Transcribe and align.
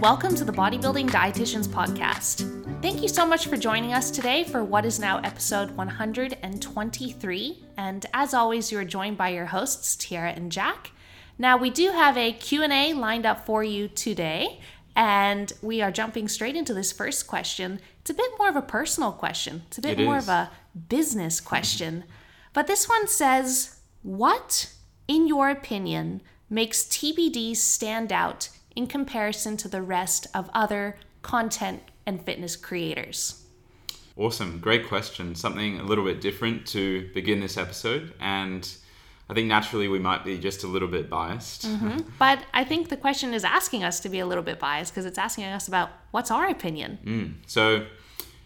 and 0.00 0.06
welcome 0.06 0.34
to 0.34 0.44
the 0.44 0.52
Bodybuilding 0.52 1.10
Dietitians 1.10 1.66
Podcast. 1.66 2.80
Thank 2.80 3.02
you 3.02 3.08
so 3.08 3.26
much 3.26 3.48
for 3.48 3.58
joining 3.58 3.92
us 3.92 4.10
today 4.10 4.44
for 4.44 4.64
what 4.64 4.86
is 4.86 4.98
now 4.98 5.18
episode 5.18 5.70
123. 5.72 7.64
And 7.76 8.06
as 8.14 8.32
always, 8.32 8.72
you 8.72 8.78
are 8.78 8.84
joined 8.84 9.18
by 9.18 9.28
your 9.28 9.44
hosts, 9.44 9.96
Tyarra 9.96 10.34
and 10.34 10.50
Jack. 10.50 10.92
Now, 11.38 11.58
we 11.58 11.68
do 11.68 11.90
have 11.90 12.16
a 12.16 12.32
Q&A 12.32 12.94
lined 12.94 13.26
up 13.26 13.44
for 13.44 13.62
you 13.62 13.88
today, 13.88 14.60
and 14.96 15.52
we 15.60 15.82
are 15.82 15.90
jumping 15.92 16.28
straight 16.28 16.56
into 16.56 16.72
this 16.72 16.92
first 16.92 17.26
question. 17.26 17.78
It's 18.00 18.10
a 18.10 18.14
bit 18.14 18.30
more 18.38 18.48
of 18.48 18.56
a 18.56 18.62
personal 18.62 19.12
question. 19.12 19.64
It's 19.66 19.76
a 19.76 19.82
bit 19.82 20.00
It 20.00 20.04
more 20.06 20.16
is. 20.16 20.24
of 20.24 20.30
a 20.30 20.50
business 20.88 21.40
question. 21.40 22.04
But 22.54 22.68
this 22.68 22.88
one 22.88 23.06
says, 23.06 23.80
"What 24.02 24.70
in 25.06 25.26
your 25.26 25.50
opinion 25.50 26.22
makes 26.48 26.84
TBD 26.84 27.54
stand 27.54 28.10
out 28.12 28.48
in 28.76 28.86
comparison 28.86 29.56
to 29.58 29.68
the 29.68 29.82
rest 29.82 30.26
of 30.34 30.50
other 30.54 30.96
content 31.22 31.82
and 32.06 32.24
fitness 32.24 32.56
creators?" 32.56 33.40
Awesome. 34.20 34.58
Great 34.58 34.86
question. 34.86 35.34
Something 35.34 35.80
a 35.80 35.82
little 35.82 36.04
bit 36.04 36.20
different 36.20 36.66
to 36.68 37.08
begin 37.14 37.40
this 37.40 37.56
episode. 37.56 38.12
And 38.20 38.68
I 39.30 39.34
think 39.34 39.46
naturally 39.46 39.88
we 39.88 39.98
might 39.98 40.24
be 40.24 40.38
just 40.38 40.64
a 40.64 40.66
little 40.66 40.88
bit 40.88 41.08
biased. 41.08 41.66
Mm-hmm. 41.66 42.00
But 42.18 42.44
I 42.52 42.64
think 42.64 42.90
the 42.90 42.98
question 42.98 43.32
is 43.32 43.44
asking 43.44 43.82
us 43.82 44.00
to 44.00 44.08
be 44.10 44.18
a 44.18 44.26
little 44.26 44.42
bit 44.42 44.58
biased 44.58 44.92
because 44.92 45.06
it's 45.06 45.16
asking 45.16 45.44
us 45.44 45.68
about 45.68 45.90
what's 46.10 46.30
our 46.30 46.48
opinion. 46.48 46.98
Mm. 47.04 47.34
So, 47.46 47.86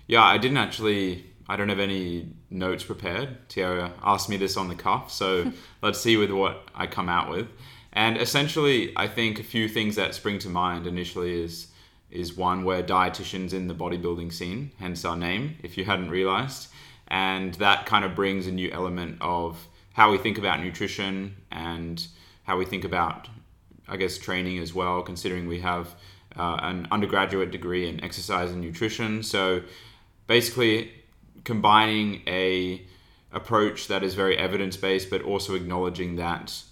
yeah, 0.07 0.23
I 0.23 0.39
didn't 0.39 0.59
actually, 0.59 1.25
I 1.49 1.57
don't 1.57 1.71
have 1.71 1.81
any 1.81 2.29
notes 2.51 2.85
prepared. 2.85 3.49
Tyarra 3.49 3.91
asked 4.03 4.29
me 4.29 4.37
this 4.37 4.57
on 4.57 4.69
the 4.69 4.77
cuff. 4.77 5.11
So 5.11 5.51
let's 5.83 5.99
see 5.99 6.17
with 6.17 6.31
what 6.31 6.69
I 6.75 6.87
come 6.87 7.09
out 7.09 7.31
with. 7.31 7.49
And 7.95 8.17
essentially, 8.17 8.93
I 8.97 9.07
think 9.07 9.39
a 9.39 9.45
few 9.45 9.69
things 9.69 9.97
that 9.97 10.15
spring 10.15 10.39
to 10.41 10.49
mind 10.49 10.87
initially 10.87 11.41
is 11.43 11.69
is 12.11 12.37
one 12.37 12.63
where 12.65 12.83
dietitians 12.83 13.53
in 13.53 13.67
the 13.67 13.75
bodybuilding 13.75 14.33
scene, 14.33 14.71
hence 14.79 15.05
our 15.05 15.17
name, 15.17 15.57
if 15.65 15.77
you 15.77 15.85
hadn't 15.85 16.11
realized. 16.11 16.69
And 17.09 17.55
that 17.55 17.87
kind 17.87 18.05
of 18.05 18.15
brings 18.15 18.47
a 18.47 18.53
new 18.53 18.71
element 18.71 19.19
of 19.21 19.67
how 19.95 20.13
we 20.13 20.19
think 20.19 20.39
about 20.39 20.61
nutrition 20.61 21.35
and 21.51 22.07
how 22.45 22.57
we 22.57 22.67
think 22.67 22.85
about, 22.85 23.29
I 23.89 23.97
guess, 23.97 24.17
training 24.17 24.59
as 24.59 24.73
well, 24.73 25.03
considering 25.03 25.49
we 25.49 25.61
have 25.61 25.95
uh, 26.37 26.59
an 26.63 26.87
undergraduate 26.93 27.51
degree 27.51 27.89
in 27.89 28.03
exercise 28.03 28.51
and 28.53 28.61
nutrition. 28.61 29.23
So 29.25 29.63
basically, 30.29 30.93
combining 31.43 32.23
a 32.27 32.83
approach 33.33 33.89
that 33.89 34.05
is 34.05 34.15
very 34.15 34.39
evidence 34.39 34.77
based, 34.77 35.11
but 35.11 35.23
also 35.23 35.55
acknowledging 35.55 36.17
that 36.17 36.63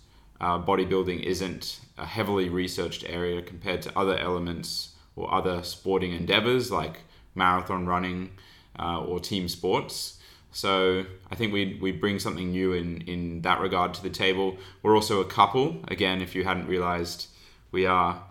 uh, 0.43 0.59
bodybuilding 0.59 1.23
isn't 1.23 1.81
a 1.99 2.05
heavily 2.07 2.49
researched 2.49 3.05
area 3.09 3.41
compared 3.43 3.81
to 3.83 3.99
other 3.99 4.17
elements 4.19 4.95
or 5.17 5.33
other 5.33 5.63
sporting 5.63 6.13
endeavors 6.13 6.71
like 6.71 6.97
marathon 7.35 7.87
running 7.87 8.31
uh, 8.79 9.01
or 9.09 9.21
team 9.21 9.49
sports. 9.49 10.19
So 10.51 11.05
I 11.31 11.35
think 11.35 11.53
we 11.53 11.79
we 11.81 11.93
bring 11.93 12.19
something 12.19 12.51
new 12.51 12.73
in 12.75 13.03
in 13.03 13.43
that 13.43 13.61
regard 13.61 13.95
to 13.95 14.03
the 14.03 14.11
table. 14.11 14.57
We're 14.83 14.95
also 14.97 15.21
a 15.21 15.25
couple. 15.25 15.77
Again, 15.89 16.21
if 16.21 16.35
you 16.35 16.45
hadn't 16.45 16.67
realized, 16.67 17.29
we 17.71 17.87
are 17.87 18.23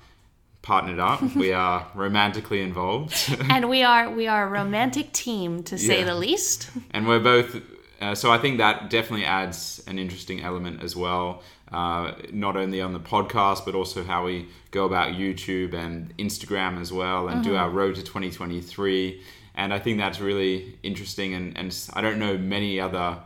partnered 0.61 0.99
up. 0.99 1.21
we 1.35 1.51
are 1.53 1.87
romantically 1.95 2.61
involved. 2.61 3.13
and 3.49 3.69
we 3.69 3.81
are 3.83 4.11
we 4.11 4.27
are 4.27 4.45
a 4.45 4.49
romantic 4.49 5.11
team 5.13 5.63
to 5.63 5.77
say 5.77 5.99
Yeah. 5.99 6.05
the 6.05 6.15
least. 6.15 6.69
and 6.91 7.07
we're 7.07 7.19
both 7.33 7.55
uh, 8.01 8.15
so 8.15 8.31
i 8.31 8.37
think 8.37 8.57
that 8.57 8.89
definitely 8.89 9.25
adds 9.25 9.83
an 9.87 9.97
interesting 9.99 10.41
element 10.41 10.81
as 10.83 10.95
well 10.95 11.41
uh, 11.72 12.14
not 12.31 12.55
only 12.58 12.81
on 12.81 12.94
the 12.94 13.00
podcast 13.00 13.66
but 13.66 13.75
also 13.75 14.03
how 14.03 14.25
we 14.25 14.47
go 14.72 14.85
about 14.85 15.13
youtube 15.13 15.73
and 15.73 16.16
instagram 16.18 16.79
as 16.79 16.91
well 16.91 17.28
and 17.28 17.44
do 17.44 17.56
our 17.56 17.69
road 17.69 17.95
to 17.95 18.01
2023 18.01 19.22
and 19.56 19.73
i 19.73 19.79
think 19.79 19.97
that's 19.97 20.19
really 20.19 20.78
interesting 20.84 21.34
and, 21.34 21.57
and 21.57 21.90
i 21.94 22.01
don't 22.01 22.19
know 22.19 22.38
many 22.38 22.79
other 22.79 23.18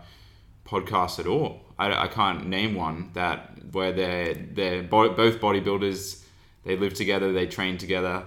podcasts 0.65 1.19
at 1.19 1.27
all. 1.27 1.61
I, 1.77 2.05
I 2.05 2.07
can't 2.07 2.47
name 2.47 2.75
one 2.75 3.11
that 3.13 3.51
where 3.71 3.91
they're 3.91 4.33
they're 4.33 4.83
bo- 4.83 5.13
both 5.13 5.39
bodybuilders 5.39 6.23
they 6.65 6.75
live 6.75 6.93
together 6.93 7.31
they 7.31 7.45
train 7.47 7.77
together 7.77 8.23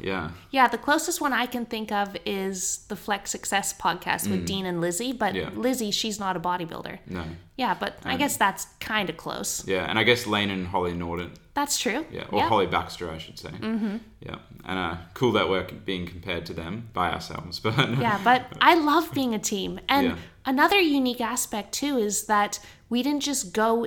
yeah 0.00 0.30
Yeah, 0.50 0.68
the 0.68 0.78
closest 0.78 1.20
one 1.20 1.32
I 1.32 1.46
can 1.46 1.66
think 1.66 1.92
of 1.92 2.16
is 2.26 2.78
the 2.88 2.96
Flex 2.96 3.30
Success 3.30 3.72
podcast 3.86 4.28
with 4.30 4.46
Dean 4.46 4.66
and 4.66 4.80
Lizzie. 4.80 5.12
But 5.12 5.34
Mm. 5.34 5.40
Yeah. 5.40 5.50
Lizzie, 5.54 5.90
she's 5.90 6.18
not 6.18 6.36
a 6.36 6.40
bodybuilder. 6.40 6.98
no 7.08 7.24
Yeah, 7.56 7.74
but 7.78 7.92
I 8.04 8.16
guess 8.16 8.36
that's 8.36 8.66
kind 8.80 9.08
of 9.10 9.16
close. 9.16 9.50
yeah 9.66 9.88
and 9.88 9.98
i 9.98 10.02
guess 10.04 10.26
Layne 10.26 10.50
and 10.50 10.66
holly 10.66 10.94
norton 10.94 11.30
That's 11.60 11.78
true. 11.78 12.04
Yeah, 12.10 12.26
or 12.34 12.42
Holly 12.52 12.66
Baxter, 12.66 13.06
I 13.16 13.18
should 13.24 13.38
say. 13.38 13.50
Mm-hmm. 13.50 13.96
Yeah, 14.26 14.38
and 14.68 14.76
uh, 14.86 14.94
cool 15.18 15.32
that 15.38 15.46
we're 15.48 15.68
being 15.90 16.04
compared 16.14 16.44
to 16.46 16.52
them 16.52 16.88
by 16.92 17.06
ourselves, 17.16 17.60
but 17.66 17.76
Yeah, 18.06 18.18
but 18.24 18.40
I 18.60 18.72
love 18.74 19.06
being 19.20 19.34
a 19.34 19.38
team. 19.38 19.78
And 19.88 20.06
Yeah. 20.06 20.16
another 20.54 20.80
unique 20.80 21.20
aspect 21.34 21.68
too 21.80 21.94
is 22.08 22.26
that 22.26 22.52
we 22.92 22.98
didn't 23.06 23.22
just 23.22 23.52
go 23.54 23.86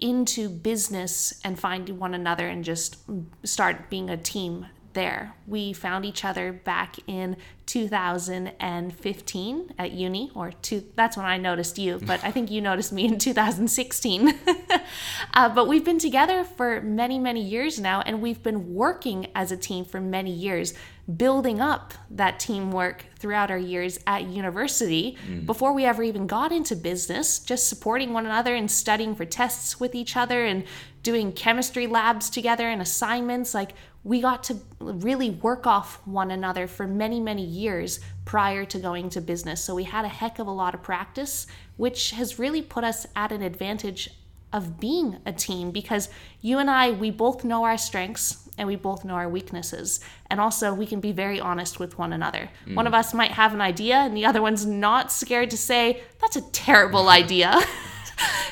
into 0.00 0.48
business 0.48 1.40
and 1.44 1.58
find 1.58 1.88
one 1.90 2.14
another 2.14 2.46
and 2.48 2.64
just 2.64 2.98
start 3.44 3.90
being 3.90 4.08
a 4.10 4.16
team 4.16 4.66
there. 4.92 5.34
We 5.46 5.72
found 5.72 6.04
each 6.04 6.24
other 6.24 6.52
back 6.52 6.96
in 7.06 7.36
2015 7.66 9.74
at 9.78 9.92
uni 9.92 10.30
or 10.34 10.52
two 10.52 10.84
that's 10.94 11.16
when 11.16 11.26
I 11.26 11.36
noticed 11.36 11.78
you, 11.78 12.00
but 12.06 12.22
I 12.24 12.30
think 12.30 12.50
you 12.50 12.60
noticed 12.60 12.92
me 12.92 13.04
in 13.04 13.18
2016. 13.18 14.34
uh, 15.34 15.48
but 15.50 15.68
we've 15.68 15.84
been 15.84 15.98
together 15.98 16.44
for 16.44 16.80
many, 16.80 17.18
many 17.18 17.42
years 17.42 17.78
now, 17.78 18.00
and 18.00 18.22
we've 18.22 18.42
been 18.42 18.74
working 18.74 19.28
as 19.34 19.52
a 19.52 19.56
team 19.56 19.84
for 19.84 20.00
many 20.00 20.32
years, 20.32 20.74
building 21.16 21.60
up 21.60 21.94
that 22.10 22.38
teamwork 22.38 23.04
throughout 23.18 23.50
our 23.50 23.58
years 23.58 23.98
at 24.06 24.24
university 24.24 25.16
before 25.46 25.72
we 25.72 25.84
ever 25.84 26.02
even 26.02 26.26
got 26.26 26.52
into 26.52 26.76
business, 26.76 27.38
just 27.38 27.68
supporting 27.68 28.12
one 28.12 28.26
another 28.26 28.54
and 28.54 28.70
studying 28.70 29.14
for 29.14 29.24
tests 29.24 29.80
with 29.80 29.94
each 29.94 30.16
other 30.16 30.44
and 30.44 30.64
doing 31.08 31.32
chemistry 31.32 31.86
labs 31.86 32.28
together 32.28 32.68
and 32.68 32.82
assignments. 32.82 33.54
Like, 33.54 33.72
we 34.04 34.20
got 34.20 34.44
to 34.44 34.58
really 34.78 35.30
work 35.30 35.66
off 35.66 36.06
one 36.06 36.30
another 36.30 36.66
for 36.66 36.86
many, 36.86 37.18
many 37.18 37.42
years 37.42 38.00
prior 38.26 38.66
to 38.66 38.78
going 38.78 39.08
to 39.08 39.22
business. 39.22 39.64
So 39.64 39.74
we 39.74 39.84
had 39.84 40.04
a 40.04 40.08
heck 40.08 40.38
of 40.38 40.46
a 40.46 40.50
lot 40.50 40.74
of 40.74 40.82
practice, 40.82 41.46
which 41.78 42.10
has 42.10 42.38
really 42.38 42.60
put 42.60 42.84
us 42.84 43.06
at 43.16 43.32
an 43.32 43.40
advantage 43.40 44.10
of 44.52 44.78
being 44.78 45.16
a 45.24 45.32
team 45.32 45.70
because 45.70 46.10
you 46.42 46.58
and 46.58 46.68
I, 46.68 46.90
we 46.90 47.10
both 47.10 47.42
know 47.42 47.64
our 47.64 47.78
strengths 47.78 48.46
and 48.58 48.68
we 48.68 48.76
both 48.76 49.02
know 49.02 49.14
our 49.14 49.30
weaknesses. 49.30 50.00
And 50.28 50.38
also, 50.38 50.74
we 50.74 50.84
can 50.84 51.00
be 51.00 51.12
very 51.12 51.40
honest 51.40 51.80
with 51.80 51.96
one 51.96 52.12
another. 52.12 52.50
Mm. 52.66 52.74
One 52.74 52.86
of 52.86 52.92
us 52.92 53.14
might 53.14 53.30
have 53.30 53.54
an 53.54 53.62
idea, 53.62 53.94
and 53.94 54.14
the 54.14 54.26
other 54.26 54.42
one's 54.42 54.66
not 54.66 55.10
scared 55.10 55.48
to 55.52 55.56
say, 55.56 56.02
that's 56.20 56.36
a 56.36 56.42
terrible 56.50 57.08
idea. 57.22 57.58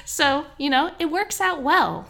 So, 0.05 0.47
you 0.59 0.71
know, 0.71 0.93
it 0.99 1.07
works 1.07 1.41
out 1.41 1.63
well. 1.63 2.07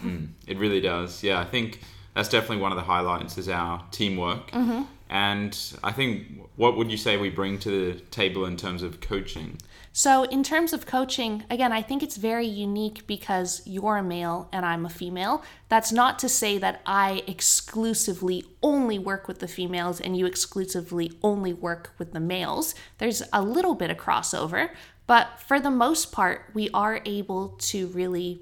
it 0.47 0.59
really 0.59 0.81
does. 0.81 1.23
Yeah, 1.23 1.41
I 1.41 1.45
think 1.45 1.81
that's 2.15 2.29
definitely 2.29 2.59
one 2.59 2.73
of 2.73 2.77
the 2.77 2.85
highlights 2.85 3.39
is 3.39 3.49
our 3.49 3.85
teamwork. 3.91 4.51
Mm-hmm. 4.51 4.83
And 5.09 5.57
I 5.85 5.93
think, 5.93 6.49
what 6.57 6.77
would 6.77 6.91
you 6.91 6.97
say 6.97 7.17
we 7.17 7.31
bring 7.31 7.59
to 7.61 7.71
the 7.71 8.01
table 8.01 8.45
in 8.45 8.57
terms 8.57 8.83
of 8.83 9.01
coaching? 9.01 9.59
So, 9.93 10.25
in 10.25 10.43
terms 10.43 10.73
of 10.75 10.85
coaching, 10.85 11.45
again, 11.49 11.73
I 11.73 11.81
think 11.81 12.03
it's 12.03 12.17
very 12.17 12.47
unique 12.47 13.07
because 13.07 13.63
you're 13.65 13.97
a 13.97 14.03
male 14.03 14.49
and 14.53 14.67
I'm 14.67 14.85
a 14.85 14.91
female. 14.91 15.43
That's 15.69 15.91
not 15.93 16.19
to 16.19 16.29
say 16.29 16.59
that 16.59 16.83
I 16.85 17.23
exclusively 17.27 18.45
only 18.63 18.99
work 18.99 19.27
with 19.29 19.39
the 19.39 19.49
females 19.49 20.01
and 20.01 20.17
you 20.17 20.27
exclusively 20.27 21.13
only 21.23 21.53
work 21.53 21.95
with 21.99 22.13
the 22.13 22.21
males. 22.21 22.75
There's 22.99 23.23
a 23.33 23.41
little 23.41 23.75
bit 23.75 23.91
of 23.91 23.97
crossover, 23.97 24.71
but 25.07 25.41
for 25.41 25.61
the 25.61 25.71
most 25.71 26.13
part, 26.13 26.51
we 26.55 26.69
are 26.75 27.01
able 27.05 27.51
to 27.59 27.89
really 27.89 28.41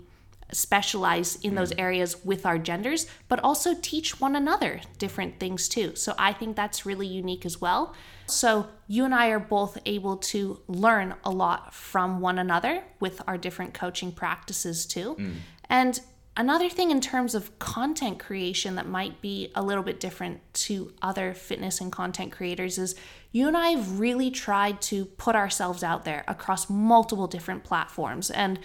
specialize 0.53 1.37
in 1.37 1.55
those 1.55 1.73
mm. 1.73 1.81
areas 1.81 2.25
with 2.25 2.47
our 2.47 2.59
genders, 2.59 3.07
but 3.29 3.41
also 3.43 3.75
teach 3.81 4.21
one 4.21 4.37
another 4.37 4.81
different 4.99 5.41
things 5.41 5.69
too. 5.69 5.95
So 5.97 6.15
I 6.19 6.33
think 6.33 6.57
that's 6.57 6.87
really 6.87 7.07
unique 7.07 7.45
as 7.45 7.61
well. 7.61 7.95
So 8.27 8.69
you 8.87 9.05
and 9.05 9.15
I 9.15 9.29
are 9.29 9.41
both 9.41 9.79
able 9.85 10.17
to 10.17 10.61
learn 10.69 11.15
a 11.25 11.31
lot 11.31 11.75
from 11.75 12.21
one 12.21 12.39
another 12.39 12.83
with 13.01 13.21
our 13.27 13.37
different 13.37 13.75
coaching 13.75 14.13
practices 14.13 14.87
too. 14.87 15.17
Mm. 15.19 15.35
And 15.69 16.01
another 16.37 16.69
thing 16.69 16.91
in 16.91 17.01
terms 17.01 17.35
of 17.35 17.59
content 17.59 18.19
creation 18.19 18.75
that 18.75 18.89
might 18.89 19.21
be 19.21 19.51
a 19.55 19.63
little 19.63 19.85
bit 19.85 20.01
different 20.01 20.41
to 20.55 20.93
other 21.03 21.35
fitness 21.35 21.81
and 21.81 21.93
content 21.93 22.33
creators 22.33 22.79
is 22.79 22.95
you 23.33 23.49
and 23.49 23.57
I 23.57 23.71
have 23.71 24.01
really 24.01 24.31
tried 24.31 24.81
to 24.83 25.05
put 25.05 25.37
ourselves 25.37 25.83
out 25.83 26.05
there 26.05 26.25
across 26.29 26.71
multiple 26.71 27.27
different 27.27 27.65
platforms. 27.65 28.31
And 28.31 28.59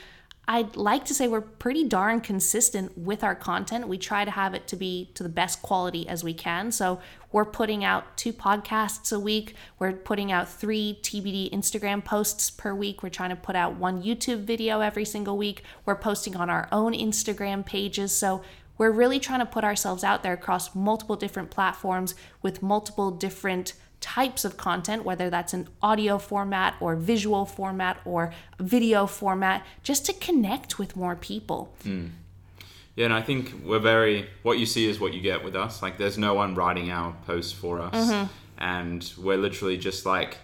I'd 0.51 0.75
like 0.75 1.06
to 1.06 1.13
say 1.13 1.28
we're 1.28 1.42
pretty 1.42 1.84
darn 1.84 2.22
consistent 2.22 2.98
with 2.98 3.24
our 3.24 3.36
content. 3.36 3.88
We 3.88 4.00
try 4.00 4.25
to 4.25 4.31
have 4.31 4.56
it 4.56 4.68
to 4.69 4.75
be 4.75 5.12
to 5.13 5.22
the 5.22 5.30
best 5.30 5.62
quality 5.62 6.10
as 6.10 6.24
we 6.24 6.34
can. 6.34 6.72
So 6.72 7.00
we're 7.31 7.46
putting 7.46 7.84
out 7.84 8.18
two 8.18 8.34
podcasts 8.34 9.16
a 9.16 9.19
week. 9.19 9.54
We're 9.78 9.94
putting 9.94 10.31
out 10.31 10.50
three 10.50 10.98
TBD 11.04 11.51
Instagram 11.51 12.04
posts 12.04 12.50
per 12.50 12.74
week. 12.74 13.04
We're 13.04 13.10
trying 13.10 13.30
to 13.30 13.36
put 13.36 13.56
out 13.56 13.75
one 13.75 14.01
YouTube 14.01 14.46
video 14.46 14.81
every 14.81 15.06
single 15.06 15.38
week. 15.38 15.62
We're 15.86 15.96
posting 15.96 16.36
on 16.36 16.50
our 16.50 16.68
own 16.72 16.94
Instagram 16.94 17.63
pages. 17.63 18.12
So 18.12 18.42
we're 18.80 18.90
really 18.90 19.19
trying 19.19 19.42
to 19.42 19.46
put 19.46 19.63
ourselves 19.63 20.04
out 20.04 20.24
there 20.24 20.34
across 20.34 20.74
multiple 20.74 21.16
different 21.16 21.51
platforms 21.51 22.16
with 22.42 22.63
multiple 22.63 23.12
different 23.12 23.74
types 24.01 24.46
of 24.46 24.57
content, 24.57 25.04
whether 25.04 25.30
that's 25.30 25.54
an 25.54 25.68
audio 25.81 26.18
format 26.18 26.75
or 26.80 26.96
visual 26.96 27.46
format 27.46 28.00
or 28.06 28.34
video 28.60 29.06
format, 29.06 29.66
just 29.84 30.06
to 30.06 30.13
connect 30.13 30.80
with 30.80 30.96
more 30.96 31.16
people. 31.16 31.74
Mm. 31.84 32.12
Yeah, 32.96 33.06
and 33.06 33.13
I 33.13 33.22
think 33.22 33.54
we're 33.63 33.80
very, 33.80 34.28
what 34.44 34.60
you 34.60 34.66
see 34.66 34.90
is 34.90 35.00
what 35.00 35.13
you 35.13 35.22
get 35.22 35.44
with 35.44 35.56
us. 35.56 35.81
Like, 35.81 35.98
there's 35.98 36.18
no 36.18 36.34
one 36.34 36.56
writing 36.56 36.92
our 36.92 37.16
posts 37.25 37.54
for 37.54 37.80
us. 37.80 37.94
Mm-hmm. 37.94 38.28
And 38.57 39.13
we're 39.18 39.38
literally 39.38 39.78
just 39.78 40.06
like 40.06 40.38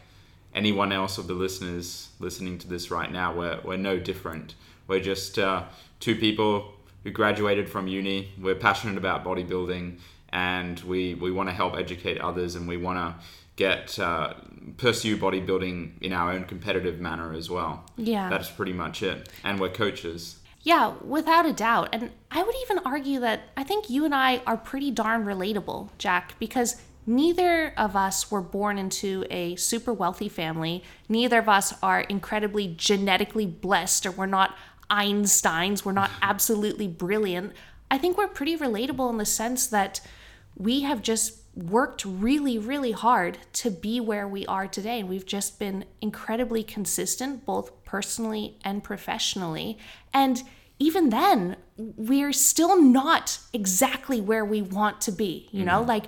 anyone 0.53 0.93
else 0.93 1.17
of 1.17 1.27
the 1.27 1.33
listeners 1.33 2.09
listening 2.19 2.57
to 2.59 2.67
this 2.67 2.89
right 2.89 3.11
now. 3.11 3.33
We're, 3.33 3.59
we're 3.63 3.77
no 3.77 3.99
different. 3.99 4.55
We're 4.87 5.01
just 5.01 5.37
uh, 5.37 5.63
two 5.99 6.15
people 6.15 6.73
who 7.03 7.11
graduated 7.11 7.69
from 7.69 7.87
uni. 7.87 8.31
We're 8.41 8.55
passionate 8.55 8.97
about 8.97 9.25
bodybuilding 9.25 9.99
and 10.29 10.79
we, 10.81 11.13
we 11.15 11.31
want 11.31 11.49
to 11.49 11.55
help 11.55 11.75
educate 11.75 12.19
others 12.19 12.55
and 12.55 12.67
we 12.67 12.77
want 12.77 12.97
to 12.97 13.25
get 13.55 13.97
uh, 13.99 14.33
pursue 14.77 15.17
bodybuilding 15.17 16.01
in 16.01 16.13
our 16.13 16.31
own 16.31 16.45
competitive 16.45 16.99
manner 16.99 17.33
as 17.33 17.49
well. 17.49 17.85
Yeah. 17.97 18.29
That's 18.29 18.49
pretty 18.49 18.73
much 18.73 19.01
it. 19.01 19.29
And 19.43 19.59
we're 19.59 19.69
coaches. 19.69 20.39
Yeah, 20.61 20.95
without 21.03 21.45
a 21.45 21.53
doubt. 21.53 21.89
And 21.93 22.11
I 22.31 22.41
would 22.41 22.55
even 22.63 22.79
argue 22.79 23.19
that 23.19 23.49
I 23.55 23.63
think 23.63 23.89
you 23.89 24.03
and 24.03 24.15
I 24.15 24.41
are 24.47 24.57
pretty 24.57 24.91
darn 24.91 25.23
relatable, 25.23 25.89
Jack, 25.99 26.37
because 26.39 26.81
neither 27.05 27.71
of 27.77 27.95
us 27.95 28.31
were 28.31 28.41
born 28.41 28.79
into 28.79 29.25
a 29.29 29.55
super 29.57 29.93
wealthy 29.93 30.27
family. 30.27 30.83
Neither 31.07 31.37
of 31.39 31.47
us 31.47 31.73
are 31.83 32.01
incredibly 32.01 32.73
genetically 32.75 33.45
blessed 33.45 34.07
or 34.07 34.11
we're 34.11 34.25
not 34.25 34.57
Einsteins. 34.89 35.85
We're 35.85 35.91
not 35.91 36.11
absolutely 36.21 36.87
brilliant. 36.87 37.53
I 37.91 37.99
think 37.99 38.17
we're 38.17 38.27
pretty 38.27 38.57
relatable 38.57 39.09
in 39.11 39.17
the 39.17 39.25
sense 39.25 39.67
that 39.67 40.01
we 40.57 40.81
have 40.81 41.01
just 41.01 41.44
worked 41.55 42.03
really, 42.05 42.57
really 42.57 42.91
hard 42.91 43.37
to 43.53 43.71
be 43.71 43.99
where 43.99 44.27
we 44.27 44.45
are 44.45 44.67
today. 44.67 44.99
And 44.99 45.09
we've 45.09 45.25
just 45.25 45.57
been 45.57 45.85
incredibly 46.01 46.63
consistent, 46.63 47.45
both 47.45 47.83
personally 47.85 48.57
and 48.63 48.83
professionally. 48.83 49.77
And 50.13 50.43
even 50.77 51.09
then, 51.09 51.55
we're 51.77 52.33
still 52.33 52.81
not 52.81 53.39
exactly 53.53 54.19
where 54.19 54.43
we 54.43 54.61
want 54.61 54.99
to 55.01 55.11
be. 55.11 55.47
You 55.51 55.63
know, 55.63 55.79
mm-hmm. 55.79 55.89
like 55.89 56.05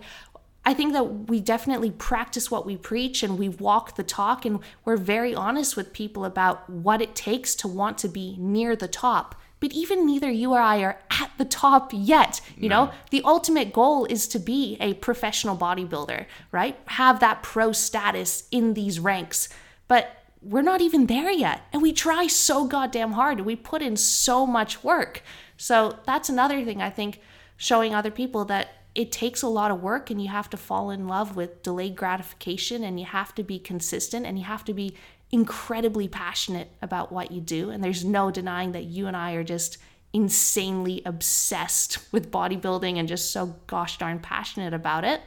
I 0.65 0.73
think 0.73 0.91
that 0.91 1.29
we 1.29 1.39
definitely 1.39 1.91
practice 1.91 2.51
what 2.51 2.65
we 2.65 2.75
preach 2.75 3.23
and 3.23 3.39
we 3.39 3.47
walk 3.47 3.95
the 3.95 4.03
talk 4.03 4.43
and 4.43 4.59
we're 4.83 4.97
very 4.97 5.33
honest 5.33 5.77
with 5.77 5.93
people 5.93 6.25
about 6.25 6.69
what 6.69 7.01
it 7.01 7.15
takes 7.15 7.55
to 7.55 7.69
want 7.69 7.97
to 7.99 8.09
be 8.09 8.35
near 8.37 8.75
the 8.75 8.89
top. 8.89 9.35
But 9.59 9.71
even 9.73 10.05
neither 10.05 10.29
you 10.29 10.53
or 10.53 10.59
I 10.59 10.81
are 10.81 10.99
at 11.09 11.31
the 11.37 11.45
top 11.45 11.91
yet. 11.93 12.41
You 12.55 12.69
no. 12.69 12.85
know, 12.85 12.91
the 13.09 13.23
ultimate 13.23 13.73
goal 13.73 14.05
is 14.05 14.27
to 14.29 14.39
be 14.39 14.77
a 14.79 14.93
professional 14.95 15.57
bodybuilder, 15.57 16.25
right? 16.51 16.77
Have 16.85 17.19
that 17.21 17.43
pro 17.43 17.71
status 17.71 18.47
in 18.51 18.73
these 18.73 18.99
ranks. 18.99 19.49
But 19.87 20.15
we're 20.41 20.61
not 20.61 20.81
even 20.81 21.07
there 21.07 21.31
yet. 21.31 21.61
And 21.73 21.81
we 21.81 21.91
try 21.91 22.27
so 22.27 22.65
goddamn 22.65 23.13
hard 23.13 23.39
and 23.39 23.47
we 23.47 23.55
put 23.55 23.81
in 23.81 23.97
so 23.97 24.45
much 24.45 24.83
work. 24.83 25.23
So 25.57 25.97
that's 26.05 26.29
another 26.29 26.63
thing 26.63 26.81
I 26.81 26.89
think 26.89 27.19
showing 27.57 27.95
other 27.95 28.11
people 28.11 28.45
that 28.45 28.69
it 28.93 29.11
takes 29.11 29.41
a 29.41 29.47
lot 29.47 29.71
of 29.71 29.81
work 29.81 30.09
and 30.09 30.21
you 30.21 30.27
have 30.29 30.49
to 30.49 30.57
fall 30.57 30.89
in 30.89 31.07
love 31.07 31.35
with 31.35 31.61
delayed 31.61 31.95
gratification 31.95 32.83
and 32.83 32.99
you 32.99 33.05
have 33.05 33.33
to 33.35 33.43
be 33.43 33.59
consistent 33.59 34.25
and 34.25 34.39
you 34.39 34.45
have 34.45 34.65
to 34.65 34.73
be 34.73 34.95
incredibly 35.31 36.07
passionate 36.07 36.71
about 36.81 37.11
what 37.11 37.31
you 37.31 37.41
do. 37.41 37.69
And 37.69 37.83
there's 37.83 38.05
no 38.05 38.31
denying 38.31 38.71
that 38.71 38.85
you 38.85 39.07
and 39.07 39.17
I 39.17 39.33
are 39.33 39.43
just 39.43 39.77
insanely 40.13 41.01
obsessed 41.05 41.99
with 42.11 42.31
bodybuilding 42.31 42.97
and 42.97 43.07
just 43.07 43.31
so 43.31 43.55
gosh 43.67 43.97
darn 43.97 44.19
passionate 44.19 44.73
about 44.73 45.03
it. 45.03 45.21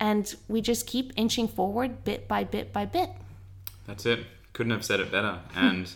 And 0.00 0.32
we 0.48 0.60
just 0.60 0.86
keep 0.86 1.12
inching 1.16 1.48
forward 1.48 2.04
bit 2.04 2.28
by 2.28 2.44
bit 2.44 2.72
by 2.72 2.84
bit. 2.84 3.10
That's 3.86 4.06
it. 4.06 4.20
Couldn't 4.52 4.72
have 4.72 4.84
said 4.84 5.00
it 5.00 5.10
better. 5.10 5.40
Hmm. 5.52 5.58
And 5.58 5.92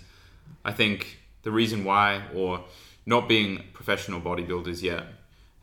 I 0.64 0.72
think 0.72 1.18
the 1.42 1.50
reason 1.50 1.84
why, 1.84 2.22
or 2.34 2.64
not 3.06 3.28
being 3.28 3.64
professional 3.72 4.20
bodybuilders 4.20 4.82
yet, 4.82 5.04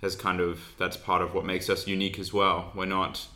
has 0.01 0.15
kind 0.15 0.39
of 0.39 0.73
that's 0.77 0.97
part 0.97 1.21
of 1.21 1.33
what 1.33 1.45
makes 1.45 1.69
us 1.69 1.87
unique 1.87 2.19
as 2.19 2.33
well. 2.33 2.71
We're 2.75 2.85
not 2.85 3.27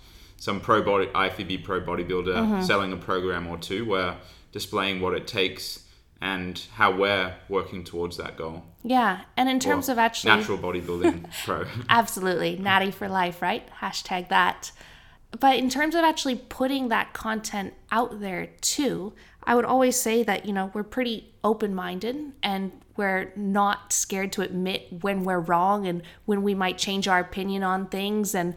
some 0.44 0.60
pro 0.60 0.82
body 0.84 1.06
IFBB 1.06 1.64
pro 1.64 1.80
bodybuilder 1.80 2.36
mm-hmm. 2.36 2.62
selling 2.64 2.92
a 2.92 2.98
program 2.98 3.48
or 3.48 3.58
two. 3.58 3.86
We're 3.86 4.18
displaying 4.52 5.00
what 5.00 5.14
it 5.14 5.26
takes 5.26 5.86
and 6.20 6.62
how 6.74 6.92
we're 6.92 7.34
working 7.48 7.86
towards 7.86 8.18
that 8.18 8.36
goal. 8.36 8.66
Yeah, 8.84 9.22
and 9.38 9.48
in 9.48 9.62
terms 9.62 9.88
or 9.88 9.94
of 9.94 10.00
actually 10.00 10.36
natural 10.36 10.58
bodybuilding 10.58 11.32
pro. 11.46 11.64
Absolutely, 11.88 12.58
natty 12.58 12.92
for 12.92 13.08
life, 13.08 13.42
right? 13.42 13.66
Hashtag 13.80 14.28
that. 14.28 14.74
But 15.40 15.60
in 15.60 15.70
terms 15.70 15.96
of 15.96 16.04
actually 16.04 16.36
putting 16.36 16.90
that 16.90 17.14
content 17.14 17.74
out 17.90 18.20
there 18.20 18.48
too, 18.60 19.14
I 19.46 19.56
would 19.56 19.66
always 19.66 19.98
say 19.98 20.24
that, 20.24 20.46
you 20.46 20.52
know, 20.52 20.72
we're 20.74 20.84
pretty 20.84 21.34
open 21.46 21.74
minded 21.74 22.18
and 22.44 22.74
we're 22.98 23.32
not 23.38 23.94
scared 23.94 24.34
to 24.34 24.42
admit 24.42 24.88
when 25.04 25.24
we're 25.24 25.40
wrong 25.40 25.88
and 25.88 26.02
when 26.26 26.44
we 26.44 26.54
might 26.54 26.78
change 26.78 27.08
our 27.08 27.20
opinion 27.20 27.64
on 27.64 27.88
things. 27.88 28.36
And 28.36 28.56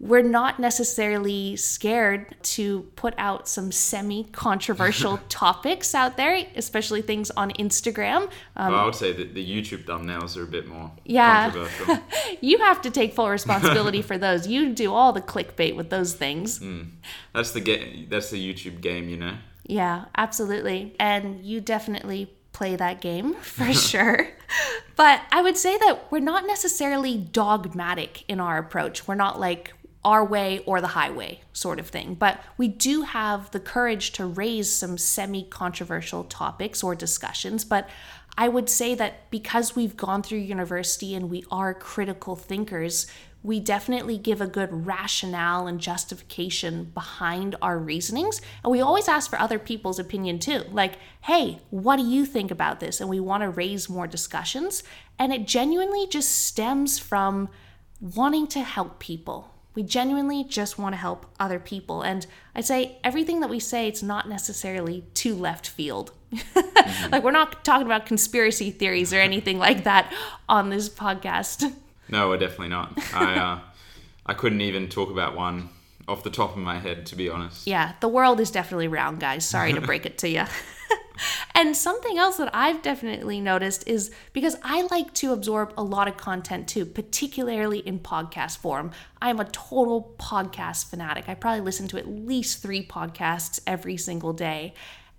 we're 0.00 0.22
not 0.22 0.60
necessarily 0.60 1.56
scared 1.56 2.36
to 2.42 2.82
put 2.94 3.14
out 3.18 3.48
some 3.48 3.72
semi 3.72 4.24
controversial 4.24 5.18
topics 5.28 5.94
out 5.94 6.16
there, 6.16 6.46
especially 6.54 7.02
things 7.02 7.30
on 7.32 7.50
Instagram. 7.52 8.30
Um, 8.54 8.72
well, 8.72 8.82
I 8.82 8.84
would 8.84 8.94
say 8.94 9.12
that 9.12 9.34
the 9.34 9.44
YouTube 9.44 9.84
thumbnails 9.84 10.36
are 10.36 10.44
a 10.44 10.46
bit 10.46 10.68
more 10.68 10.92
yeah. 11.04 11.50
controversial. 11.50 11.98
you 12.40 12.58
have 12.58 12.80
to 12.82 12.90
take 12.90 13.14
full 13.14 13.28
responsibility 13.28 14.02
for 14.02 14.16
those. 14.16 14.46
You 14.46 14.72
do 14.72 14.94
all 14.94 15.12
the 15.12 15.22
clickbait 15.22 15.74
with 15.74 15.90
those 15.90 16.14
things. 16.14 16.60
Mm. 16.60 16.90
That's 17.34 17.50
the 17.50 17.60
ga- 17.60 18.06
That's 18.06 18.30
the 18.30 18.54
YouTube 18.54 18.80
game, 18.80 19.08
you 19.08 19.16
know. 19.16 19.34
Yeah, 19.64 20.06
absolutely. 20.16 20.94
And 21.00 21.44
you 21.44 21.60
definitely 21.60 22.32
play 22.52 22.76
that 22.76 23.00
game 23.00 23.34
for 23.40 23.72
sure. 23.72 24.28
But 24.96 25.22
I 25.30 25.42
would 25.42 25.56
say 25.56 25.76
that 25.78 26.10
we're 26.10 26.20
not 26.20 26.46
necessarily 26.46 27.18
dogmatic 27.18 28.24
in 28.28 28.40
our 28.40 28.58
approach. 28.58 29.06
We're 29.06 29.14
not 29.14 29.38
like 29.38 29.72
our 30.08 30.24
way 30.24 30.60
or 30.60 30.80
the 30.80 30.86
highway 30.86 31.38
sort 31.52 31.78
of 31.78 31.86
thing. 31.86 32.14
But 32.14 32.40
we 32.56 32.66
do 32.66 33.02
have 33.02 33.50
the 33.50 33.60
courage 33.60 34.12
to 34.12 34.24
raise 34.24 34.72
some 34.72 34.96
semi 34.96 35.42
controversial 35.42 36.24
topics 36.24 36.82
or 36.82 36.94
discussions. 36.94 37.62
But 37.62 37.90
I 38.38 38.48
would 38.48 38.70
say 38.70 38.94
that 38.94 39.30
because 39.30 39.76
we've 39.76 39.98
gone 39.98 40.22
through 40.22 40.38
university 40.38 41.14
and 41.14 41.28
we 41.28 41.44
are 41.50 41.74
critical 41.74 42.36
thinkers, 42.36 43.06
we 43.42 43.60
definitely 43.60 44.16
give 44.16 44.40
a 44.40 44.46
good 44.46 44.86
rationale 44.86 45.66
and 45.66 45.78
justification 45.78 46.84
behind 46.94 47.56
our 47.60 47.78
reasonings. 47.78 48.40
And 48.64 48.70
we 48.70 48.80
always 48.80 49.08
ask 49.08 49.28
for 49.28 49.38
other 49.38 49.58
people's 49.58 49.98
opinion 49.98 50.38
too. 50.38 50.64
Like, 50.70 50.94
hey, 51.20 51.58
what 51.68 51.96
do 51.96 52.06
you 52.06 52.24
think 52.24 52.50
about 52.50 52.80
this? 52.80 53.02
And 53.02 53.10
we 53.10 53.20
want 53.20 53.42
to 53.42 53.50
raise 53.50 53.90
more 53.90 54.06
discussions. 54.06 54.82
And 55.18 55.34
it 55.34 55.46
genuinely 55.46 56.06
just 56.06 56.30
stems 56.30 56.98
from 56.98 57.50
wanting 58.00 58.46
to 58.46 58.62
help 58.62 59.00
people. 59.00 59.52
We 59.78 59.84
genuinely 59.84 60.42
just 60.42 60.76
want 60.76 60.94
to 60.94 60.96
help 60.96 61.24
other 61.38 61.60
people. 61.60 62.02
And 62.02 62.26
I 62.52 62.62
say 62.62 62.98
everything 63.04 63.38
that 63.38 63.48
we 63.48 63.60
say, 63.60 63.86
it's 63.86 64.02
not 64.02 64.28
necessarily 64.28 65.04
too 65.14 65.36
left 65.36 65.68
field. 65.68 66.10
mm-hmm. 66.34 67.12
Like, 67.12 67.22
we're 67.22 67.30
not 67.30 67.64
talking 67.64 67.86
about 67.86 68.04
conspiracy 68.04 68.72
theories 68.72 69.12
or 69.12 69.20
anything 69.20 69.56
like 69.56 69.84
that 69.84 70.12
on 70.48 70.70
this 70.70 70.88
podcast. 70.88 71.72
No, 72.08 72.28
we're 72.28 72.38
definitely 72.38 72.70
not. 72.70 72.98
I 73.14 73.34
uh, 73.36 73.60
I 74.26 74.34
couldn't 74.34 74.62
even 74.62 74.88
talk 74.88 75.10
about 75.10 75.36
one 75.36 75.68
off 76.08 76.24
the 76.24 76.30
top 76.30 76.56
of 76.56 76.58
my 76.58 76.80
head, 76.80 77.06
to 77.06 77.14
be 77.14 77.28
honest. 77.28 77.64
Yeah, 77.64 77.92
the 78.00 78.08
world 78.08 78.40
is 78.40 78.50
definitely 78.50 78.88
round, 78.88 79.20
guys. 79.20 79.44
Sorry 79.44 79.72
to 79.74 79.80
break 79.80 80.06
it 80.06 80.18
to 80.18 80.28
you. 80.28 80.42
and 81.54 81.76
something 81.76 82.18
else 82.18 82.36
that 82.36 82.50
I've 82.54 82.82
definitely 82.82 83.40
noticed 83.40 83.86
is 83.86 84.10
because 84.32 84.56
I 84.62 84.82
like 84.90 85.14
to 85.14 85.32
absorb 85.32 85.72
a 85.76 85.82
lot 85.82 86.08
of 86.08 86.16
content 86.16 86.68
too, 86.68 86.84
particularly 86.84 87.80
in 87.80 87.98
podcast 88.00 88.58
form. 88.58 88.92
I'm 89.20 89.40
a 89.40 89.44
total 89.46 90.14
podcast 90.18 90.90
fanatic. 90.90 91.28
I 91.28 91.34
probably 91.34 91.60
listen 91.60 91.88
to 91.88 91.98
at 91.98 92.08
least 92.08 92.62
three 92.62 92.86
podcasts 92.86 93.60
every 93.66 93.96
single 93.96 94.32
day. 94.32 94.74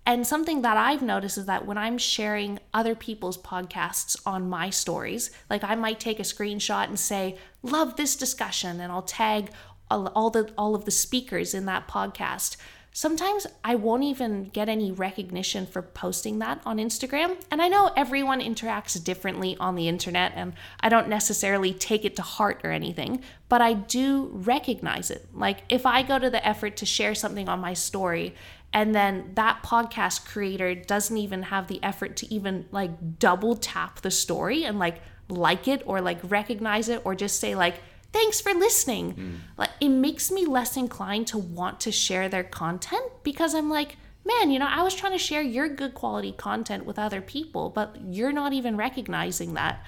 And 0.06 0.26
something 0.26 0.62
that 0.62 0.76
I've 0.76 1.02
noticed 1.02 1.38
is 1.38 1.46
that 1.46 1.66
when 1.66 1.76
I'm 1.76 1.98
sharing 1.98 2.58
other 2.72 2.94
people's 2.94 3.36
podcasts 3.36 4.16
on 4.24 4.48
my 4.48 4.70
stories, 4.70 5.30
like 5.50 5.62
I 5.62 5.74
might 5.74 6.00
take 6.00 6.18
a 6.18 6.22
screenshot 6.22 6.88
and 6.88 6.98
say, 6.98 7.36
"Love 7.62 7.96
this 7.96 8.16
discussion," 8.16 8.80
and 8.80 8.90
I'll 8.90 9.02
tag 9.02 9.50
all, 9.90 10.30
the 10.30 10.52
all 10.56 10.74
of 10.74 10.84
the 10.84 10.90
speakers 10.90 11.52
in 11.52 11.66
that 11.66 11.86
podcast. 11.86 12.56
Sometimes 12.92 13.46
I 13.64 13.76
won't 13.76 14.02
even 14.02 14.44
get 14.44 14.68
any 14.68 14.90
recognition 14.90 15.64
for 15.64 15.80
posting 15.80 16.40
that 16.40 16.60
on 16.66 16.78
Instagram. 16.78 17.36
And 17.50 17.62
I 17.62 17.68
know 17.68 17.92
everyone 17.96 18.40
interacts 18.40 19.02
differently 19.02 19.56
on 19.60 19.76
the 19.76 19.86
internet, 19.86 20.32
and 20.34 20.54
I 20.80 20.88
don't 20.88 21.08
necessarily 21.08 21.72
take 21.72 22.04
it 22.04 22.16
to 22.16 22.22
heart 22.22 22.60
or 22.64 22.72
anything, 22.72 23.22
but 23.48 23.62
I 23.62 23.74
do 23.74 24.30
recognize 24.32 25.10
it. 25.10 25.28
Like 25.32 25.62
if 25.68 25.86
I 25.86 26.02
go 26.02 26.18
to 26.18 26.30
the 26.30 26.44
effort 26.46 26.76
to 26.78 26.86
share 26.86 27.14
something 27.14 27.48
on 27.48 27.60
my 27.60 27.74
story 27.74 28.34
and 28.72 28.94
then 28.94 29.32
that 29.34 29.62
podcast 29.64 30.26
creator 30.26 30.74
doesn't 30.74 31.16
even 31.16 31.44
have 31.44 31.66
the 31.66 31.82
effort 31.82 32.16
to 32.16 32.32
even 32.32 32.66
like 32.70 33.18
double 33.18 33.56
tap 33.56 34.00
the 34.00 34.10
story 34.10 34.64
and 34.64 34.78
like 34.78 35.00
like 35.28 35.68
it 35.68 35.82
or 35.86 36.00
like 36.00 36.18
recognize 36.24 36.88
it 36.88 37.00
or 37.04 37.14
just 37.14 37.40
say 37.40 37.54
like 37.54 37.80
thanks 38.12 38.40
for 38.40 38.52
listening. 38.52 39.14
Mm. 39.14 39.34
Like 39.56 39.70
it 39.80 39.88
makes 39.88 40.30
me 40.30 40.46
less 40.46 40.76
inclined 40.76 41.26
to 41.28 41.38
want 41.38 41.80
to 41.80 41.92
share 41.92 42.28
their 42.28 42.44
content 42.44 43.04
because 43.22 43.54
i'm 43.54 43.70
like 43.70 43.96
man 44.24 44.50
you 44.50 44.58
know 44.58 44.66
i 44.68 44.82
was 44.82 44.94
trying 44.94 45.12
to 45.12 45.18
share 45.18 45.40
your 45.42 45.68
good 45.68 45.94
quality 45.94 46.32
content 46.32 46.84
with 46.84 46.98
other 46.98 47.20
people 47.20 47.70
but 47.70 47.96
you're 48.04 48.32
not 48.32 48.52
even 48.52 48.76
recognizing 48.76 49.54
that. 49.54 49.84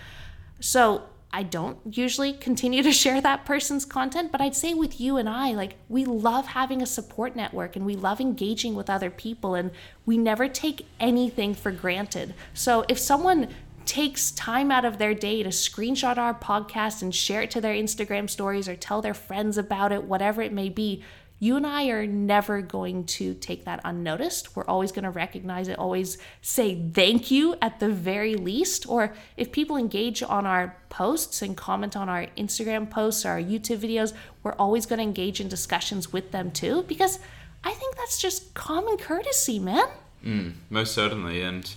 So 0.60 1.02
I 1.32 1.42
don't 1.42 1.78
usually 1.90 2.34
continue 2.34 2.82
to 2.88 2.92
share 2.92 3.20
that 3.20 3.44
person's 3.44 3.84
content, 3.84 4.30
but 4.32 4.40
I'd 4.40 4.54
say 4.54 4.74
with 4.74 5.00
you 5.00 5.16
and 5.16 5.28
I, 5.28 5.52
like, 5.52 5.76
we 5.88 6.04
love 6.04 6.48
having 6.48 6.82
a 6.82 6.86
support 6.86 7.34
network 7.34 7.76
and 7.76 7.86
we 7.86 7.96
love 7.96 8.20
engaging 8.20 8.74
with 8.74 8.90
other 8.90 9.10
people 9.10 9.54
and 9.54 9.70
we 10.04 10.18
never 10.18 10.48
take 10.48 10.86
anything 11.00 11.54
for 11.54 11.72
granted. 11.72 12.34
So 12.54 12.84
if 12.88 12.98
someone 12.98 13.48
takes 13.86 14.30
time 14.30 14.70
out 14.70 14.84
of 14.84 14.98
their 14.98 15.14
day 15.14 15.42
to 15.42 15.50
screenshot 15.50 16.18
our 16.18 16.34
podcast 16.34 17.02
and 17.02 17.14
share 17.14 17.42
it 17.42 17.50
to 17.52 17.60
their 17.60 17.74
Instagram 17.74 18.28
stories 18.28 18.68
or 18.68 18.76
tell 18.76 19.02
their 19.02 19.14
friends 19.14 19.58
about 19.58 19.92
it, 19.92 20.04
whatever 20.04 20.42
it 20.42 20.52
may 20.52 20.68
be, 20.68 21.02
you 21.38 21.56
and 21.56 21.66
I 21.66 21.88
are 21.88 22.06
never 22.06 22.62
going 22.62 23.04
to 23.04 23.34
take 23.34 23.64
that 23.64 23.80
unnoticed. 23.84 24.54
We're 24.54 24.64
always 24.66 24.92
going 24.92 25.02
to 25.02 25.10
recognize 25.10 25.66
it, 25.66 25.76
always 25.76 26.16
say 26.40 26.88
thank 26.92 27.32
you 27.32 27.56
at 27.60 27.80
the 27.80 27.88
very 27.88 28.36
least. 28.36 28.88
Or 28.88 29.12
if 29.36 29.50
people 29.50 29.76
engage 29.76 30.22
on 30.22 30.46
our 30.46 30.76
posts 30.88 31.42
and 31.42 31.56
comment 31.56 31.96
on 31.96 32.08
our 32.08 32.28
Instagram 32.38 32.88
posts 32.88 33.26
or 33.26 33.30
our 33.30 33.40
YouTube 33.40 33.78
videos, 33.78 34.12
we're 34.44 34.54
always 34.54 34.86
going 34.86 34.98
to 34.98 35.02
engage 35.02 35.40
in 35.40 35.48
discussions 35.48 36.12
with 36.12 36.30
them 36.30 36.52
too, 36.52 36.84
because 36.84 37.18
I 37.64 37.72
think 37.72 37.96
that's 37.96 38.20
just 38.20 38.54
common 38.54 38.96
courtesy, 38.96 39.58
man. 39.58 39.86
Mm, 40.24 40.52
most 40.70 40.94
certainly. 40.94 41.42
And 41.42 41.74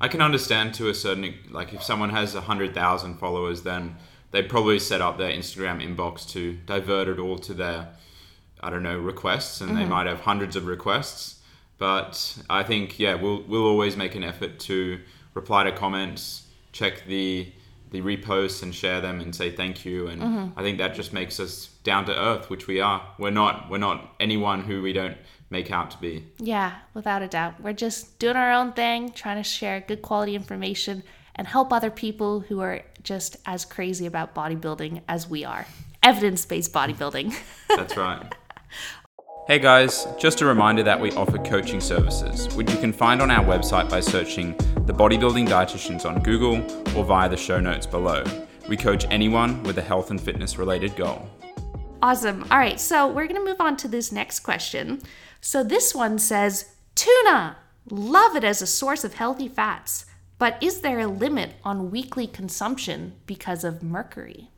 I 0.00 0.08
can 0.08 0.20
understand 0.20 0.74
to 0.74 0.88
a 0.88 0.94
certain, 0.94 1.34
like, 1.50 1.72
if 1.72 1.82
someone 1.82 2.10
has 2.10 2.34
100,000 2.34 3.18
followers, 3.18 3.62
then 3.62 3.96
they'd 4.30 4.48
probably 4.48 4.78
set 4.78 5.00
up 5.00 5.18
their 5.18 5.32
Instagram 5.32 5.82
inbox 5.82 6.28
to 6.30 6.58
divert 6.66 7.08
it 7.08 7.18
all 7.18 7.38
to 7.38 7.54
their 7.54 7.88
I 8.60 8.70
don't 8.70 8.82
know 8.82 8.98
requests, 8.98 9.60
and 9.60 9.70
mm-hmm. 9.70 9.80
they 9.80 9.86
might 9.86 10.06
have 10.06 10.20
hundreds 10.20 10.56
of 10.56 10.66
requests. 10.66 11.40
But 11.78 12.38
I 12.50 12.64
think 12.64 12.98
yeah, 12.98 13.14
we'll 13.14 13.44
we'll 13.44 13.66
always 13.66 13.96
make 13.96 14.16
an 14.16 14.24
effort 14.24 14.58
to 14.60 14.98
reply 15.34 15.62
to 15.64 15.72
comments, 15.72 16.46
check 16.72 17.04
the 17.06 17.52
the 17.90 18.02
reposts 18.02 18.62
and 18.62 18.74
share 18.74 19.00
them 19.00 19.20
and 19.20 19.34
say 19.34 19.50
thank 19.50 19.84
you 19.86 20.08
and 20.08 20.20
mm-hmm. 20.20 20.58
I 20.58 20.62
think 20.62 20.76
that 20.76 20.94
just 20.94 21.14
makes 21.14 21.40
us 21.40 21.70
down 21.84 22.04
to 22.04 22.14
earth 22.14 22.50
which 22.50 22.66
we 22.66 22.80
are 22.80 23.02
we're 23.18 23.30
not 23.30 23.70
we're 23.70 23.78
not 23.78 24.14
anyone 24.20 24.60
who 24.60 24.82
we 24.82 24.92
don't 24.92 25.16
make 25.50 25.70
out 25.70 25.90
to 25.92 25.98
be. 25.98 26.24
Yeah 26.38 26.74
without 26.94 27.22
a 27.22 27.28
doubt. 27.28 27.60
We're 27.60 27.72
just 27.72 28.18
doing 28.18 28.36
our 28.36 28.52
own 28.52 28.72
thing 28.72 29.12
trying 29.12 29.36
to 29.36 29.48
share 29.48 29.80
good 29.80 30.02
quality 30.02 30.34
information 30.34 31.02
and 31.34 31.46
help 31.46 31.72
other 31.72 31.90
people 31.90 32.40
who 32.40 32.60
are 32.60 32.82
just 33.02 33.36
as 33.46 33.64
crazy 33.64 34.04
about 34.04 34.34
bodybuilding 34.34 35.02
as 35.08 35.30
we 35.30 35.44
are. 35.44 35.66
Evidence-based 36.02 36.72
bodybuilding. 36.72 37.34
That's 37.68 37.96
right. 37.96 38.34
Hey 39.46 39.58
guys, 39.58 40.06
just 40.18 40.42
a 40.42 40.46
reminder 40.46 40.82
that 40.82 41.00
we 41.00 41.10
offer 41.12 41.38
coaching 41.38 41.80
services, 41.80 42.54
which 42.54 42.70
you 42.70 42.76
can 42.76 42.92
find 42.92 43.22
on 43.22 43.30
our 43.30 43.44
website 43.44 43.88
by 43.88 44.00
searching 44.00 44.54
the 44.84 44.92
Bodybuilding 44.92 45.48
Dietitians 45.48 46.04
on 46.04 46.22
Google 46.22 46.56
or 46.94 47.04
via 47.04 47.30
the 47.30 47.36
show 47.36 47.58
notes 47.58 47.86
below. 47.86 48.24
We 48.68 48.76
coach 48.76 49.06
anyone 49.08 49.62
with 49.62 49.78
a 49.78 49.82
health 49.82 50.10
and 50.10 50.20
fitness 50.20 50.58
related 50.58 50.96
goal. 50.96 51.26
Awesome. 52.00 52.44
All 52.50 52.58
right, 52.58 52.78
so 52.78 53.08
we're 53.08 53.26
going 53.26 53.40
to 53.40 53.44
move 53.44 53.60
on 53.60 53.76
to 53.78 53.88
this 53.88 54.12
next 54.12 54.40
question. 54.40 55.02
So 55.40 55.64
this 55.64 55.94
one 55.94 56.18
says 56.18 56.66
Tuna, 56.94 57.56
love 57.90 58.36
it 58.36 58.44
as 58.44 58.62
a 58.62 58.66
source 58.66 59.02
of 59.02 59.14
healthy 59.14 59.48
fats, 59.48 60.06
but 60.38 60.62
is 60.62 60.80
there 60.80 61.00
a 61.00 61.08
limit 61.08 61.54
on 61.64 61.90
weekly 61.90 62.28
consumption 62.28 63.14
because 63.26 63.64
of 63.64 63.82
mercury? 63.82 64.48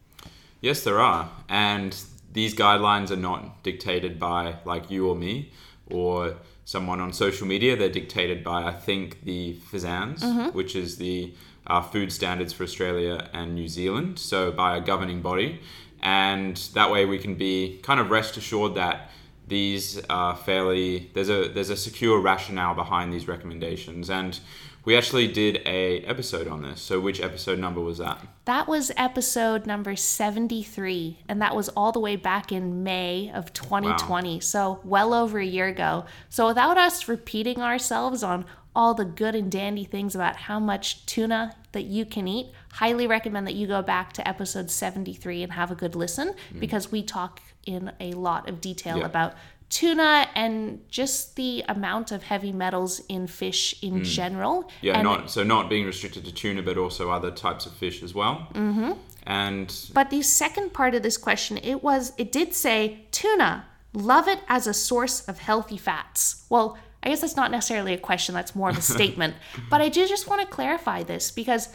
Yes, 0.60 0.84
there 0.84 1.00
are. 1.00 1.30
And 1.48 1.96
these 2.30 2.54
guidelines 2.54 3.10
are 3.10 3.16
not 3.16 3.62
dictated 3.62 4.18
by 4.18 4.56
like 4.66 4.90
you 4.90 5.08
or 5.08 5.16
me 5.16 5.52
or 5.90 6.36
someone 6.66 7.00
on 7.00 7.12
social 7.12 7.46
media. 7.46 7.74
They're 7.74 7.88
dictated 7.88 8.44
by, 8.44 8.64
I 8.64 8.72
think, 8.72 9.24
the 9.24 9.56
FSANZ, 9.72 10.20
mm-hmm. 10.20 10.56
which 10.56 10.76
is 10.76 10.98
the 10.98 11.34
uh, 11.66 11.80
food 11.80 12.12
standards 12.12 12.52
for 12.52 12.64
Australia 12.64 13.28
and 13.32 13.54
New 13.54 13.68
Zealand. 13.68 14.18
So 14.18 14.52
by 14.52 14.76
a 14.76 14.80
governing 14.80 15.22
body, 15.22 15.60
and 16.02 16.56
that 16.74 16.90
way 16.90 17.06
we 17.06 17.18
can 17.18 17.34
be 17.34 17.80
kind 17.82 18.00
of 18.00 18.10
rest 18.10 18.36
assured 18.36 18.74
that 18.74 19.10
these 19.46 20.00
are 20.08 20.36
fairly 20.36 21.10
there's 21.14 21.28
a 21.28 21.48
there's 21.48 21.70
a 21.70 21.76
secure 21.76 22.20
rationale 22.20 22.74
behind 22.74 23.12
these 23.12 23.26
recommendations 23.26 24.08
and 24.08 24.40
we 24.84 24.96
actually 24.96 25.28
did 25.28 25.60
a 25.66 26.00
episode 26.00 26.48
on 26.48 26.62
this. 26.62 26.80
So 26.80 27.00
which 27.00 27.20
episode 27.20 27.58
number 27.58 27.80
was 27.80 27.98
that? 27.98 28.26
That 28.46 28.66
was 28.66 28.90
episode 28.96 29.66
number 29.66 29.94
73 29.94 31.18
and 31.28 31.42
that 31.42 31.54
was 31.54 31.68
all 31.70 31.92
the 31.92 32.00
way 32.00 32.16
back 32.16 32.50
in 32.50 32.82
May 32.82 33.30
of 33.32 33.52
2020. 33.52 34.34
Wow. 34.34 34.40
So 34.40 34.80
well 34.84 35.12
over 35.12 35.38
a 35.38 35.44
year 35.44 35.68
ago. 35.68 36.06
So 36.28 36.46
without 36.46 36.78
us 36.78 37.08
repeating 37.08 37.60
ourselves 37.60 38.22
on 38.22 38.46
all 38.74 38.94
the 38.94 39.04
good 39.04 39.34
and 39.34 39.50
dandy 39.50 39.84
things 39.84 40.14
about 40.14 40.36
how 40.36 40.58
much 40.58 41.04
tuna 41.04 41.56
that 41.72 41.84
you 41.84 42.06
can 42.06 42.26
eat, 42.26 42.52
highly 42.72 43.06
recommend 43.06 43.46
that 43.46 43.54
you 43.54 43.66
go 43.66 43.82
back 43.82 44.12
to 44.14 44.26
episode 44.26 44.70
73 44.70 45.42
and 45.42 45.52
have 45.52 45.70
a 45.70 45.74
good 45.74 45.94
listen 45.94 46.34
mm. 46.52 46.60
because 46.60 46.90
we 46.90 47.02
talk 47.02 47.40
in 47.66 47.92
a 48.00 48.12
lot 48.12 48.48
of 48.48 48.60
detail 48.60 48.98
yeah. 48.98 49.06
about 49.06 49.34
tuna 49.70 50.26
and 50.34 50.80
just 50.88 51.36
the 51.36 51.64
amount 51.68 52.10
of 52.10 52.24
heavy 52.24 52.52
metals 52.52 53.00
in 53.08 53.26
fish 53.26 53.74
in 53.82 54.00
mm. 54.00 54.04
general. 54.04 54.70
Yeah, 54.82 54.94
and 54.94 55.04
not 55.04 55.30
so 55.30 55.42
not 55.42 55.70
being 55.70 55.86
restricted 55.86 56.24
to 56.24 56.32
tuna, 56.32 56.62
but 56.62 56.76
also 56.76 57.10
other 57.10 57.30
types 57.30 57.66
of 57.66 57.72
fish 57.72 58.02
as 58.02 58.14
well. 58.14 58.48
Mm-hmm. 58.54 58.92
And 59.24 59.74
but 59.92 60.10
the 60.10 60.22
second 60.22 60.72
part 60.72 60.94
of 60.94 61.02
this 61.02 61.16
question, 61.16 61.58
it 61.58 61.82
was 61.82 62.12
it 62.18 62.32
did 62.32 62.54
say 62.54 63.06
tuna, 63.12 63.66
love 63.92 64.28
it 64.28 64.40
as 64.48 64.66
a 64.66 64.74
source 64.74 65.26
of 65.28 65.38
healthy 65.38 65.78
fats. 65.78 66.44
Well. 66.48 66.76
I 67.02 67.08
guess 67.08 67.22
that's 67.22 67.34
not 67.34 67.50
necessarily 67.50 67.94
a 67.94 67.98
question, 67.98 68.34
that's 68.34 68.54
more 68.54 68.68
of 68.68 68.76
a 68.76 68.82
statement. 68.98 69.34
but 69.70 69.80
I 69.80 69.88
do 69.88 70.06
just 70.06 70.28
want 70.28 70.42
to 70.42 70.46
clarify 70.46 71.02
this 71.02 71.30
because 71.30 71.70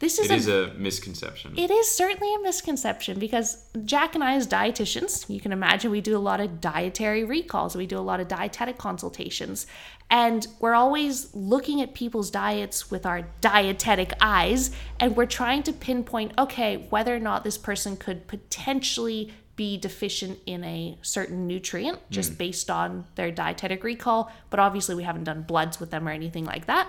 this 0.00 0.18
is, 0.18 0.30
it 0.30 0.32
a, 0.32 0.34
is 0.34 0.48
a 0.48 0.72
misconception. 0.78 1.52
It 1.58 1.70
is 1.70 1.90
certainly 1.90 2.34
a 2.34 2.40
misconception 2.40 3.18
because 3.18 3.62
Jack 3.84 4.14
and 4.14 4.24
I, 4.24 4.34
as 4.34 4.48
dietitians, 4.48 5.28
you 5.28 5.40
can 5.40 5.52
imagine 5.52 5.90
we 5.90 6.00
do 6.00 6.16
a 6.16 6.18
lot 6.18 6.40
of 6.40 6.58
dietary 6.58 7.22
recalls, 7.22 7.76
we 7.76 7.86
do 7.86 7.98
a 7.98 8.00
lot 8.00 8.18
of 8.18 8.26
dietetic 8.26 8.78
consultations, 8.78 9.66
and 10.08 10.46
we're 10.58 10.74
always 10.74 11.34
looking 11.34 11.82
at 11.82 11.92
people's 11.92 12.30
diets 12.30 12.90
with 12.90 13.04
our 13.04 13.28
dietetic 13.42 14.14
eyes, 14.22 14.70
and 14.98 15.16
we're 15.16 15.26
trying 15.26 15.62
to 15.64 15.72
pinpoint 15.72 16.32
okay, 16.38 16.86
whether 16.88 17.14
or 17.14 17.20
not 17.20 17.44
this 17.44 17.58
person 17.58 17.98
could 17.98 18.26
potentially 18.26 19.30
be 19.54 19.76
deficient 19.76 20.38
in 20.46 20.64
a 20.64 20.96
certain 21.02 21.46
nutrient 21.46 21.98
just 22.10 22.32
mm. 22.32 22.38
based 22.38 22.70
on 22.70 23.04
their 23.16 23.30
dietetic 23.30 23.84
recall. 23.84 24.32
But 24.48 24.60
obviously, 24.60 24.94
we 24.94 25.02
haven't 25.02 25.24
done 25.24 25.42
bloods 25.42 25.78
with 25.78 25.90
them 25.90 26.08
or 26.08 26.10
anything 26.10 26.46
like 26.46 26.64
that. 26.64 26.88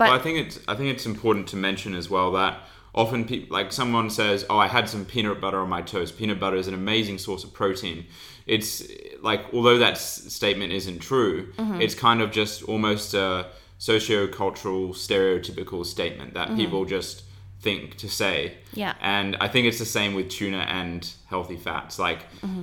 But 0.00 0.08
well, 0.08 0.18
I 0.18 0.22
think 0.22 0.38
it's 0.38 0.58
I 0.66 0.74
think 0.76 0.88
it's 0.88 1.04
important 1.04 1.46
to 1.48 1.56
mention 1.56 1.94
as 1.94 2.08
well 2.08 2.32
that 2.32 2.60
often 2.94 3.26
people 3.26 3.54
like 3.54 3.70
someone 3.70 4.08
says, 4.08 4.46
"Oh, 4.48 4.56
I 4.56 4.66
had 4.66 4.88
some 4.88 5.04
peanut 5.04 5.42
butter 5.42 5.58
on 5.58 5.68
my 5.68 5.82
toast." 5.82 6.16
Peanut 6.16 6.40
butter 6.40 6.56
is 6.56 6.66
an 6.68 6.72
amazing 6.72 7.18
source 7.18 7.44
of 7.44 7.52
protein. 7.52 8.06
It's 8.46 8.82
like 9.20 9.44
although 9.52 9.76
that 9.76 9.92
s- 9.92 10.32
statement 10.32 10.72
isn't 10.72 11.00
true, 11.00 11.52
mm-hmm. 11.52 11.82
it's 11.82 11.94
kind 11.94 12.22
of 12.22 12.30
just 12.30 12.62
almost 12.62 13.12
a 13.12 13.48
socio-cultural 13.76 14.94
stereotypical 14.94 15.84
statement 15.84 16.32
that 16.32 16.48
mm-hmm. 16.48 16.56
people 16.56 16.86
just 16.86 17.24
think 17.60 17.98
to 17.98 18.08
say. 18.08 18.56
Yeah. 18.72 18.94
And 19.02 19.36
I 19.38 19.48
think 19.48 19.66
it's 19.66 19.78
the 19.78 19.84
same 19.84 20.14
with 20.14 20.30
tuna 20.30 20.60
and 20.60 21.06
healthy 21.26 21.58
fats. 21.58 21.98
Like 21.98 22.22
mm-hmm 22.36 22.62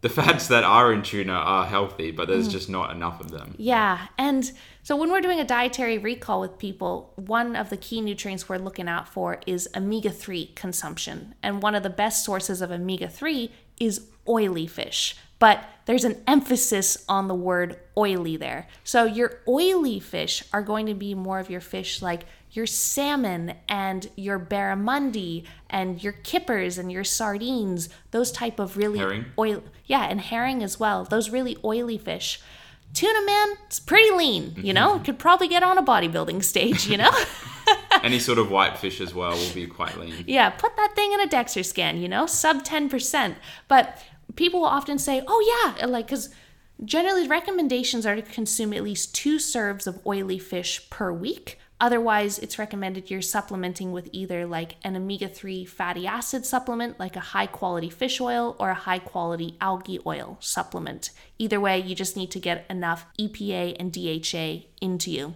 the 0.00 0.08
fats 0.08 0.48
that 0.48 0.64
are 0.64 0.92
in 0.92 1.02
tuna 1.02 1.32
are 1.32 1.66
healthy, 1.66 2.10
but 2.10 2.26
there's 2.26 2.48
mm. 2.48 2.52
just 2.52 2.70
not 2.70 2.90
enough 2.90 3.20
of 3.20 3.30
them. 3.30 3.54
Yeah. 3.58 4.08
And 4.16 4.50
so 4.82 4.96
when 4.96 5.10
we're 5.10 5.20
doing 5.20 5.40
a 5.40 5.44
dietary 5.44 5.98
recall 5.98 6.40
with 6.40 6.58
people, 6.58 7.12
one 7.16 7.54
of 7.54 7.68
the 7.68 7.76
key 7.76 8.00
nutrients 8.00 8.48
we're 8.48 8.58
looking 8.58 8.88
out 8.88 9.08
for 9.08 9.40
is 9.46 9.68
omega 9.76 10.10
3 10.10 10.52
consumption. 10.54 11.34
And 11.42 11.62
one 11.62 11.74
of 11.74 11.82
the 11.82 11.90
best 11.90 12.24
sources 12.24 12.62
of 12.62 12.70
omega 12.70 13.08
3 13.08 13.50
is 13.78 14.06
oily 14.26 14.66
fish. 14.66 15.16
But 15.38 15.64
there's 15.86 16.04
an 16.04 16.22
emphasis 16.26 17.04
on 17.08 17.28
the 17.28 17.34
word 17.34 17.78
oily 17.96 18.36
there. 18.36 18.68
So 18.84 19.04
your 19.04 19.40
oily 19.48 19.98
fish 19.98 20.44
are 20.52 20.62
going 20.62 20.86
to 20.86 20.94
be 20.94 21.14
more 21.14 21.38
of 21.40 21.50
your 21.50 21.62
fish 21.62 22.00
like 22.00 22.24
your 22.52 22.66
salmon 22.66 23.54
and 23.68 24.08
your 24.16 24.38
barramundi 24.38 25.44
and 25.68 26.02
your 26.02 26.12
kippers 26.12 26.78
and 26.78 26.90
your 26.90 27.04
sardines, 27.04 27.88
those 28.10 28.32
type 28.32 28.58
of 28.58 28.76
really 28.76 28.98
herring. 28.98 29.26
oil 29.38 29.62
yeah, 29.86 30.04
and 30.04 30.20
herring 30.20 30.62
as 30.62 30.78
well. 30.78 31.04
Those 31.04 31.30
really 31.30 31.56
oily 31.64 31.98
fish. 31.98 32.40
Tuna 32.92 33.24
man, 33.24 33.56
it's 33.66 33.78
pretty 33.78 34.10
lean, 34.10 34.42
you 34.42 34.50
mm-hmm. 34.50 34.72
know? 34.72 34.98
Could 34.98 35.18
probably 35.18 35.46
get 35.46 35.62
on 35.62 35.78
a 35.78 35.82
bodybuilding 35.82 36.42
stage, 36.42 36.88
you 36.88 36.96
know? 36.96 37.10
Any 38.02 38.18
sort 38.18 38.38
of 38.38 38.50
white 38.50 38.78
fish 38.78 39.00
as 39.00 39.14
well 39.14 39.32
will 39.32 39.54
be 39.54 39.66
quite 39.66 39.96
lean. 39.96 40.24
Yeah, 40.26 40.50
put 40.50 40.76
that 40.76 40.94
thing 40.96 41.12
in 41.12 41.20
a 41.20 41.28
DEXA 41.28 41.64
scan, 41.64 41.98
you 41.98 42.08
know, 42.08 42.26
sub 42.26 42.64
10%. 42.64 43.36
But 43.68 44.02
people 44.34 44.60
will 44.60 44.66
often 44.66 44.98
say, 44.98 45.22
oh, 45.26 45.74
yeah, 45.78 45.86
like, 45.86 46.06
because 46.06 46.30
generally 46.84 47.28
recommendations 47.28 48.06
are 48.06 48.16
to 48.16 48.22
consume 48.22 48.72
at 48.72 48.82
least 48.82 49.14
two 49.14 49.38
serves 49.38 49.86
of 49.86 50.04
oily 50.04 50.38
fish 50.38 50.88
per 50.90 51.12
week 51.12 51.58
Otherwise, 51.80 52.38
it's 52.38 52.58
recommended 52.58 53.10
you're 53.10 53.22
supplementing 53.22 53.90
with 53.90 54.08
either 54.12 54.44
like 54.44 54.76
an 54.84 54.96
omega 54.96 55.26
3 55.26 55.64
fatty 55.64 56.06
acid 56.06 56.44
supplement, 56.44 57.00
like 57.00 57.16
a 57.16 57.20
high 57.20 57.46
quality 57.46 57.88
fish 57.88 58.20
oil, 58.20 58.54
or 58.58 58.68
a 58.68 58.74
high 58.74 58.98
quality 58.98 59.56
algae 59.62 59.98
oil 60.04 60.36
supplement. 60.40 61.10
Either 61.38 61.58
way, 61.58 61.78
you 61.80 61.94
just 61.94 62.18
need 62.18 62.30
to 62.30 62.38
get 62.38 62.66
enough 62.68 63.06
EPA 63.18 63.76
and 63.80 63.92
DHA 63.92 64.66
into 64.82 65.10
you. 65.10 65.34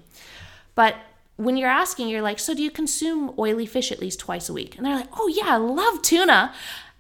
But 0.74 0.96
when 1.36 1.56
you're 1.56 1.70
asking, 1.70 2.08
you're 2.08 2.22
like, 2.22 2.38
so 2.38 2.54
do 2.54 2.62
you 2.62 2.70
consume 2.70 3.34
oily 3.38 3.66
fish 3.66 3.90
at 3.90 3.98
least 3.98 4.20
twice 4.20 4.48
a 4.50 4.52
week? 4.52 4.76
And 4.76 4.84
they're 4.84 4.96
like, 4.96 5.08
oh 5.18 5.28
yeah, 5.28 5.54
I 5.54 5.56
love 5.56 6.02
tuna. 6.02 6.52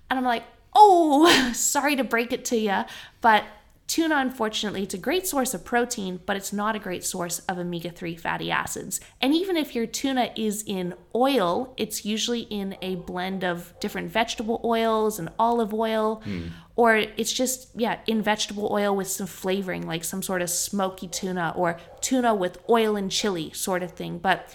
And 0.08 0.18
I'm 0.18 0.24
like, 0.24 0.44
oh, 0.74 1.50
sorry 1.54 1.96
to 1.96 2.04
break 2.04 2.32
it 2.32 2.46
to 2.46 2.56
you, 2.56 2.84
but 3.20 3.44
Tuna, 3.86 4.16
unfortunately, 4.16 4.82
it's 4.82 4.94
a 4.94 4.98
great 4.98 5.26
source 5.26 5.52
of 5.52 5.62
protein, 5.62 6.18
but 6.24 6.36
it's 6.36 6.54
not 6.54 6.74
a 6.74 6.78
great 6.78 7.04
source 7.04 7.40
of 7.40 7.58
omega 7.58 7.90
3 7.90 8.16
fatty 8.16 8.50
acids. 8.50 8.98
And 9.20 9.34
even 9.34 9.58
if 9.58 9.74
your 9.74 9.86
tuna 9.86 10.30
is 10.34 10.64
in 10.66 10.94
oil, 11.14 11.74
it's 11.76 12.02
usually 12.02 12.40
in 12.40 12.76
a 12.80 12.94
blend 12.94 13.44
of 13.44 13.74
different 13.80 14.10
vegetable 14.10 14.60
oils 14.64 15.18
and 15.18 15.28
olive 15.38 15.74
oil, 15.74 16.22
mm. 16.24 16.48
or 16.76 16.96
it's 16.96 17.32
just, 17.32 17.68
yeah, 17.74 17.98
in 18.06 18.22
vegetable 18.22 18.68
oil 18.72 18.96
with 18.96 19.08
some 19.08 19.26
flavoring, 19.26 19.86
like 19.86 20.02
some 20.02 20.22
sort 20.22 20.40
of 20.40 20.48
smoky 20.48 21.06
tuna 21.06 21.52
or 21.54 21.78
tuna 22.00 22.34
with 22.34 22.58
oil 22.70 22.96
and 22.96 23.10
chili 23.10 23.52
sort 23.52 23.82
of 23.82 23.92
thing. 23.92 24.16
But 24.16 24.48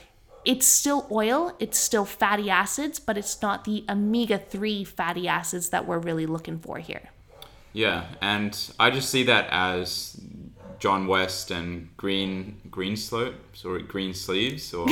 it's 0.43 0.65
still 0.65 1.05
oil, 1.11 1.55
it's 1.59 1.77
still 1.77 2.05
fatty 2.05 2.49
acids, 2.49 2.99
but 2.99 3.15
it's 3.15 3.43
not 3.43 3.65
the 3.65 3.85
omega 3.87 4.39
3 4.39 4.83
fatty 4.85 5.27
acids 5.27 5.69
that 5.69 5.85
we're 5.85 5.99
really 5.99 6.25
looking 6.25 6.57
for 6.57 6.79
here. 6.79 7.09
Yeah, 7.73 8.05
and 8.21 8.57
I 8.79 8.89
just 8.89 9.09
see 9.09 9.23
that 9.23 9.47
as 9.51 10.19
John 10.79 11.07
West 11.07 11.51
and 11.51 11.95
Green 11.97 12.57
Green 12.71 12.95
Slopes 12.95 13.65
or 13.65 13.79
Green 13.79 14.13
Sleeves 14.13 14.73
or 14.73 14.87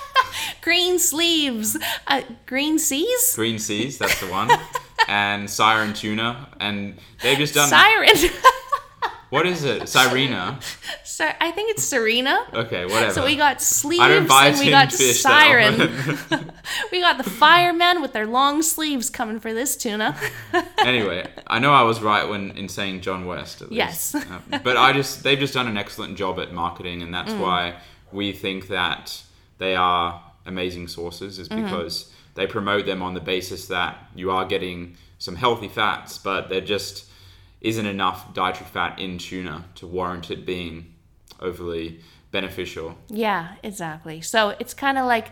Green 0.60 0.98
Sleeves, 0.98 1.76
uh, 2.06 2.22
Green 2.46 2.78
Seas. 2.78 3.34
Green 3.34 3.58
Seas, 3.58 3.98
that's 3.98 4.20
the 4.20 4.26
one, 4.26 4.50
and 5.08 5.48
Siren 5.48 5.94
Tuna, 5.94 6.48
and 6.60 6.98
they've 7.22 7.38
just 7.38 7.54
done 7.54 7.68
Siren. 7.68 8.08
What 9.30 9.46
is 9.46 9.64
it? 9.64 9.82
Sirena. 9.84 10.62
So 11.04 11.28
I 11.40 11.50
think 11.52 11.70
it's 11.70 11.84
Serena. 11.84 12.40
Okay, 12.52 12.84
whatever. 12.84 13.12
So 13.12 13.24
we 13.24 13.36
got 13.36 13.62
sleeves 13.62 14.02
and 14.02 14.58
we 14.58 14.70
got 14.70 14.92
siren. 14.92 15.78
we 16.92 17.00
got 17.00 17.16
the 17.16 17.24
firemen 17.24 18.02
with 18.02 18.12
their 18.12 18.26
long 18.26 18.62
sleeves 18.62 19.08
coming 19.08 19.38
for 19.38 19.54
this 19.54 19.76
tuna. 19.76 20.16
anyway, 20.78 21.28
I 21.46 21.58
know 21.58 21.72
I 21.72 21.82
was 21.82 22.02
right 22.02 22.28
when 22.28 22.50
in 22.52 22.68
saying 22.68 23.02
John 23.02 23.24
West. 23.24 23.62
Yes. 23.70 24.14
Uh, 24.14 24.40
but 24.62 24.76
I 24.76 24.92
just 24.92 25.22
they've 25.22 25.38
just 25.38 25.54
done 25.54 25.68
an 25.68 25.76
excellent 25.76 26.18
job 26.18 26.40
at 26.40 26.52
marketing, 26.52 27.02
and 27.02 27.14
that's 27.14 27.32
mm. 27.32 27.40
why 27.40 27.76
we 28.12 28.32
think 28.32 28.68
that 28.68 29.22
they 29.58 29.76
are 29.76 30.22
amazing 30.44 30.88
sources. 30.88 31.38
Is 31.38 31.48
mm-hmm. 31.48 31.64
because 31.64 32.04
mm. 32.04 32.10
they 32.34 32.46
promote 32.46 32.84
them 32.84 33.00
on 33.00 33.14
the 33.14 33.20
basis 33.20 33.68
that 33.68 33.96
you 34.14 34.30
are 34.32 34.44
getting 34.44 34.96
some 35.18 35.36
healthy 35.36 35.68
fats, 35.68 36.18
but 36.18 36.48
they're 36.48 36.60
just 36.60 37.10
isn't 37.60 37.86
enough 37.86 38.32
dietary 38.34 38.66
fat 38.66 38.98
in 38.98 39.18
tuna 39.18 39.64
to 39.74 39.86
warrant 39.86 40.30
it 40.30 40.46
being 40.46 40.94
overly 41.40 42.00
beneficial. 42.30 42.96
Yeah, 43.08 43.54
exactly. 43.62 44.20
So 44.20 44.54
it's 44.58 44.74
kind 44.74 44.98
of 44.98 45.06
like 45.06 45.28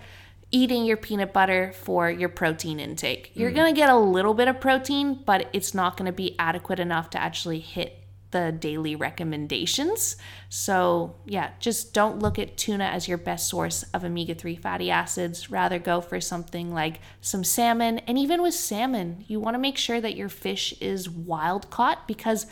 eating 0.51 0.85
your 0.85 0.97
peanut 0.97 1.33
butter 1.33 1.73
for 1.75 2.11
your 2.11 2.29
protein 2.29 2.81
intake. 2.81 3.31
You're 3.35 3.51
mm. 3.51 3.57
going 3.57 3.75
to 3.75 3.79
get 3.79 3.91
a 3.91 3.97
little 3.97 4.35
bit 4.35 4.49
of 4.49 4.61
protein, 4.61 5.23
but 5.25 5.49
it's 5.53 5.75
not 5.75 5.97
going 5.97 6.07
to 6.07 6.13
be 6.13 6.35
adequate 6.39 6.81
enough 6.81 7.11
to 7.11 7.21
actually 7.21 7.61
hit 7.61 7.98
the 8.31 8.53
daily 8.53 8.95
recommendations. 8.95 10.17
So, 10.49 11.17
yeah, 11.27 11.51
just 11.61 11.95
don't 11.95 12.19
look 12.19 12.39
at 12.39 12.57
tuna 12.57 12.85
as 12.85 13.09
your 13.09 13.19
best 13.19 13.49
source 13.49 13.85
of 13.95 14.05
omega 14.05 14.35
3 14.35 14.57
fatty 14.57 14.91
acids. 14.91 15.51
Rather, 15.51 15.79
go 15.79 16.01
for 16.01 16.21
something 16.21 16.73
like 16.73 17.01
some 17.21 17.45
salmon. 17.45 17.99
And 18.01 18.19
even 18.19 18.43
with 18.43 18.55
salmon, 18.55 19.25
you 19.29 19.41
want 19.41 19.55
to 19.55 19.59
make 19.59 19.79
sure 19.79 20.01
that 20.01 20.17
your 20.17 20.29
fish 20.29 20.75
is 20.81 21.09
wild 21.09 21.71
caught 21.71 22.07
because 22.07 22.47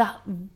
the 0.00 0.14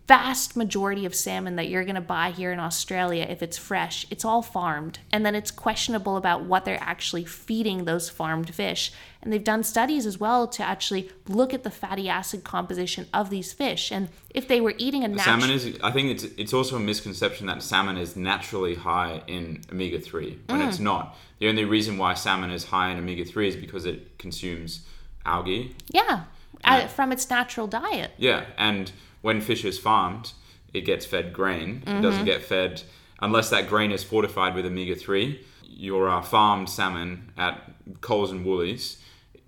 vast 0.08 0.56
majority 0.56 1.04
of 1.04 1.14
salmon 1.14 1.56
that 1.56 1.68
you're 1.68 1.84
going 1.84 1.96
to 1.96 2.00
buy 2.00 2.30
here 2.30 2.50
in 2.50 2.58
Australia, 2.58 3.26
if 3.28 3.42
it's 3.42 3.58
fresh, 3.58 4.06
it's 4.08 4.24
all 4.24 4.40
farmed. 4.40 5.00
And 5.12 5.26
then 5.26 5.34
it's 5.34 5.50
questionable 5.50 6.16
about 6.16 6.44
what 6.44 6.64
they're 6.64 6.80
actually 6.80 7.26
feeding 7.26 7.84
those 7.84 8.08
farmed 8.08 8.54
fish. 8.54 8.90
And 9.20 9.30
they've 9.30 9.44
done 9.44 9.62
studies 9.62 10.06
as 10.06 10.18
well 10.18 10.48
to 10.48 10.62
actually 10.62 11.10
look 11.28 11.52
at 11.52 11.62
the 11.62 11.70
fatty 11.70 12.08
acid 12.08 12.42
composition 12.42 13.06
of 13.12 13.28
these 13.28 13.52
fish. 13.52 13.92
And 13.92 14.08
if 14.30 14.48
they 14.48 14.62
were 14.62 14.72
eating 14.78 15.04
a 15.04 15.08
natural 15.08 15.40
salmon 15.40 15.50
is, 15.50 15.78
I 15.82 15.90
think 15.90 16.08
it's 16.08 16.24
it's 16.38 16.54
also 16.54 16.76
a 16.76 16.80
misconception 16.80 17.46
that 17.48 17.62
salmon 17.62 17.98
is 17.98 18.16
naturally 18.16 18.76
high 18.76 19.20
in 19.26 19.60
omega 19.70 20.00
three 20.00 20.38
when 20.46 20.62
mm. 20.62 20.68
it's 20.68 20.78
not. 20.78 21.18
The 21.38 21.48
only 21.48 21.66
reason 21.66 21.98
why 21.98 22.14
salmon 22.14 22.50
is 22.50 22.64
high 22.64 22.92
in 22.92 22.98
omega 22.98 23.26
three 23.26 23.48
is 23.48 23.56
because 23.56 23.84
it 23.84 24.16
consumes 24.16 24.86
algae. 25.26 25.76
Yeah, 25.90 26.24
uh, 26.64 26.86
from 26.86 27.12
its 27.12 27.28
natural 27.28 27.66
diet. 27.66 28.12
Yeah, 28.16 28.46
and 28.56 28.90
when 29.24 29.40
fish 29.40 29.64
is 29.64 29.78
farmed, 29.78 30.32
it 30.74 30.82
gets 30.82 31.06
fed 31.06 31.32
grain. 31.32 31.80
Mm-hmm. 31.80 31.96
It 31.96 32.02
doesn't 32.02 32.20
mm-hmm. 32.20 32.26
get 32.26 32.42
fed 32.42 32.82
unless 33.22 33.48
that 33.48 33.70
grain 33.70 33.90
is 33.90 34.04
fortified 34.04 34.54
with 34.54 34.66
omega 34.66 34.94
three. 34.94 35.42
Your 35.62 36.10
uh, 36.10 36.20
farmed 36.20 36.68
salmon 36.68 37.32
at 37.38 37.58
Coles 38.02 38.30
and 38.30 38.44
Woolies 38.44 38.98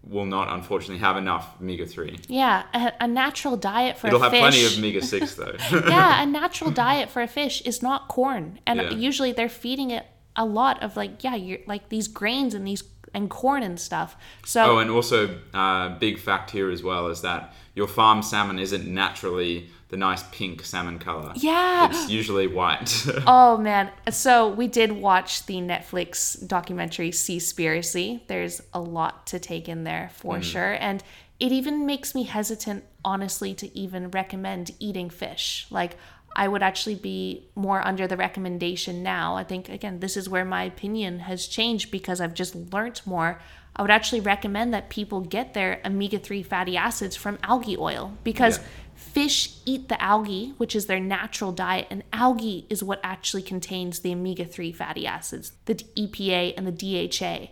will 0.02 0.24
not 0.24 0.48
unfortunately 0.48 1.00
have 1.00 1.18
enough 1.18 1.60
omega 1.60 1.84
three. 1.84 2.18
Yeah, 2.26 2.62
a, 2.72 2.92
a, 3.02 3.06
natural 3.06 3.58
diet 3.58 3.98
for 3.98 4.06
It'll 4.06 4.22
a 4.24 4.30
fish. 4.30 4.38
It'll 4.38 4.44
have 4.44 4.52
plenty 4.54 4.66
of 4.66 4.78
omega 4.78 5.04
six 5.04 5.34
though. 5.40 5.56
yeah, 5.70 6.22
a 6.22 6.26
natural 6.40 6.70
diet 6.70 7.10
for 7.10 7.20
a 7.20 7.28
fish 7.28 7.60
is 7.60 7.82
not 7.82 8.08
corn, 8.08 8.58
and 8.66 8.80
yeah. 8.80 8.90
usually 8.92 9.32
they're 9.32 9.50
feeding 9.50 9.90
it 9.90 10.06
a 10.36 10.46
lot 10.46 10.82
of 10.82 10.96
like 10.96 11.22
yeah, 11.22 11.34
you're 11.34 11.58
like 11.66 11.90
these 11.90 12.08
grains 12.08 12.54
and 12.54 12.66
these 12.66 12.80
and 13.16 13.30
corn 13.30 13.62
and 13.62 13.80
stuff. 13.80 14.14
So 14.44 14.76
oh, 14.76 14.78
and 14.78 14.90
also 14.90 15.40
uh, 15.54 15.98
big 15.98 16.18
fact 16.20 16.50
here 16.50 16.70
as 16.70 16.82
well 16.82 17.08
is 17.08 17.22
that 17.22 17.54
your 17.74 17.88
farm 17.88 18.22
salmon 18.22 18.58
isn't 18.58 18.86
naturally 18.86 19.70
the 19.88 19.96
nice 19.96 20.22
pink 20.32 20.64
salmon 20.64 20.98
color. 20.98 21.32
Yeah. 21.36 21.88
It's 21.88 22.10
usually 22.10 22.46
white. 22.46 23.06
oh 23.26 23.56
man. 23.56 23.90
So 24.10 24.48
we 24.48 24.68
did 24.68 24.92
watch 24.92 25.46
the 25.46 25.56
Netflix 25.56 26.46
documentary 26.46 27.10
Seaspiracy. 27.10 28.20
There's 28.26 28.60
a 28.74 28.80
lot 28.80 29.26
to 29.28 29.38
take 29.38 29.68
in 29.68 29.84
there 29.84 30.10
for 30.12 30.36
mm. 30.36 30.42
sure. 30.42 30.76
And 30.78 31.02
it 31.40 31.52
even 31.52 31.86
makes 31.86 32.14
me 32.14 32.24
hesitant, 32.24 32.84
honestly, 33.04 33.54
to 33.54 33.78
even 33.78 34.10
recommend 34.10 34.72
eating 34.78 35.08
fish. 35.08 35.66
Like 35.70 35.96
I 36.36 36.46
would 36.46 36.62
actually 36.62 36.94
be 36.94 37.48
more 37.56 37.84
under 37.84 38.06
the 38.06 38.16
recommendation 38.16 39.02
now. 39.02 39.36
I 39.36 39.42
think 39.42 39.68
again, 39.68 40.00
this 40.00 40.16
is 40.16 40.28
where 40.28 40.44
my 40.44 40.62
opinion 40.64 41.20
has 41.20 41.48
changed 41.48 41.90
because 41.90 42.20
I've 42.20 42.34
just 42.34 42.54
learned 42.72 43.00
more 43.06 43.40
I 43.76 43.82
would 43.82 43.90
actually 43.90 44.20
recommend 44.20 44.72
that 44.72 44.88
people 44.88 45.20
get 45.20 45.52
their 45.52 45.80
omega 45.84 46.18
3 46.18 46.42
fatty 46.42 46.76
acids 46.76 47.14
from 47.14 47.38
algae 47.42 47.76
oil 47.76 48.16
because 48.24 48.58
yeah. 48.58 48.64
fish 48.94 49.58
eat 49.66 49.88
the 49.88 50.02
algae, 50.02 50.54
which 50.56 50.74
is 50.74 50.86
their 50.86 50.98
natural 50.98 51.52
diet, 51.52 51.86
and 51.90 52.02
algae 52.12 52.66
is 52.70 52.82
what 52.82 53.00
actually 53.04 53.42
contains 53.42 54.00
the 54.00 54.12
omega 54.12 54.46
3 54.46 54.72
fatty 54.72 55.06
acids, 55.06 55.52
the 55.66 55.74
EPA 55.74 56.54
and 56.56 56.66
the 56.66 56.72
DHA. 57.08 57.48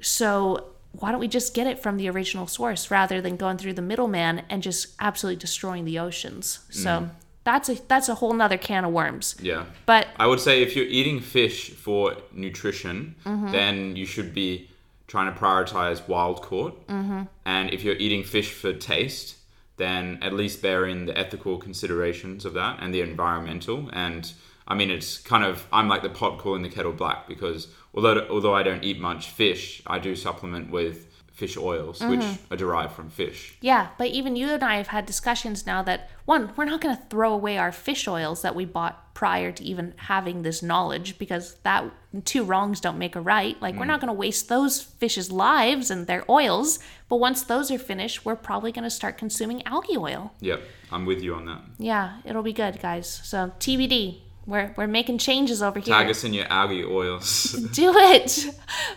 So, 0.00 0.68
why 0.92 1.10
don't 1.10 1.20
we 1.20 1.28
just 1.28 1.54
get 1.54 1.66
it 1.66 1.78
from 1.78 1.96
the 1.96 2.08
original 2.10 2.46
source 2.46 2.90
rather 2.90 3.20
than 3.20 3.36
going 3.36 3.56
through 3.56 3.72
the 3.72 3.82
middleman 3.82 4.42
and 4.50 4.62
just 4.62 4.94
absolutely 5.00 5.40
destroying 5.40 5.86
the 5.86 5.98
oceans? 5.98 6.60
So, 6.70 6.88
mm. 6.88 7.10
That's 7.44 7.68
a 7.68 7.74
that's 7.88 8.08
a 8.08 8.14
whole 8.14 8.32
nother 8.32 8.56
can 8.56 8.84
of 8.84 8.92
worms. 8.92 9.36
Yeah. 9.40 9.64
But 9.86 10.08
I 10.16 10.26
would 10.26 10.40
say 10.40 10.62
if 10.62 10.76
you're 10.76 10.86
eating 10.86 11.20
fish 11.20 11.70
for 11.70 12.16
nutrition, 12.32 13.16
mm-hmm. 13.24 13.50
then 13.50 13.96
you 13.96 14.06
should 14.06 14.32
be 14.32 14.70
trying 15.08 15.32
to 15.32 15.38
prioritize 15.38 16.06
wild 16.08 16.42
caught. 16.42 16.86
Mm-hmm. 16.86 17.22
And 17.44 17.70
if 17.70 17.82
you're 17.84 17.96
eating 17.96 18.22
fish 18.22 18.52
for 18.52 18.72
taste, 18.72 19.36
then 19.76 20.18
at 20.22 20.32
least 20.32 20.62
bear 20.62 20.86
in 20.86 21.06
the 21.06 21.18
ethical 21.18 21.58
considerations 21.58 22.44
of 22.44 22.54
that 22.54 22.78
and 22.80 22.94
the 22.94 23.00
environmental. 23.00 23.90
And 23.92 24.32
I 24.68 24.74
mean, 24.74 24.90
it's 24.90 25.18
kind 25.18 25.44
of 25.44 25.66
I'm 25.72 25.88
like 25.88 26.02
the 26.02 26.10
pot 26.10 26.38
calling 26.38 26.62
the 26.62 26.68
kettle 26.68 26.92
black 26.92 27.26
because 27.26 27.68
although 27.94 28.26
although 28.28 28.54
I 28.54 28.62
don't 28.62 28.84
eat 28.84 29.00
much 29.00 29.28
fish, 29.28 29.82
I 29.86 29.98
do 29.98 30.14
supplement 30.14 30.70
with 30.70 31.11
fish 31.42 31.56
oils, 31.56 31.98
mm-hmm. 31.98 32.10
which 32.10 32.38
are 32.52 32.56
derived 32.56 32.92
from 32.92 33.10
fish. 33.10 33.56
Yeah, 33.60 33.88
but 33.98 34.06
even 34.06 34.36
you 34.36 34.48
and 34.50 34.62
I 34.62 34.76
have 34.76 34.86
had 34.86 35.06
discussions 35.06 35.66
now 35.66 35.82
that 35.82 36.08
one, 36.24 36.52
we're 36.54 36.66
not 36.66 36.80
going 36.80 36.96
to 36.96 37.02
throw 37.10 37.32
away 37.32 37.58
our 37.58 37.72
fish 37.72 38.06
oils 38.06 38.42
that 38.42 38.54
we 38.54 38.64
bought 38.64 39.12
prior 39.12 39.50
to 39.50 39.64
even 39.64 39.92
having 39.96 40.42
this 40.42 40.62
knowledge 40.62 41.18
because 41.18 41.56
that 41.64 41.84
two 42.24 42.44
wrongs 42.44 42.80
don't 42.80 42.96
make 42.96 43.16
a 43.16 43.20
right. 43.20 43.60
Like 43.60 43.74
mm. 43.74 43.80
we're 43.80 43.86
not 43.86 43.98
going 43.98 44.14
to 44.14 44.20
waste 44.26 44.48
those 44.48 44.80
fish's 44.80 45.32
lives 45.32 45.90
and 45.90 46.06
their 46.06 46.24
oils, 46.30 46.78
but 47.08 47.16
once 47.16 47.42
those 47.42 47.72
are 47.72 47.78
finished, 47.78 48.24
we're 48.24 48.36
probably 48.36 48.70
going 48.70 48.84
to 48.84 48.90
start 48.90 49.18
consuming 49.18 49.66
algae 49.66 49.96
oil. 49.96 50.32
Yep, 50.38 50.62
I'm 50.92 51.06
with 51.06 51.22
you 51.24 51.34
on 51.34 51.46
that. 51.46 51.62
Yeah, 51.76 52.18
it'll 52.24 52.44
be 52.44 52.52
good, 52.52 52.80
guys. 52.80 53.08
So 53.24 53.50
TBD, 53.58 54.20
we're, 54.46 54.74
we're 54.76 54.88
making 54.88 55.18
changes 55.18 55.62
over 55.62 55.78
here. 55.78 55.94
Tag 55.94 56.10
us 56.10 56.24
in 56.24 56.34
your 56.34 56.46
algae 56.46 56.84
oils. 56.84 57.52
Do 57.72 57.94
it. 57.96 58.46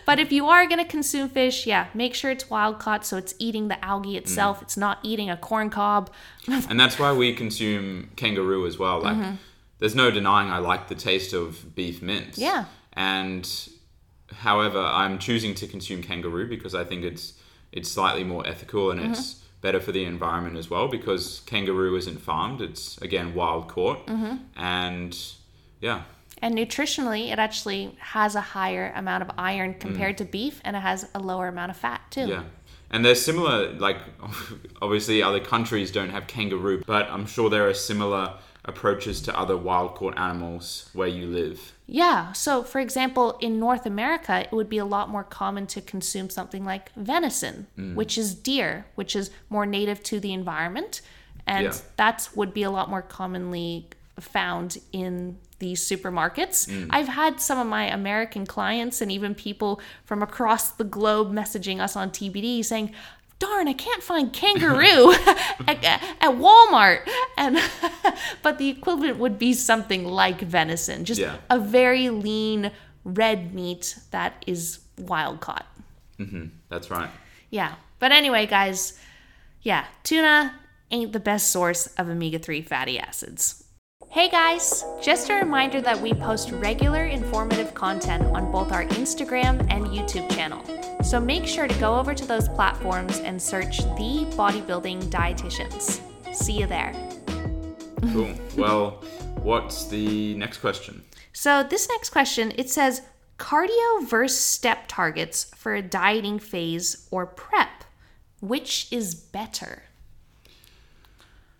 But 0.04 0.18
if 0.18 0.32
you 0.32 0.46
are 0.48 0.66
going 0.66 0.78
to 0.78 0.90
consume 0.90 1.28
fish, 1.28 1.66
yeah, 1.66 1.86
make 1.94 2.14
sure 2.14 2.30
it's 2.30 2.50
wild 2.50 2.78
caught 2.78 3.06
so 3.06 3.16
it's 3.16 3.34
eating 3.38 3.68
the 3.68 3.82
algae 3.84 4.16
itself. 4.16 4.58
Mm. 4.58 4.62
It's 4.62 4.76
not 4.76 4.98
eating 5.02 5.30
a 5.30 5.36
corn 5.36 5.70
cob. 5.70 6.10
and 6.48 6.78
that's 6.80 6.98
why 6.98 7.12
we 7.12 7.32
consume 7.32 8.10
kangaroo 8.16 8.66
as 8.66 8.78
well. 8.78 9.02
Like, 9.02 9.16
mm-hmm. 9.16 9.34
there's 9.78 9.94
no 9.94 10.10
denying 10.10 10.50
I 10.50 10.58
like 10.58 10.88
the 10.88 10.96
taste 10.96 11.32
of 11.32 11.74
beef 11.74 12.02
mince. 12.02 12.38
Yeah. 12.38 12.64
And 12.94 13.48
however, 14.32 14.80
I'm 14.80 15.18
choosing 15.18 15.54
to 15.56 15.66
consume 15.68 16.02
kangaroo 16.02 16.48
because 16.48 16.74
I 16.74 16.84
think 16.84 17.04
it's 17.04 17.34
it's 17.72 17.90
slightly 17.90 18.24
more 18.24 18.46
ethical 18.46 18.90
and 18.90 19.00
it's 19.00 19.42
better 19.66 19.80
for 19.80 19.90
the 19.90 20.04
environment 20.04 20.56
as 20.56 20.70
well 20.70 20.86
because 20.86 21.40
kangaroo 21.40 21.96
isn't 21.96 22.20
farmed. 22.20 22.60
It's 22.62 22.96
again 22.98 23.34
wild 23.34 23.66
caught. 23.66 24.06
Mm-hmm. 24.06 24.36
And 24.54 25.18
yeah. 25.80 26.02
And 26.40 26.56
nutritionally, 26.56 27.32
it 27.32 27.40
actually 27.40 27.96
has 27.98 28.36
a 28.36 28.40
higher 28.40 28.92
amount 28.94 29.24
of 29.24 29.30
iron 29.36 29.74
compared 29.74 30.14
mm. 30.14 30.18
to 30.18 30.24
beef, 30.24 30.60
and 30.64 30.76
it 30.76 30.80
has 30.80 31.08
a 31.14 31.18
lower 31.18 31.48
amount 31.48 31.70
of 31.72 31.76
fat 31.76 32.02
too. 32.10 32.28
Yeah. 32.28 32.44
And 32.90 33.04
they're 33.04 33.16
similar, 33.16 33.72
like, 33.72 33.96
obviously 34.82 35.20
other 35.20 35.40
countries 35.40 35.90
don't 35.90 36.10
have 36.10 36.28
kangaroo, 36.28 36.84
but 36.86 37.10
I'm 37.10 37.26
sure 37.26 37.50
there 37.50 37.66
are 37.68 37.74
similar 37.74 38.34
approaches 38.64 39.20
to 39.22 39.36
other 39.36 39.56
wild 39.56 39.96
caught 39.96 40.16
animals 40.16 40.90
where 40.92 41.08
you 41.08 41.26
live. 41.26 41.72
Yeah. 41.86 42.32
So, 42.32 42.62
for 42.62 42.80
example, 42.80 43.38
in 43.40 43.60
North 43.60 43.86
America, 43.86 44.40
it 44.40 44.52
would 44.52 44.68
be 44.68 44.78
a 44.78 44.84
lot 44.84 45.08
more 45.08 45.24
common 45.24 45.66
to 45.68 45.80
consume 45.80 46.30
something 46.30 46.64
like 46.64 46.92
venison, 46.94 47.68
mm. 47.78 47.94
which 47.94 48.18
is 48.18 48.34
deer, 48.34 48.86
which 48.96 49.14
is 49.14 49.30
more 49.48 49.66
native 49.66 50.02
to 50.04 50.20
the 50.20 50.32
environment. 50.32 51.00
And 51.46 51.66
Yeah. 51.66 51.74
that 51.96 52.28
would 52.34 52.52
be 52.52 52.64
a 52.64 52.70
lot 52.70 52.90
more 52.90 53.02
commonly 53.02 53.88
found 54.18 54.78
in 54.92 55.38
these 55.58 55.80
supermarkets. 55.80 56.68
Mm. 56.68 56.88
I've 56.90 57.08
had 57.08 57.40
some 57.40 57.58
of 57.58 57.66
my 57.66 57.84
American 57.84 58.46
clients 58.46 59.00
and 59.00 59.10
even 59.10 59.34
people 59.34 59.80
from 60.04 60.22
across 60.22 60.70
the 60.70 60.84
globe 60.84 61.32
messaging 61.32 61.80
us 61.80 61.96
on 61.96 62.10
TBD 62.10 62.64
saying, 62.64 62.92
Darn, 63.38 63.68
I 63.68 63.74
can't 63.74 64.02
find 64.02 64.32
kangaroo 64.32 65.12
at, 65.68 65.84
at 65.84 66.30
Walmart. 66.32 67.06
And 67.36 67.58
but 68.42 68.58
the 68.58 68.68
equivalent 68.70 69.18
would 69.18 69.38
be 69.38 69.52
something 69.52 70.04
like 70.06 70.40
venison, 70.40 71.04
just 71.04 71.20
Yeah. 71.20 71.36
a 71.50 71.58
very 71.58 72.08
lean 72.10 72.70
red 73.04 73.54
meat 73.54 73.98
that 74.10 74.42
is 74.46 74.80
wild 74.98 75.40
caught. 75.40 75.66
Mm-hmm. 76.18 76.46
That's 76.70 76.90
right. 76.90 77.10
Yeah. 77.50 77.74
But 77.98 78.12
anyway, 78.12 78.46
guys, 78.46 78.98
yeah, 79.62 79.84
tuna 80.02 80.54
ain't 80.90 81.12
the 81.12 81.20
best 81.20 81.50
source 81.50 81.86
of 81.98 82.08
omega 82.08 82.38
3 82.38 82.62
fatty 82.62 82.98
acids. 82.98 83.64
Hey 84.10 84.28
guys, 84.30 84.84
just 85.02 85.28
a 85.30 85.34
reminder 85.34 85.80
that 85.82 86.00
we 86.00 86.14
post 86.14 86.50
regular 86.52 87.04
informative 87.04 87.74
content 87.74 88.24
on 88.34 88.50
both 88.52 88.72
our 88.72 88.84
Instagram 88.84 89.60
and 89.70 89.86
YouTube 89.86 90.30
channel. 90.34 90.62
So 91.06 91.20
make 91.20 91.46
sure 91.46 91.68
to 91.68 91.78
go 91.78 91.96
over 91.96 92.14
to 92.14 92.26
those 92.26 92.48
platforms 92.48 93.20
and 93.20 93.40
search 93.40 93.78
the 93.78 94.26
bodybuilding 94.30 95.04
dietitians. 95.04 96.00
See 96.34 96.58
you 96.58 96.66
there. 96.66 96.92
Cool. 98.12 98.34
well, 98.56 99.04
what's 99.40 99.86
the 99.86 100.34
next 100.34 100.58
question? 100.58 101.04
So 101.32 101.62
this 101.62 101.88
next 101.88 102.10
question, 102.10 102.52
it 102.56 102.70
says 102.70 103.02
cardio 103.38 104.04
versus 104.04 104.40
step 104.40 104.88
targets 104.88 105.44
for 105.54 105.76
a 105.76 105.80
dieting 105.82 106.40
phase 106.40 107.06
or 107.12 107.24
prep. 107.24 107.84
Which 108.40 108.88
is 108.90 109.14
better? 109.14 109.84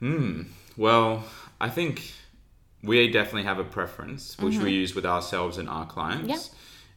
Hmm. 0.00 0.42
Well, 0.76 1.22
I 1.60 1.68
think 1.68 2.14
we 2.82 3.08
definitely 3.12 3.44
have 3.44 3.60
a 3.60 3.64
preference, 3.64 4.36
which 4.38 4.58
we 4.58 4.72
use 4.72 4.96
with 4.96 5.06
ourselves 5.06 5.56
and 5.56 5.68
our 5.68 5.86
clients. 5.86 6.28
Yeah. 6.28 6.55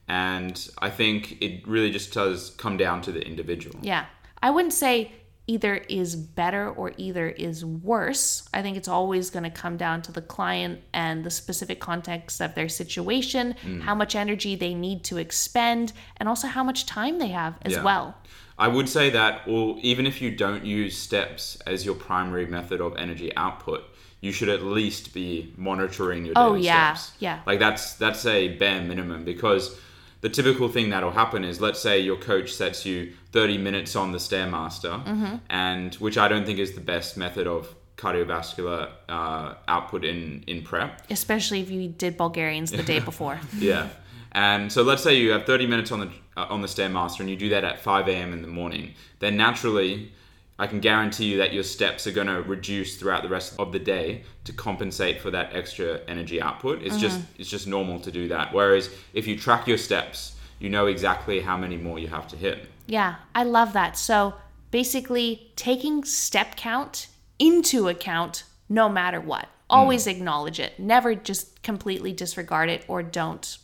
And 0.10 0.68
I 0.80 0.90
think 0.90 1.42
it 1.42 1.68
really 1.68 1.92
just 1.92 2.12
does 2.14 2.50
come 2.58 2.78
down 2.78 3.02
to 3.04 3.12
the 3.12 3.22
individual. 3.22 3.80
Yeah. 3.82 4.06
I 4.42 4.50
wouldn't 4.50 4.74
say 4.74 5.12
either 5.46 5.76
is 5.90 6.16
better 6.16 6.70
or 6.70 6.94
either 6.98 7.30
is 7.30 7.66
worse. 7.66 8.48
I 8.54 8.62
think 8.62 8.78
it's 8.78 8.88
always 8.88 9.30
going 9.30 9.44
to 9.44 9.50
come 9.50 9.78
down 9.78 10.02
to 10.04 10.12
the 10.12 10.22
client 10.22 10.82
and 10.94 11.24
the 11.24 11.32
specific 11.32 11.80
context 11.80 12.40
of 12.40 12.54
their 12.54 12.70
situation, 12.70 13.56
mm. 13.64 13.82
how 13.82 13.96
much 13.96 14.16
energy 14.16 14.56
they 14.56 14.76
need 14.76 15.04
to 15.06 15.18
expend, 15.18 15.94
and 16.18 16.30
also 16.30 16.48
how 16.48 16.64
much 16.64 16.86
time 16.86 17.18
they 17.18 17.30
have 17.30 17.58
as 17.64 17.74
Yeah. 17.74 17.84
well. 17.84 18.16
I 18.60 18.68
would 18.68 18.90
say 18.90 19.10
that, 19.12 19.42
or 19.48 19.78
even 19.82 20.06
if 20.06 20.22
you 20.22 20.32
don't 20.36 20.66
use 20.66 20.98
steps 20.98 21.58
as 21.66 21.86
your 21.86 21.96
primary 21.96 22.46
method 22.46 22.82
of 22.82 22.96
energy 22.98 23.36
output, 23.36 23.84
you 24.22 24.32
should 24.32 24.50
at 24.50 24.64
least 24.64 25.14
be 25.14 25.54
monitoring 25.58 26.26
your 26.26 26.34
oh, 26.36 26.50
daily 26.50 26.60
Oh, 26.60 26.64
yeah, 26.64 26.94
steps. 26.94 27.16
yeah. 27.20 27.40
Like 27.48 27.60
that's 27.60 27.94
that's 27.94 28.26
a 28.26 28.50
bare 28.58 28.82
minimum 28.82 29.24
because 29.24 29.80
the 30.22 30.30
typical 30.30 30.68
thing 30.70 30.90
that'll 30.90 31.12
happen 31.12 31.44
is 31.46 31.62
let's 31.62 31.80
say 31.80 32.00
your 32.00 32.18
coach 32.18 32.52
sets 32.54 32.86
you 32.86 33.14
30 33.32 33.58
minutes 33.58 33.96
on 33.96 34.12
the 34.12 34.18
stairmaster, 34.20 35.04
Mm-hmm. 35.06 35.36
and 35.50 35.96
which 35.96 36.18
I 36.18 36.28
don't 36.28 36.46
think 36.46 36.60
is 36.60 36.74
the 36.74 36.82
best 36.82 37.16
method 37.18 37.48
of 37.48 37.74
cardiovascular 37.98 38.90
uh, 39.08 39.54
output 39.68 40.04
in 40.06 40.44
in 40.48 40.62
prep. 40.64 41.02
Especially 41.10 41.60
if 41.62 41.70
you 41.70 41.88
did 41.88 42.18
Bulgarians 42.18 42.72
the 42.72 42.84
day 42.84 43.00
before. 43.12 43.40
Yeah. 43.58 43.90
And 44.32 44.72
so 44.72 44.84
let's 44.84 45.02
say 45.04 45.16
you 45.16 45.32
have 45.32 45.46
30 45.46 45.66
minutes 45.68 45.92
on 45.92 46.00
the 46.02 46.10
uh, 46.38 46.46
on 46.50 46.62
the 46.62 46.68
stairmaster 46.68 47.22
and 47.22 47.30
you 47.30 47.36
do 47.36 47.50
that 47.50 47.64
at 47.64 47.80
5 47.80 48.08
a.m. 48.08 48.32
in 48.34 48.42
the 48.42 48.48
morning. 48.48 48.94
Then 49.20 49.36
naturally, 49.38 50.12
I 50.60 50.68
can 50.68 50.82
guarantee 50.82 51.26
you 51.26 51.38
that 51.38 51.54
your 51.54 51.64
steps 51.64 52.06
are 52.06 52.12
going 52.12 52.28
to 52.28 52.42
reduce 52.42 52.98
throughout 52.98 53.24
the 53.24 53.30
rest 53.30 53.56
of 53.58 53.72
the 53.72 53.80
day 53.80 54.24
to 54.44 54.52
compensate 54.52 55.22
for 55.22 55.32
that 55.32 55.56
extra 55.56 56.02
energy 56.10 56.42
output. 56.42 56.84
It's 56.84 56.98
just 56.98 57.18
mm-hmm. 57.18 57.42
it's 57.42 57.50
just 57.50 57.66
normal 57.66 58.00
to 58.02 58.12
do 58.12 58.28
that. 58.28 58.54
Whereas 58.54 58.90
if 59.14 59.26
you 59.26 59.40
track 59.40 59.68
your 59.68 59.78
steps, 59.78 60.36
you 60.60 60.70
know 60.70 60.88
exactly 60.88 61.40
how 61.40 61.58
many 61.58 61.78
more 61.78 61.98
you 61.98 62.10
have 62.10 62.28
to 62.28 62.36
hit. 62.36 62.68
Yeah, 62.88 63.16
I 63.34 63.44
love 63.44 63.72
that. 63.74 63.98
So 63.98 64.34
basically, 64.70 65.52
taking 65.56 66.04
step 66.04 66.58
count 66.58 67.08
into 67.40 67.88
account 67.88 68.44
no 68.68 68.90
matter 68.90 69.22
what. 69.22 69.48
Always 69.70 70.06
mm. 70.06 70.12
acknowledge 70.12 70.60
it. 70.60 70.78
Never 70.78 71.16
just 71.16 71.64
completely 71.64 72.12
disregard 72.12 72.70
it 72.70 72.84
or 72.88 73.02
don't 73.02 73.58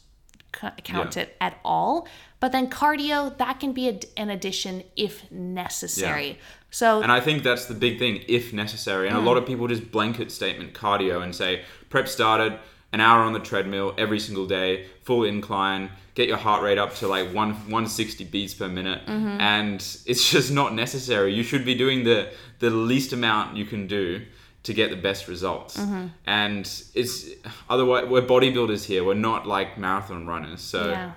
count 0.83 1.15
Yeah. 1.15 1.23
it 1.23 1.35
at 1.41 1.59
all. 1.65 2.07
But 2.39 2.51
then 2.51 2.69
cardio, 2.69 3.35
that 3.37 3.59
can 3.59 3.73
be 3.73 3.89
a, 3.89 3.99
an 4.17 4.29
addition 4.29 4.83
if 4.95 5.29
necessary. 5.31 6.39
So, 6.75 7.01
And 7.01 7.09
I 7.09 7.21
think 7.21 7.43
that's 7.43 7.67
the 7.67 7.73
big 7.73 7.99
thing, 7.99 8.25
if 8.27 8.51
necessary. 8.51 9.07
And 9.07 9.15
a 9.15 9.21
lot 9.21 9.35
hmm. 9.35 9.37
of 9.37 9.45
people 9.45 9.65
just 9.69 9.91
blanket 9.91 10.29
statement 10.29 10.73
cardio 10.73 11.23
and 11.23 11.33
say, 11.33 11.61
prep 11.87 12.05
started, 12.09 12.59
an 12.91 12.99
hour 12.99 13.21
on 13.21 13.31
the 13.31 13.39
treadmill 13.39 13.93
every 13.97 14.19
single 14.19 14.45
day, 14.45 14.87
full 15.03 15.23
incline, 15.23 15.89
get 16.15 16.27
your 16.27 16.35
heart 16.35 16.61
rate 16.63 16.77
up 16.77 16.93
to 16.95 17.07
like 17.07 17.33
one 17.33 17.51
160 17.51 18.25
beats 18.25 18.53
per 18.53 18.67
minute. 18.67 19.05
Mm-hmm. 19.05 19.39
And 19.39 19.75
it's 20.05 20.29
just 20.35 20.51
not 20.51 20.73
necessary. 20.73 21.33
You 21.33 21.43
should 21.43 21.63
be 21.63 21.75
doing 21.75 22.03
the, 22.03 22.29
the 22.59 22.69
least 22.69 23.13
amount 23.13 23.55
you 23.55 23.63
can 23.63 23.87
do 23.87 24.25
to 24.63 24.73
get 24.73 24.89
the 24.89 24.97
best 24.97 25.29
results. 25.29 25.77
Mm-hmm. 25.77 26.07
And 26.25 26.65
it's 26.93 27.29
otherwise, 27.69 28.09
we're 28.09 28.21
bodybuilders 28.21 28.83
here. 28.83 29.05
We're 29.05 29.13
not 29.13 29.47
like 29.47 29.77
marathon 29.77 30.27
runners. 30.27 30.59
So, 30.59 30.89
yeah. 30.89 31.11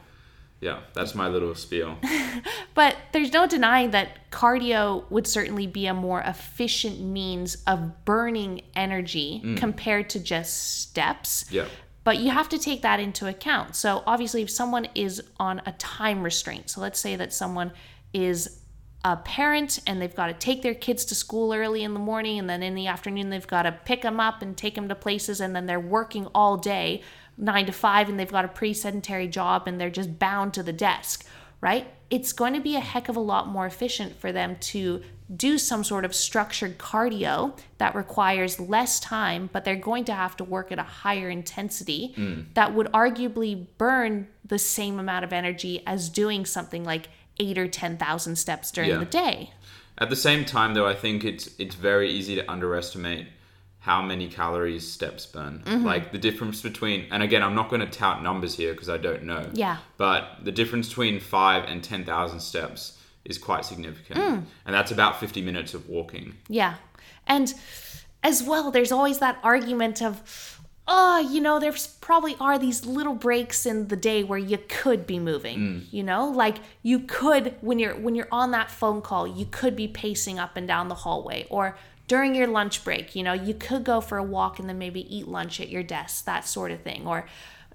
Yeah, 0.61 0.81
that's 0.93 1.15
my 1.15 1.29
little 1.29 1.55
spiel. 1.55 1.99
But 2.75 2.97
there's 3.11 3.33
no 3.33 3.49
denying 3.49 3.91
that 3.91 4.31
cardio 4.31 5.11
would 5.11 5.27
certainly 5.27 5.67
be 5.67 5.87
a 5.87 5.95
more 5.95 6.21
efficient 6.21 7.01
means 7.01 7.57
of 7.67 8.05
burning 8.05 8.61
energy 8.77 9.43
mm. 9.45 9.57
compared 9.57 10.11
to 10.11 10.21
just 10.21 10.83
steps. 10.83 11.45
Yeah. 11.51 11.67
But 12.05 12.19
you 12.19 12.31
have 12.31 12.49
to 12.51 12.59
take 12.59 12.83
that 12.83 13.01
into 13.01 13.27
account. 13.27 13.75
So, 13.75 14.05
obviously, 14.07 14.43
if 14.43 14.51
someone 14.51 14.87
is 14.95 15.21
on 15.41 15.61
a 15.67 15.73
time 15.73 16.23
restraint, 16.23 16.71
so 16.71 16.81
let's 16.81 17.01
say 17.01 17.17
that 17.17 17.33
someone 17.33 17.73
is 18.13 18.61
a 19.05 19.17
parent 19.17 19.81
and 19.87 20.01
they've 20.01 20.15
got 20.15 20.29
to 20.29 20.35
take 20.35 20.63
their 20.63 20.75
kids 20.75 21.05
to 21.07 21.15
school 21.17 21.53
early 21.53 21.83
in 21.83 21.95
the 21.95 22.01
morning 22.01 22.39
and 22.39 22.49
then 22.49 22.63
in 22.63 22.75
the 22.75 22.87
afternoon 22.87 23.31
they've 23.31 23.47
got 23.47 23.63
to 23.63 23.73
pick 23.73 24.03
them 24.03 24.21
up 24.21 24.41
and 24.41 24.57
take 24.57 24.75
them 24.75 24.89
to 24.89 24.95
places 24.95 25.41
and 25.41 25.55
then 25.55 25.67
they're 25.67 25.81
working 25.81 26.27
all 26.35 26.57
day, 26.57 27.03
nine 27.39 27.67
to 27.67 27.73
five, 27.73 28.09
and 28.09 28.19
they've 28.19 28.31
got 28.31 28.45
a 28.45 28.49
pretty 28.49 28.75
sedentary 28.75 29.29
job 29.29 29.67
and 29.67 29.81
they're 29.81 29.91
just 29.91 30.19
bound 30.19 30.53
to 30.55 30.63
the 30.63 30.73
desk, 30.73 31.25
right? 31.61 31.87
It's 32.11 32.33
going 32.33 32.55
to 32.55 32.61
be 32.61 32.77
a 32.77 32.81
heck 32.81 33.09
of 33.09 33.17
a 33.17 33.21
lot 33.21 33.49
more 33.49 33.67
efficient 33.67 34.19
for 34.19 34.33
them 34.33 34.57
to 34.61 35.03
do 35.35 35.59
some 35.59 35.85
sort 35.85 36.05
of 36.05 36.15
structured 36.15 36.79
cardio 36.79 37.57
that 37.77 37.95
requires 37.95 38.59
less 38.59 38.99
time, 38.99 39.51
but 39.53 39.65
they're 39.65 39.77
going 39.77 40.05
to 40.07 40.15
have 40.15 40.37
to 40.39 40.45
work 40.45 40.73
at 40.73 40.79
a 40.79 40.83
higher 40.83 41.29
intensity 41.29 42.15
mm. 42.17 42.45
that 42.55 42.75
would 42.75 42.87
arguably 42.89 43.67
burn 43.77 44.27
the 44.45 44.59
same 44.59 44.99
amount 44.99 45.25
of 45.25 45.33
energy 45.33 45.83
as 45.87 46.09
doing 46.09 46.47
something 46.47 46.83
like 46.83 47.09
eight 47.39 47.59
or 47.59 47.69
10,000 47.69 48.37
steps 48.37 48.71
during 48.71 48.91
Yeah. 48.91 48.99
the 48.99 49.05
day. 49.05 49.53
At 49.99 50.11
the 50.11 50.17
same 50.17 50.45
time, 50.45 50.75
though, 50.75 50.87
I 50.87 50.95
think 50.95 51.25
it's 51.25 51.51
it's 51.59 51.75
very 51.75 52.09
easy 52.09 52.37
to 52.37 52.51
underestimate 52.51 53.27
how 53.81 54.03
many 54.03 54.29
calories 54.29 54.91
steps 54.91 55.25
burn. 55.27 55.63
Mm-hmm. 55.65 55.85
Like 55.85 56.13
the 56.13 56.19
difference 56.19 56.61
between, 56.63 57.07
and 57.11 57.23
again, 57.23 57.43
I'm 57.43 57.55
not 57.55 57.69
going 57.71 57.81
to 57.81 57.87
tout 57.87 58.23
numbers 58.23 58.55
here 58.57 58.73
because 58.73 58.89
I 58.89 58.97
don't 58.99 59.23
know. 59.25 59.49
Yeah. 59.53 59.79
But 59.97 60.39
the 60.43 60.53
difference 60.53 60.89
between 60.89 61.21
five 61.21 61.65
and 61.65 61.83
ten 61.83 62.05
thousand 62.05 62.41
steps 62.41 62.99
is 63.25 63.39
quite 63.39 63.65
significant, 63.65 64.19
Mm. 64.19 64.45
and 64.65 64.75
that's 64.75 64.91
about 64.91 65.21
50 65.21 65.43
minutes 65.43 65.75
of 65.75 65.89
walking. 65.89 66.35
Yeah. 66.49 66.75
And 67.27 67.53
as 68.23 68.43
well, 68.43 68.71
there's 68.71 68.91
always 68.91 69.19
that 69.19 69.39
argument 69.43 70.01
of, 70.03 70.58
oh, 70.89 71.19
you 71.19 71.41
know, 71.41 71.61
there's 71.61 71.87
probably 71.87 72.35
are 72.41 72.59
these 72.59 72.85
little 72.87 73.15
breaks 73.15 73.67
in 73.67 73.89
the 73.89 73.97
day 73.97 74.25
where 74.25 74.39
you 74.39 74.59
could 74.69 75.07
be 75.07 75.19
moving. 75.19 75.87
You 75.91 76.03
know, 76.03 76.27
like 76.27 76.57
you 76.83 77.01
could 77.01 77.55
when 77.61 77.79
you're 77.79 77.95
when 77.95 78.15
you're 78.15 78.29
on 78.33 78.51
that 78.53 78.71
phone 78.71 79.03
call, 79.03 79.27
you 79.27 79.47
could 79.47 79.77
be 79.77 79.87
pacing 79.87 80.39
up 80.39 80.57
and 80.57 80.67
down 80.67 80.89
the 80.89 80.95
hallway 80.97 81.47
or 81.51 81.77
during 82.09 82.35
your 82.35 82.47
lunch 82.47 82.83
break, 82.85 83.15
you 83.15 83.23
know, 83.23 83.35
you 83.35 83.53
could 83.55 83.85
go 83.85 84.01
for 84.01 84.17
a 84.17 84.23
walk 84.23 84.59
and 84.59 84.69
then 84.69 84.79
maybe 84.79 85.15
eat 85.15 85.29
lunch 85.29 85.61
at 85.61 85.69
your 85.69 85.83
desk, 85.83 86.25
that 86.25 86.47
sort 86.47 86.71
of 86.71 86.81
thing. 86.81 87.07
Or 87.07 87.27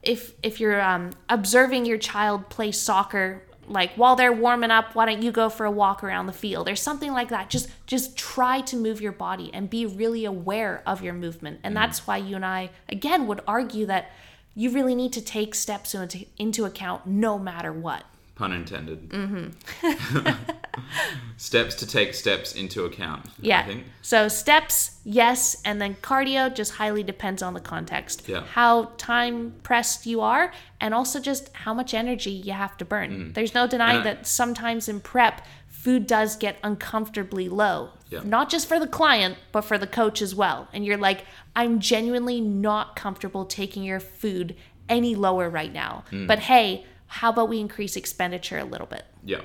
if 0.01 0.33
if 0.41 0.59
you're 0.59 0.81
um, 0.81 1.11
observing 1.29 1.85
your 1.85 1.99
child 1.99 2.49
play 2.49 2.71
soccer 2.71 3.43
like 3.67 3.91
while 3.95 4.15
they're 4.15 4.33
warming 4.33 4.71
up 4.71 4.95
why 4.95 5.05
don't 5.05 5.21
you 5.21 5.31
go 5.31 5.49
for 5.49 5.65
a 5.65 5.71
walk 5.71 6.03
around 6.03 6.25
the 6.25 6.33
field 6.33 6.69
or 6.69 6.75
something 6.75 7.11
like 7.11 7.29
that. 7.29 7.49
Just 7.49 7.69
just 7.87 8.17
try 8.17 8.61
to 8.61 8.75
move 8.75 9.01
your 9.01 9.11
body 9.11 9.49
and 9.53 9.69
be 9.69 9.85
really 9.85 10.25
aware 10.25 10.83
of 10.85 11.01
your 11.01 11.13
movement. 11.13 11.59
And 11.63 11.73
mm. 11.73 11.79
that's 11.79 12.05
why 12.07 12.17
you 12.17 12.35
and 12.35 12.45
i 12.45 12.69
again 12.89 13.27
would 13.27 13.41
argue 13.47 13.85
that 13.85 14.11
you 14.55 14.69
really 14.69 14.93
need 14.93 15.11
to 15.13 15.21
take 15.21 15.55
steps 15.55 15.95
into, 15.95 16.25
into 16.37 16.65
account 16.65 17.07
no 17.07 17.39
matter 17.39 17.73
what 17.73 18.03
Pun 18.35 18.51
intended. 18.51 19.09
Mm-hmm. 19.09 20.27
steps 21.37 21.75
to 21.75 21.87
take 21.87 22.13
steps 22.13 22.55
into 22.55 22.83
account. 22.85 23.25
I 23.27 23.31
yeah 23.41 23.75
so 24.01 24.27
steps 24.27 24.99
yes 25.03 25.61
and 25.65 25.79
then 25.81 25.95
cardio 26.01 26.53
just 26.53 26.73
highly 26.73 27.03
depends 27.03 27.41
on 27.43 27.53
the 27.53 27.59
context 27.59 28.23
Yeah. 28.27 28.43
how 28.43 28.85
time 28.97 29.53
pressed 29.63 30.05
you 30.05 30.21
are 30.21 30.51
and 30.81 30.93
also 30.93 31.19
just 31.19 31.49
how 31.53 31.73
much 31.73 31.93
energy 31.93 32.31
you 32.31 32.53
have 32.53 32.75
to 32.77 32.85
burn 32.85 33.33
there's 33.33 33.53
no 33.53 33.67
denying 33.67 33.97
Mm. 33.97 34.01
I- 34.01 34.03
that 34.15 34.27
sometimes 34.27 34.87
in 34.89 34.99
prep 35.01 35.45
food 35.67 36.07
does 36.07 36.35
get 36.37 36.57
uncomfortably 36.63 37.49
low 37.49 37.89
Yeah. 38.09 38.21
not 38.23 38.49
just 38.49 38.67
for 38.67 38.79
the 38.79 38.87
client 38.87 39.37
but 39.51 39.61
for 39.61 39.77
the 39.77 39.87
coach 39.87 40.21
as 40.21 40.33
well 40.33 40.67
and 40.73 40.85
you're 40.85 40.97
like 40.97 41.25
i'm 41.55 41.79
genuinely 41.79 42.39
not 42.41 42.95
comfortable 42.95 43.45
taking 43.45 43.83
your 43.83 43.99
food 43.99 44.55
any 44.89 45.13
lower 45.15 45.49
right 45.49 45.71
now 45.73 46.03
Mm. 46.11 46.25
but 46.27 46.39
hey 46.39 46.85
how 47.19 47.29
about 47.29 47.47
we 47.47 47.59
increase 47.59 47.95
expenditure 47.95 48.57
a 48.57 48.65
little 48.65 48.87
bit 48.87 49.05
Yeah. 49.23 49.41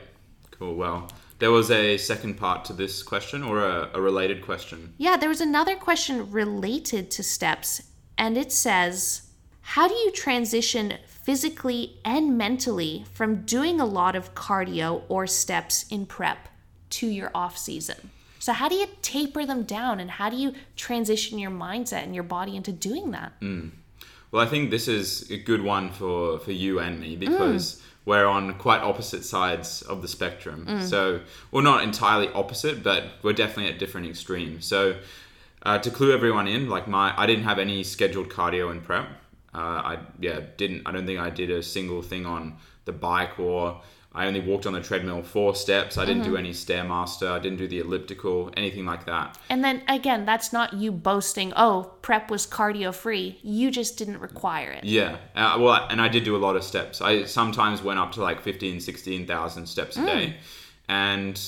Cool. 0.58 0.74
Well, 0.74 1.08
there 1.38 1.52
was 1.52 1.70
a 1.70 1.96
second 1.98 2.34
part 2.34 2.64
to 2.64 2.72
this 2.72 3.02
question 3.02 3.42
or 3.44 3.64
a, 3.64 3.90
a 3.94 4.00
related 4.00 4.42
question. 4.42 4.92
Yeah, 4.98 5.16
there 5.16 5.28
was 5.28 5.40
another 5.40 5.76
question 5.76 6.30
related 6.32 7.12
to 7.12 7.22
steps, 7.22 7.80
and 8.16 8.36
it 8.36 8.50
says, 8.50 9.28
How 9.60 9.86
do 9.86 9.94
you 9.94 10.10
transition 10.10 10.94
physically 11.06 12.00
and 12.04 12.36
mentally 12.36 13.04
from 13.12 13.42
doing 13.42 13.80
a 13.80 13.86
lot 13.86 14.16
of 14.16 14.34
cardio 14.34 15.02
or 15.08 15.26
steps 15.28 15.86
in 15.90 16.06
prep 16.06 16.48
to 16.90 17.06
your 17.06 17.30
off 17.34 17.56
season? 17.56 18.10
So, 18.40 18.52
how 18.52 18.68
do 18.68 18.74
you 18.74 18.88
taper 19.02 19.46
them 19.46 19.62
down 19.62 20.00
and 20.00 20.10
how 20.10 20.28
do 20.30 20.36
you 20.36 20.54
transition 20.74 21.38
your 21.38 21.50
mindset 21.52 22.02
and 22.02 22.14
your 22.14 22.24
body 22.24 22.56
into 22.56 22.72
doing 22.72 23.12
that? 23.12 23.38
Mm. 23.40 23.70
Well, 24.30 24.42
I 24.42 24.46
think 24.46 24.70
this 24.70 24.88
is 24.88 25.30
a 25.30 25.38
good 25.38 25.62
one 25.62 25.90
for, 25.90 26.38
for 26.38 26.52
you 26.52 26.78
and 26.80 27.00
me 27.00 27.16
because 27.16 27.82
we're 28.04 28.26
on 28.26 28.54
quite 28.54 28.82
opposite 28.82 29.24
sides 29.24 29.82
of 29.82 30.02
the 30.02 30.08
spectrum. 30.08 30.66
So, 30.82 31.20
well, 31.50 31.62
not 31.62 31.82
entirely 31.82 32.28
opposite, 32.32 32.82
but 32.82 33.04
we're 33.22 33.32
definitely 33.32 33.72
at 33.72 33.78
different 33.78 34.06
extremes. 34.06 34.66
So, 34.66 34.96
uh, 35.62 35.78
to 35.78 35.90
clue 35.90 36.12
everyone 36.12 36.46
in, 36.46 36.68
like 36.68 36.86
my, 36.88 37.12
I 37.16 37.26
didn't 37.26 37.44
have 37.44 37.58
any 37.58 37.82
scheduled 37.82 38.28
cardio 38.28 38.70
in 38.70 38.80
prep. 38.80 39.08
Uh, 39.54 39.58
I 39.58 39.98
yeah 40.20 40.40
didn't. 40.56 40.82
I 40.86 40.92
don't 40.92 41.06
think 41.06 41.18
I 41.18 41.30
did 41.30 41.50
a 41.50 41.62
single 41.62 42.02
thing 42.02 42.26
on 42.26 42.56
the 42.84 42.92
bike 42.92 43.38
or. 43.40 43.80
I 44.12 44.26
only 44.26 44.40
walked 44.40 44.66
on 44.66 44.72
the 44.72 44.80
treadmill 44.80 45.22
four 45.22 45.54
steps. 45.54 45.98
I 45.98 46.06
didn't 46.06 46.24
do 46.24 46.36
any 46.36 46.52
stairmaster. 46.52 47.30
I 47.30 47.38
didn't 47.38 47.58
do 47.58 47.68
the 47.68 47.78
elliptical, 47.80 48.50
anything 48.56 48.86
like 48.86 49.04
that. 49.04 49.38
And 49.50 49.62
then 49.62 49.82
again, 49.86 50.24
that's 50.24 50.52
not 50.52 50.72
you 50.72 50.90
boasting, 50.92 51.52
oh, 51.56 51.92
prep 52.00 52.30
was 52.30 52.46
cardio 52.46 52.94
free. 52.94 53.38
You 53.42 53.70
just 53.70 53.98
didn't 53.98 54.18
require 54.18 54.70
it. 54.70 54.84
Yeah. 54.84 55.18
Uh, 55.36 55.58
well, 55.60 55.86
and 55.90 56.00
I 56.00 56.08
did 56.08 56.24
do 56.24 56.34
a 56.34 56.38
lot 56.38 56.56
of 56.56 56.64
steps. 56.64 57.02
I 57.02 57.24
sometimes 57.24 57.82
went 57.82 57.98
up 57.98 58.12
to 58.12 58.22
like 58.22 58.40
15, 58.40 58.80
16,000 58.80 59.66
steps 59.66 59.98
a 59.98 60.06
day. 60.06 60.36
And 60.88 61.38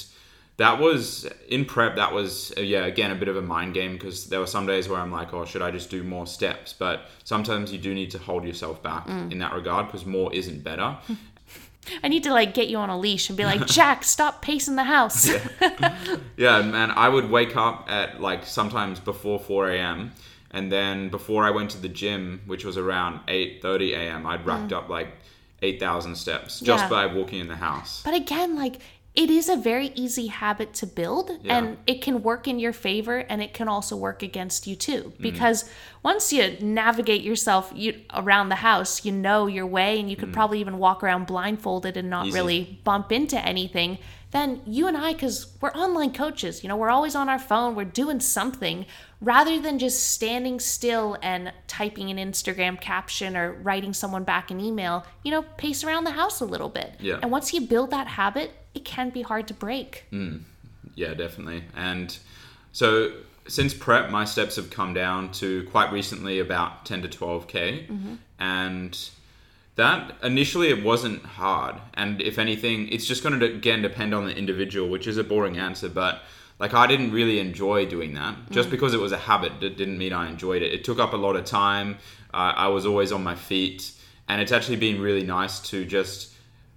that 0.59 0.79
was 0.79 1.27
in 1.49 1.64
prep, 1.64 1.96
that 1.96 2.12
was, 2.12 2.53
uh, 2.59 2.61
yeah, 2.61 2.85
again, 2.85 3.11
a 3.11 3.14
bit 3.14 3.29
of 3.29 3.37
a 3.37 3.42
mind 3.42 3.73
game 3.73 3.94
because 3.94 4.27
there 4.27 4.38
were 4.38 4.46
some 4.46 4.66
days 4.66 4.87
where 4.87 5.01
I'm 5.01 5.11
like, 5.11 5.33
oh, 5.33 5.46
should 5.46 5.62
I 5.62 5.70
just 5.70 5.88
do 5.88 6.03
more 6.03 6.27
steps? 6.27 6.75
But 6.75 7.07
sometimes 7.25 7.73
you 7.73 7.79
do 7.79 7.94
need 7.94 8.11
to 8.11 8.18
hold 8.18 8.44
yourself 8.44 8.83
back 8.83 9.09
in 9.09 9.38
that 9.38 9.55
regard 9.55 9.87
because 9.87 10.05
more 10.05 10.31
isn't 10.35 10.62
better. 10.62 10.99
I 12.03 12.09
need 12.09 12.24
to 12.24 12.33
like 12.33 12.55
get 12.55 12.68
you 12.68 12.79
on 12.79 12.90
a 12.90 12.98
leash 12.98 13.29
and 13.29 13.37
be 13.37 13.44
like, 13.44 13.66
Jack, 13.79 14.05
stop 14.05 14.42
pacing 14.42 14.76
the 14.76 14.85
house. 14.85 15.31
Yeah, 16.37 16.62
man, 16.62 16.90
I 16.92 17.09
would 17.09 17.31
wake 17.31 17.57
up 17.57 17.87
at 17.90 18.20
like 18.20 18.46
sometimes 18.46 18.98
before 18.98 19.38
4 19.38 19.70
a.m. 19.70 20.12
And 20.50 20.72
then 20.72 21.11
before 21.11 21.44
I 21.44 21.50
went 21.50 21.70
to 21.72 21.79
the 21.79 21.88
gym, 21.88 22.40
which 22.46 22.64
was 22.64 22.76
around 22.79 23.20
8.30 23.29 23.92
a.m., 23.92 24.26
I'd 24.26 24.44
racked 24.46 24.72
mm. 24.72 24.76
up 24.76 24.88
like 24.88 25.09
8,000 25.62 26.16
steps 26.16 26.61
just 26.61 26.85
Yeah. 26.85 26.88
by 26.88 27.07
walking 27.07 27.40
in 27.40 27.48
the 27.48 27.57
house. 27.57 28.03
But 28.05 28.14
again, 28.14 28.57
like 28.57 28.81
it 29.14 29.29
is 29.29 29.49
a 29.49 29.57
very 29.57 29.88
easy 29.96 30.29
habit 30.29 30.73
to 30.73 30.87
build 30.87 31.31
Yeah. 31.42 31.59
and 31.59 31.79
it 31.87 32.01
can 32.01 32.23
work 32.23 32.46
in 32.46 32.59
your 32.61 32.73
favor 32.73 33.18
and 33.18 33.42
it 33.42 33.53
can 33.53 33.66
also 33.68 33.96
work 33.96 34.23
against 34.23 34.66
you 34.68 34.77
too 34.77 35.12
Mm. 35.18 35.23
because 35.23 35.64
once 36.03 36.33
you 36.33 36.57
navigate 36.61 37.23
yourself 37.23 37.73
you, 37.75 38.01
around 38.14 38.51
the 38.51 38.57
house 38.57 39.05
you 39.05 39.11
know 39.12 39.46
your 39.49 39.66
way 39.66 39.99
and 39.99 40.09
you 40.11 40.16
could 40.16 40.33
probably 40.33 40.61
even 40.61 40.79
walk 40.79 41.03
around 41.03 41.27
blindfolded 41.27 41.96
and 41.96 42.09
not 42.09 42.25
Mm. 42.25 42.29
Easy. 42.29 42.35
really 42.38 42.81
bump 42.85 43.11
into 43.12 43.38
anything 43.44 43.99
then 44.33 44.61
you 44.64 44.87
and 44.87 44.96
I 44.96 45.12
cuz 45.14 45.49
we're 45.61 45.73
online 45.73 46.12
coaches 46.12 46.62
you 46.62 46.68
know 46.68 46.77
we're 46.77 46.90
always 46.90 47.16
on 47.16 47.29
our 47.29 47.38
phone 47.38 47.75
we're 47.75 47.85
doing 47.85 48.20
something 48.20 48.87
rather 49.20 49.59
than 49.61 49.79
just 49.81 50.09
standing 50.12 50.61
still 50.61 51.16
and 51.20 51.53
typing 51.66 52.11
an 52.11 52.16
Instagram 52.16 52.81
caption 52.81 53.37
or 53.37 53.53
writing 53.55 53.92
someone 53.92 54.23
back 54.23 54.53
an 54.53 54.61
email 54.61 55.05
you 55.25 55.33
know 55.33 55.42
pace 55.57 55.83
around 55.83 56.05
the 56.05 56.12
house 56.12 56.40
a 56.40 56.44
little 56.44 56.68
bit 56.68 56.94
Yeah. 57.01 57.18
and 57.20 57.33
once 57.33 57.53
you 57.53 57.61
build 57.62 57.90
that 57.90 58.07
habit, 58.07 58.53
it 58.74 58.85
can 58.85 59.11
be 59.11 59.22
hard 59.22 59.48
to 59.48 59.54
break. 59.54 60.04
Mm. 60.12 60.42
Yeah, 60.94 61.14
definitely. 61.14 61.64
And 61.76 62.16
so 62.72 63.12
since 63.48 63.74
prep, 63.74 64.11
my 64.11 64.24
steps 64.24 64.56
have 64.56 64.70
come 64.70 64.94
down 64.94 65.33
to 65.33 65.64
quite 65.70 65.92
recently 65.92 66.38
about 66.38 66.87
10 66.87 67.02
to 67.02 67.09
12K. 67.09 67.88
Mm-hmm. 67.88 68.14
And 68.38 69.11
that 69.76 70.14
initially 70.22 70.68
it 70.68 70.85
wasn't 70.85 71.24
hard. 71.24 71.76
And 71.94 72.20
if 72.20 72.38
anything, 72.38 72.88
it's 72.88 73.06
just 73.06 73.22
going 73.22 73.38
to 73.38 73.46
again 73.46 73.83
depend 73.83 74.14
on 74.14 74.24
the 74.24 74.37
individual, 74.37 74.88
which 74.88 75.06
is 75.06 75.16
a 75.16 75.24
boring 75.24 75.59
answer. 75.59 75.88
But 75.88 76.22
like 76.59 76.74
I 76.74 76.87
didn't 76.87 77.12
really 77.12 77.40
enjoy 77.40 77.87
doing 77.87 78.14
that. 78.14 78.37
Just 78.50 78.68
mm. 78.68 78.72
because 78.72 78.94
it 78.94 79.00
was 79.00 79.12
a 79.12 79.18
habit, 79.18 79.52
it 79.62 79.76
didn't 79.76 79.98
mean 79.98 80.12
I 80.12 80.28
enjoyed 80.28 80.62
it. 80.62 80.72
It 80.72 80.85
took 80.85 80.98
up 80.98 81.12
a 81.12 81.16
lot 81.16 81.37
of 81.37 81.44
time. 81.44 81.98
Uh, 82.33 82.52
I 82.54 82.68
was 82.68 82.87
always 82.87 83.11
on 83.11 83.24
my 83.24 83.35
feet. 83.35 83.92
And 84.28 84.40
it's 84.40 84.52
actually 84.52 84.76
been 84.76 85.00
really 85.00 85.24
nice 85.24 85.59
to 85.70 85.85
just 85.85 86.30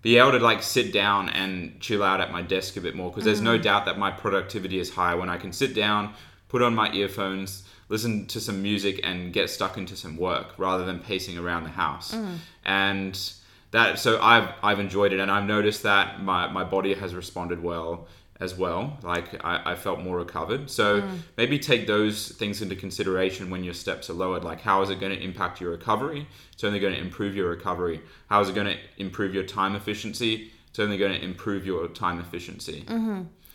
be 0.04 0.18
able 0.18 0.34
to 0.34 0.40
like 0.40 0.62
sit 0.62 0.94
down 0.94 1.30
and 1.30 1.80
chill 1.80 2.04
out 2.04 2.22
at 2.22 2.32
my 2.32 2.42
desk 2.42 2.76
a 2.78 2.82
bit 2.82 2.94
more 2.94 3.10
because 3.10 3.24
there's 3.24 3.42
no 3.42 3.58
mm. 3.58 3.64
doubt 3.64 3.86
that 3.86 3.98
my 3.98 4.12
productivity 4.12 4.78
is 4.78 4.92
high. 4.92 5.16
When 5.16 5.30
I 5.30 5.38
can 5.38 5.52
sit 5.52 5.74
down, 5.74 6.14
put 6.50 6.62
on 6.62 6.76
my 6.76 6.92
earphones, 6.92 7.64
listen 7.88 8.28
to 8.28 8.42
some 8.42 8.62
music 8.62 9.00
and 9.04 9.32
get 9.32 9.50
stuck 9.50 9.78
into 9.78 9.96
some 9.96 10.18
work 10.18 10.54
rather 10.58 10.86
than 10.86 11.00
pacing 11.00 11.38
around 11.38 11.64
the 11.64 11.70
house. 11.70 12.14
Mm. 12.14 12.38
And 12.66 13.34
that 13.72 13.98
so 13.98 14.22
I've 14.22 14.50
I've 14.62 14.80
enjoyed 14.82 15.14
it 15.14 15.22
and 15.22 15.32
I've 15.32 15.46
noticed 15.46 15.84
that 15.84 16.22
my, 16.22 16.48
my 16.48 16.66
body 16.66 16.94
has 16.94 17.16
responded 17.16 17.64
well 17.64 18.08
as 18.44 18.56
well. 18.56 18.98
Like 19.04 19.44
I, 19.44 19.72
I 19.72 19.76
felt 19.76 20.00
more 20.00 20.18
recovered. 20.18 20.70
So 20.70 21.08
maybe 21.38 21.58
take 21.58 21.88
those 21.88 22.30
things 22.30 22.62
into 22.62 22.76
consideration 22.76 23.50
when 23.50 23.64
your 23.64 23.74
steps 23.74 24.10
are 24.10 24.14
lowered. 24.14 24.44
Like 24.44 24.62
how 24.62 24.82
is 24.82 24.90
it 24.90 25.00
going 25.00 25.16
to 25.18 25.24
impact 25.24 25.62
your 25.62 25.72
recovery? 25.72 26.28
It's 26.52 26.64
only 26.64 26.80
going 26.80 26.94
to 26.94 27.00
improve 27.00 27.36
your 27.36 27.50
recovery. 27.50 28.02
How 28.30 28.42
is 28.42 28.50
it 28.50 28.56
going 28.56 28.68
to 28.68 28.78
improve 28.98 29.34
your 29.34 29.44
time 29.44 29.76
efficiency? 29.76 30.52
It's 30.70 30.80
only 30.80 30.98
going 30.98 31.14
to 31.14 31.24
improve 31.24 31.66
your 31.66 31.88
time 31.88 32.20
efficiency. 32.20 32.86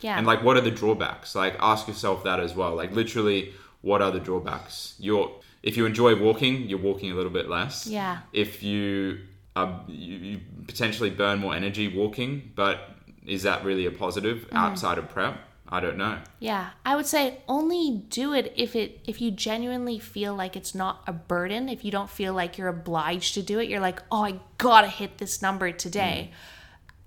Yeah. 0.01 0.17
And 0.17 0.25
like, 0.25 0.43
what 0.43 0.55
are 0.57 0.61
the 0.61 0.71
drawbacks? 0.71 1.35
Like, 1.35 1.55
ask 1.59 1.87
yourself 1.87 2.23
that 2.23 2.39
as 2.39 2.55
well. 2.55 2.75
Like, 2.75 2.91
literally, 2.93 3.53
what 3.81 4.01
are 4.01 4.11
the 4.11 4.19
drawbacks? 4.19 4.95
You're 4.97 5.31
if 5.61 5.75
you 5.75 5.85
enjoy 5.85 6.15
walking, 6.15 6.69
you're 6.69 6.79
walking 6.79 7.11
a 7.11 7.15
little 7.15 7.31
bit 7.31 7.49
less. 7.49 7.85
Yeah. 7.85 8.19
If 8.31 8.63
you 8.63 9.19
uh, 9.55 9.79
you, 9.87 10.15
you 10.17 10.39
potentially 10.67 11.09
burn 11.09 11.39
more 11.39 11.53
energy 11.53 11.87
walking, 11.93 12.51
but 12.55 12.91
is 13.29 13.43
that 13.43 13.63
really 13.63 13.85
a 13.85 13.91
positive 13.91 14.39
Mm-hmm. 14.47 14.57
outside 14.57 14.97
of 14.97 15.09
prep? 15.09 15.39
I 15.71 15.79
don't 15.79 15.97
know. 15.97 16.17
yeah. 16.39 16.71
I 16.83 16.95
would 16.95 17.05
say 17.05 17.41
only 17.47 18.03
do 18.09 18.33
it 18.33 18.51
if 18.55 18.75
it 18.75 19.01
if 19.05 19.21
you 19.21 19.29
genuinely 19.29 19.99
feel 19.99 20.33
like 20.35 20.55
it's 20.55 20.73
not 20.73 21.03
a 21.05 21.13
burden, 21.13 21.69
if 21.69 21.85
you 21.85 21.91
don't 21.91 22.09
feel 22.09 22.33
like 22.33 22.57
you're 22.57 22.69
obliged 22.69 23.35
to 23.35 23.43
do 23.43 23.59
it. 23.59 23.69
You're 23.69 23.79
like, 23.79 24.01
"Oh, 24.11 24.23
I 24.25 24.39
got 24.57 24.81
to 24.81 24.87
hit 24.87 25.19
this 25.19 25.43
number 25.43 25.71
today." 25.71 26.31
D- 26.31 26.35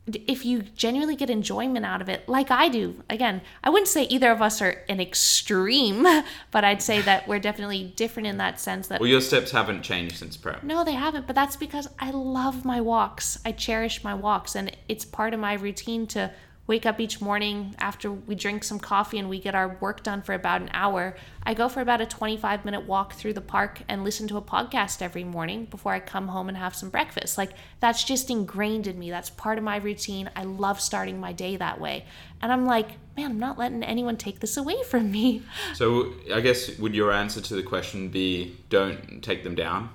If 0.07 0.45
you 0.45 0.63
genuinely 0.63 1.15
get 1.15 1.31
enjoyment 1.31 1.87
out 1.87 2.03
of 2.03 2.09
it, 2.09 2.29
like 2.29 2.51
I 2.51 2.69
do, 2.69 3.03
again, 3.09 3.41
I 3.63 3.71
wouldn't 3.71 3.89
say 3.89 4.05
either 4.05 4.33
of 4.33 4.43
us 4.43 4.61
are 4.61 4.83
an 4.89 5.01
extreme, 5.01 6.03
but 6.51 6.65
I'd 6.65 6.83
say 6.83 7.01
that 7.03 7.29
we're 7.29 7.39
definitely 7.39 7.93
different 7.95 8.27
in 8.27 8.37
that 8.39 8.59
sense 8.59 8.89
that 8.89 9.01
Well, 9.01 9.09
your 9.09 9.21
steps 9.21 9.53
haven't 9.53 9.83
changed 9.83 10.17
since 10.17 10.37
prep. 10.37 10.65
No, 10.65 10.83
they 10.85 10.95
haven't, 10.95 11.27
but 11.27 11.37
that's 11.37 11.57
because 11.57 11.89
I 12.01 12.11
love 12.11 12.65
my 12.65 12.81
walks. 12.81 13.39
I 13.45 13.53
cherish 13.53 14.03
my 14.03 14.15
walks, 14.15 14.57
and 14.57 14.77
it's 14.89 15.05
part 15.05 15.35
of 15.35 15.41
my 15.41 15.55
routine 15.55 16.07
to 16.09 16.33
wake 16.67 16.87
up 16.87 17.01
each 17.01 17.21
morning 17.21 17.75
after 17.79 18.11
we 18.11 18.35
drink 18.35 18.63
some 18.63 18.79
coffee 18.79 19.19
and 19.19 19.29
we 19.29 19.41
get 19.41 19.55
our 19.55 19.77
work 19.81 20.03
done 20.03 20.23
for 20.23 20.33
about 20.33 20.61
an 20.61 20.71
hour, 20.73 21.17
I 21.43 21.55
go 21.55 21.69
for 21.69 21.81
about 21.81 22.01
a 22.01 22.07
25 22.07 22.65
minute 22.65 22.87
walk 22.87 23.15
through 23.15 23.33
the 23.33 23.41
park 23.41 23.83
and 23.89 24.05
listen 24.05 24.29
to 24.29 24.37
a 24.37 24.43
podcast 24.43 25.03
every 25.03 25.25
morning 25.25 25.65
before 25.65 25.93
I 25.93 26.01
come 26.01 26.29
home 26.29 26.49
and 26.49 26.57
have 26.57 26.75
some 26.75 26.89
breakfast. 26.89 27.37
Like 27.37 27.51
that's 27.81 28.05
just 28.05 28.31
ingrained 28.31 28.87
in 28.87 28.99
me. 28.99 29.11
That's 29.11 29.31
part 29.31 29.59
of 29.59 29.65
my 29.65 29.77
routine. 29.77 30.31
I 30.37 30.45
love 30.45 30.81
starting 30.81 31.19
my 31.19 31.33
day 31.33 31.57
that 31.57 31.81
way. 31.81 32.07
And 32.41 32.53
I'm 32.53 32.65
like, 32.65 32.91
man, 33.17 33.33
I'm 33.33 33.39
not 33.41 33.59
letting 33.59 33.83
anyone 33.83 34.17
take 34.17 34.39
this 34.41 34.57
away 34.57 34.83
from 34.85 35.11
me. 35.11 35.43
So 35.75 36.13
I 36.33 36.41
guess 36.41 36.79
would 36.79 36.95
your 36.95 37.13
answer 37.13 37.41
to 37.41 37.55
the 37.55 37.63
question 37.63 38.09
be 38.09 38.57
don't 38.69 39.23
take 39.23 39.43
them 39.43 39.55
down? 39.55 39.91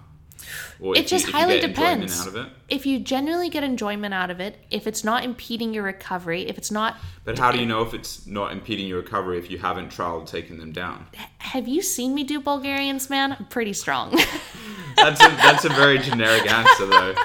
It 0.80 1.08
just 1.08 1.28
you, 1.28 1.32
highly 1.34 1.60
depends. 1.60 2.28
If 2.70 2.86
you 2.86 3.00
genuinely 3.00 3.50
get 3.50 3.64
enjoyment 3.64 4.14
out 4.14 4.30
of 4.30 4.40
it, 4.40 4.58
if 4.70 4.88
it's 4.88 5.04
not 5.04 5.24
impeding 5.24 5.74
your 5.74 5.84
recovery, 5.84 6.48
if 6.48 6.58
it's 6.58 6.72
not. 6.72 6.98
But 7.24 7.38
how 7.38 7.52
do 7.52 7.60
you 7.60 7.66
know 7.66 7.82
if 7.82 7.94
it's 7.94 8.26
not 8.28 8.52
impeding 8.52 8.88
your 8.88 8.98
recovery 8.98 9.38
if 9.38 9.50
you 9.50 9.58
haven't 9.58 9.92
trialed 9.92 10.28
taking 10.28 10.58
them 10.58 10.72
down? 10.72 11.08
Have 11.40 11.68
you 11.68 11.82
seen 11.82 12.14
me 12.14 12.24
do 12.24 12.40
Bulgarians, 12.40 13.10
man? 13.10 13.34
I'm 13.34 13.46
pretty 13.46 13.74
strong. 13.74 14.12
that's 14.96 15.24
a, 15.24 15.30
that's 15.30 15.66
a 15.66 15.70
very 15.70 15.98
generic 16.00 16.50
answer, 16.52 16.86
though. 16.86 17.16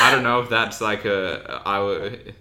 I 0.00 0.10
don't 0.10 0.22
know 0.22 0.40
if 0.40 0.48
that's 0.48 0.80
like 0.80 1.04
a 1.04 1.62
I 1.64 1.80
would 1.80 2.34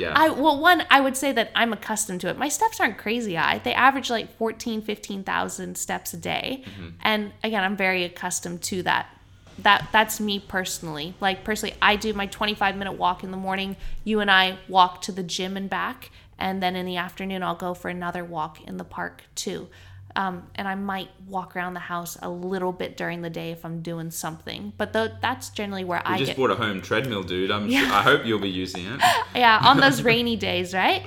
yeah. 0.00 0.12
I 0.16 0.30
well 0.30 0.58
one 0.58 0.84
I 0.90 1.00
would 1.00 1.16
say 1.16 1.32
that 1.32 1.50
I'm 1.54 1.72
accustomed 1.72 2.20
to 2.22 2.28
it. 2.28 2.38
My 2.38 2.48
steps 2.48 2.80
aren't 2.80 2.98
crazy 2.98 3.34
high. 3.34 3.58
They 3.58 3.74
average 3.74 4.10
like 4.10 4.36
14 4.36 4.82
15,000 4.82 5.76
steps 5.76 6.14
a 6.14 6.16
day. 6.16 6.64
Mm-hmm. 6.64 6.88
And 7.02 7.32
again, 7.44 7.62
I'm 7.62 7.76
very 7.76 8.04
accustomed 8.04 8.62
to 8.62 8.82
that. 8.84 9.14
That 9.58 9.88
that's 9.92 10.20
me 10.20 10.40
personally. 10.40 11.14
Like 11.20 11.44
personally, 11.44 11.76
I 11.82 11.96
do 11.96 12.14
my 12.14 12.26
25 12.26 12.76
minute 12.76 12.92
walk 12.92 13.22
in 13.22 13.30
the 13.30 13.36
morning. 13.36 13.76
You 14.04 14.20
and 14.20 14.30
I 14.30 14.58
walk 14.68 15.02
to 15.02 15.12
the 15.12 15.22
gym 15.22 15.56
and 15.56 15.68
back, 15.68 16.10
and 16.38 16.62
then 16.62 16.76
in 16.76 16.86
the 16.86 16.96
afternoon 16.96 17.42
I'll 17.42 17.54
go 17.54 17.74
for 17.74 17.88
another 17.88 18.24
walk 18.24 18.62
in 18.62 18.78
the 18.78 18.84
park 18.84 19.24
too. 19.34 19.68
Um, 20.16 20.42
and 20.56 20.66
I 20.66 20.74
might 20.74 21.08
walk 21.28 21.54
around 21.54 21.74
the 21.74 21.80
house 21.80 22.18
a 22.20 22.28
little 22.28 22.72
bit 22.72 22.96
during 22.96 23.22
the 23.22 23.30
day 23.30 23.52
if 23.52 23.64
I'm 23.64 23.80
doing 23.80 24.10
something. 24.10 24.72
But 24.76 24.92
th- 24.92 25.12
that's 25.22 25.50
generally 25.50 25.84
where 25.84 26.02
we 26.04 26.14
I 26.14 26.18
just 26.18 26.30
get... 26.30 26.36
bought 26.36 26.50
a 26.50 26.56
home 26.56 26.80
treadmill, 26.80 27.22
dude. 27.22 27.50
I'm 27.50 27.68
yeah. 27.68 27.86
sure, 27.86 27.92
I 27.92 28.02
hope 28.02 28.26
you'll 28.26 28.40
be 28.40 28.50
using 28.50 28.86
it. 28.86 29.00
yeah, 29.34 29.60
on 29.62 29.78
those 29.78 30.02
rainy 30.02 30.36
days, 30.36 30.74
right? 30.74 31.04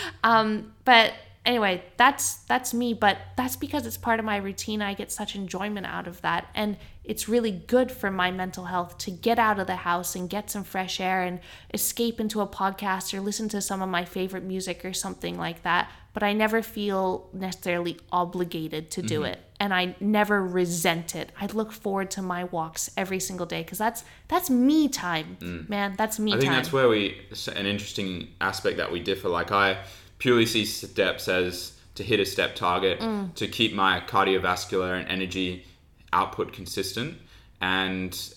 um, 0.24 0.72
but 0.84 1.12
anyway, 1.48 1.82
that's 1.96 2.36
that's 2.44 2.72
me. 2.72 2.94
But 2.94 3.18
that's 3.36 3.56
because 3.56 3.86
it's 3.86 3.96
part 3.96 4.20
of 4.20 4.26
my 4.26 4.36
routine. 4.36 4.80
I 4.82 4.94
get 4.94 5.10
such 5.10 5.34
enjoyment 5.34 5.86
out 5.86 6.06
of 6.06 6.20
that, 6.20 6.48
and 6.54 6.76
it's 7.02 7.28
really 7.28 7.50
good 7.50 7.90
for 7.90 8.10
my 8.10 8.30
mental 8.30 8.66
health 8.66 8.98
to 8.98 9.10
get 9.10 9.38
out 9.38 9.58
of 9.58 9.66
the 9.66 9.76
house 9.76 10.14
and 10.14 10.28
get 10.28 10.50
some 10.50 10.62
fresh 10.62 11.00
air 11.00 11.22
and 11.22 11.40
escape 11.72 12.20
into 12.20 12.40
a 12.42 12.46
podcast 12.46 13.12
or 13.14 13.20
listen 13.20 13.48
to 13.48 13.60
some 13.62 13.82
of 13.82 13.88
my 13.88 14.04
favorite 14.04 14.44
music 14.44 14.84
or 14.84 14.92
something 14.92 15.38
like 15.38 15.62
that 15.62 15.90
but 16.18 16.26
I 16.26 16.32
never 16.32 16.62
feel 16.62 17.28
necessarily 17.32 17.96
obligated 18.10 18.90
to 18.90 19.02
do 19.02 19.20
mm-hmm. 19.20 19.34
it 19.34 19.40
and 19.60 19.72
I 19.72 19.94
never 20.00 20.44
resent 20.44 21.14
it. 21.14 21.30
I 21.40 21.46
look 21.46 21.70
forward 21.70 22.10
to 22.12 22.22
my 22.22 22.42
walks 22.42 22.90
every 22.96 23.20
single 23.20 23.46
day 23.46 23.62
cuz 23.62 23.78
that's 23.78 24.02
that's 24.26 24.50
me 24.50 24.88
time. 24.88 25.36
Mm. 25.40 25.68
Man, 25.68 25.94
that's 25.96 26.18
me 26.18 26.32
I 26.32 26.38
think 26.38 26.46
time. 26.46 26.56
that's 26.56 26.72
where 26.72 26.88
we 26.88 27.20
an 27.54 27.66
interesting 27.66 28.28
aspect 28.40 28.78
that 28.78 28.90
we 28.90 28.98
differ 28.98 29.28
like 29.28 29.52
I 29.52 29.78
purely 30.18 30.46
see 30.46 30.64
steps 30.64 31.28
as 31.28 31.78
to 31.94 32.02
hit 32.02 32.20
a 32.20 32.26
step 32.26 32.54
target 32.54 33.00
mm. 33.00 33.34
to 33.34 33.48
keep 33.48 33.74
my 33.74 34.00
cardiovascular 34.00 34.98
and 34.98 35.08
energy 35.08 35.64
output 36.12 36.52
consistent 36.52 37.16
and 37.60 38.34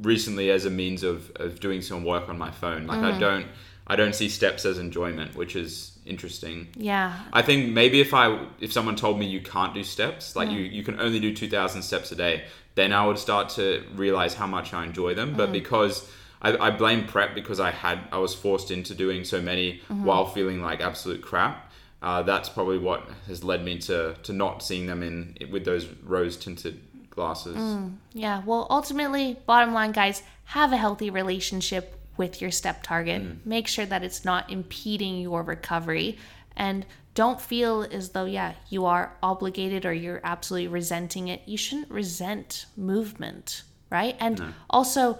recently 0.00 0.50
as 0.50 0.64
a 0.64 0.70
means 0.70 1.02
of, 1.02 1.30
of 1.36 1.60
doing 1.60 1.82
some 1.82 2.04
work 2.04 2.28
on 2.28 2.38
my 2.38 2.50
phone 2.50 2.86
like 2.86 2.98
mm. 2.98 3.12
i 3.12 3.18
don't 3.18 3.46
i 3.86 3.94
don't 3.94 4.14
see 4.14 4.28
steps 4.28 4.64
as 4.64 4.78
enjoyment 4.78 5.34
which 5.36 5.54
is 5.54 5.92
interesting. 6.04 6.68
Yeah. 6.76 7.18
I 7.32 7.42
think 7.42 7.72
maybe 7.72 8.00
if 8.00 8.14
I 8.14 8.46
if 8.60 8.72
someone 8.72 8.96
told 8.96 9.18
me 9.18 9.26
you 9.26 9.40
can't 9.40 9.74
do 9.74 9.84
steps, 9.84 10.36
like 10.36 10.48
mm. 10.48 10.54
you 10.54 10.60
you 10.60 10.82
can 10.82 11.00
only 11.00 11.20
do 11.20 11.34
2000 11.34 11.82
steps 11.82 12.12
a 12.12 12.16
day, 12.16 12.44
then 12.74 12.92
I 12.92 13.06
would 13.06 13.18
start 13.18 13.50
to 13.50 13.84
realize 13.94 14.34
how 14.34 14.46
much 14.46 14.74
I 14.74 14.84
enjoy 14.84 15.14
them, 15.14 15.34
but 15.36 15.50
mm. 15.50 15.52
because 15.52 16.10
I, 16.42 16.66
I, 16.66 16.70
blame 16.70 17.06
prep 17.06 17.34
because 17.34 17.60
I 17.60 17.70
had 17.70 18.00
I 18.10 18.18
was 18.18 18.34
forced 18.34 18.70
into 18.70 18.94
doing 18.94 19.24
so 19.24 19.40
many 19.40 19.74
mm-hmm. 19.74 20.04
while 20.04 20.26
feeling 20.26 20.60
like 20.60 20.80
absolute 20.80 21.22
crap. 21.22 21.70
Uh, 22.02 22.22
that's 22.22 22.48
probably 22.48 22.78
what 22.78 23.08
has 23.28 23.44
led 23.44 23.64
me 23.64 23.78
to 23.78 24.16
to 24.24 24.32
not 24.32 24.62
seeing 24.62 24.86
them 24.86 25.02
in 25.02 25.36
with 25.50 25.64
those 25.64 25.86
rose 26.02 26.36
tinted 26.36 26.80
glasses. 27.10 27.56
Mm, 27.56 27.96
yeah. 28.12 28.42
Well, 28.44 28.66
ultimately, 28.70 29.38
bottom 29.46 29.72
line, 29.72 29.92
guys, 29.92 30.22
have 30.46 30.72
a 30.72 30.76
healthy 30.76 31.10
relationship 31.10 31.98
with 32.16 32.42
your 32.42 32.50
step 32.50 32.82
target. 32.82 33.22
Mm. 33.22 33.46
Make 33.46 33.68
sure 33.68 33.86
that 33.86 34.02
it's 34.02 34.24
not 34.24 34.50
impeding 34.50 35.18
your 35.18 35.42
recovery 35.42 36.18
and 36.56 36.84
don't 37.14 37.40
feel 37.40 37.86
as 37.90 38.10
though 38.10 38.24
yeah, 38.24 38.54
you 38.68 38.86
are 38.86 39.16
obligated 39.22 39.84
or 39.84 39.92
you're 39.92 40.20
absolutely 40.24 40.68
resenting 40.68 41.28
it. 41.28 41.42
You 41.46 41.56
shouldn't 41.56 41.90
resent 41.90 42.66
movement, 42.76 43.62
right? 43.90 44.16
And 44.18 44.38
no. 44.38 44.48
also 44.70 45.18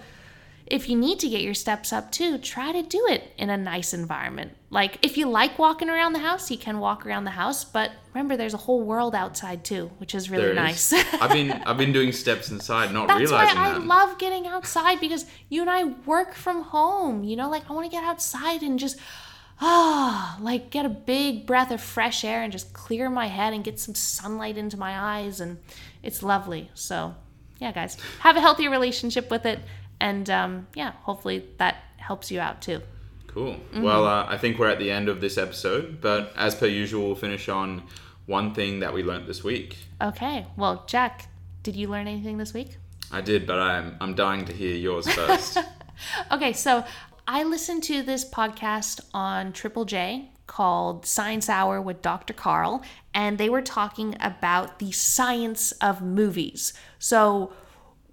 if 0.66 0.88
you 0.88 0.96
need 0.96 1.18
to 1.20 1.29
get 1.29 1.42
your 1.42 1.55
steps 1.55 1.92
up 1.92 2.11
too, 2.12 2.38
try 2.38 2.72
to 2.72 2.83
do 2.83 3.07
it 3.09 3.33
in 3.37 3.51
a 3.51 3.57
nice 3.57 3.92
environment. 3.92 4.53
Like 4.70 4.98
if 5.03 5.16
you 5.16 5.29
like 5.29 5.59
walking 5.59 5.90
around 5.90 6.12
the 6.12 6.20
house, 6.20 6.51
you 6.51 6.57
can 6.57 6.79
walk 6.79 7.05
around 7.05 7.25
the 7.25 7.31
house, 7.33 7.64
but 7.64 7.90
remember 8.14 8.37
there's 8.37 8.55
a 8.55 8.59
whole 8.59 8.83
world 8.83 9.14
outside 9.14 9.64
too, 9.64 9.90
which 9.98 10.14
is 10.14 10.31
really 10.31 10.55
nice. 10.55 10.92
I've 11.20 11.33
been 11.33 11.51
I've 11.53 11.77
been 11.77 11.92
doing 11.92 12.12
steps 12.12 12.51
inside, 12.51 12.92
not 12.92 13.09
That's 13.09 13.20
realizing 13.20 13.57
why 13.59 13.70
I 13.70 13.77
love 13.77 14.18
getting 14.18 14.46
outside 14.46 15.01
because 15.01 15.27
you 15.48 15.61
and 15.61 15.70
I 15.70 15.85
work 15.85 16.35
from 16.35 16.62
home. 16.62 17.25
You 17.25 17.37
know, 17.37 17.51
like 17.51 17.68
I 17.68 17.72
want 17.75 17.90
to 17.90 17.94
get 17.94 18.05
outside 18.05 18.62
and 18.62 18.79
just 18.79 18.98
ah, 19.61 20.37
oh, 20.38 20.42
like 20.42 20.70
get 20.70 20.87
a 20.87 20.90
big 20.90 21.46
breath 21.46 21.70
of 21.70 21.81
fresh 21.81 22.25
air 22.25 22.42
and 22.42 22.53
just 22.53 22.72
clear 22.72 23.09
my 23.09 23.27
head 23.27 23.53
and 23.53 23.62
get 23.62 23.79
some 23.79 23.94
sunlight 23.94 24.57
into 24.57 24.77
my 24.77 25.18
eyes 25.18 25.40
and 25.40 25.59
it's 26.03 26.22
lovely. 26.22 26.70
So, 26.75 27.14
yeah, 27.61 27.72
guys, 27.72 27.96
have 28.20 28.37
a 28.37 28.40
healthy 28.40 28.68
relationship 28.68 29.31
with 29.31 29.46
it 29.46 29.61
and 30.03 30.29
um, 30.29 30.67
yeah, 30.75 30.93
hopefully 31.03 31.45
that 31.59 31.77
helps 31.97 32.31
you 32.31 32.41
out 32.41 32.61
too. 32.61 32.83
Cool. 33.29 33.55
Mm-hmm. 33.55 33.83
Well, 33.83 34.05
uh, 34.05 34.27
I 34.29 34.37
think 34.37 34.59
we're 34.59 34.69
at 34.69 34.81
the 34.81 34.91
end 34.91 35.09
of 35.09 35.21
this 35.21 35.38
episode, 35.38 36.01
but 36.01 36.33
as 36.37 36.57
per 36.57 36.67
usual, 36.67 37.07
we'll 37.07 37.15
finish 37.15 37.49
on 37.49 37.85
one 38.27 38.53
thing 38.53 38.81
that 38.81 38.93
we 38.93 39.05
learned 39.05 39.29
this 39.29 39.45
week. 39.45 39.79
Okay. 40.03 40.45
Well, 40.57 40.85
Jack, 40.88 41.29
did 41.62 41.77
you 41.77 41.87
learn 41.88 42.09
anything 42.09 42.37
this 42.37 42.53
week? 42.53 42.77
I 43.12 43.21
did, 43.21 43.47
but 43.47 43.61
I'm 43.61 43.97
I'm 44.01 44.15
dying 44.15 44.45
to 44.47 44.53
hear 44.53 44.75
yours 44.75 45.09
first. 45.15 45.59
okay, 46.33 46.53
so 46.53 46.85
I 47.29 47.45
listened 47.45 47.85
to 47.85 48.03
this 48.03 48.29
podcast 48.29 49.01
on 49.15 49.53
Triple 49.53 49.85
J 49.85 50.31
called 50.49 51.07
Science 51.07 51.49
Hour 51.49 51.81
with 51.81 52.03
Dr. 52.03 52.35
Karl, 52.35 52.83
and 53.15 53.38
they 53.38 53.49
were 53.49 53.62
talking 53.62 54.17
about 54.21 54.81
the 54.81 54.91
science 54.91 55.71
of 55.81 56.03
movies. 56.03 56.73
So 56.99 57.53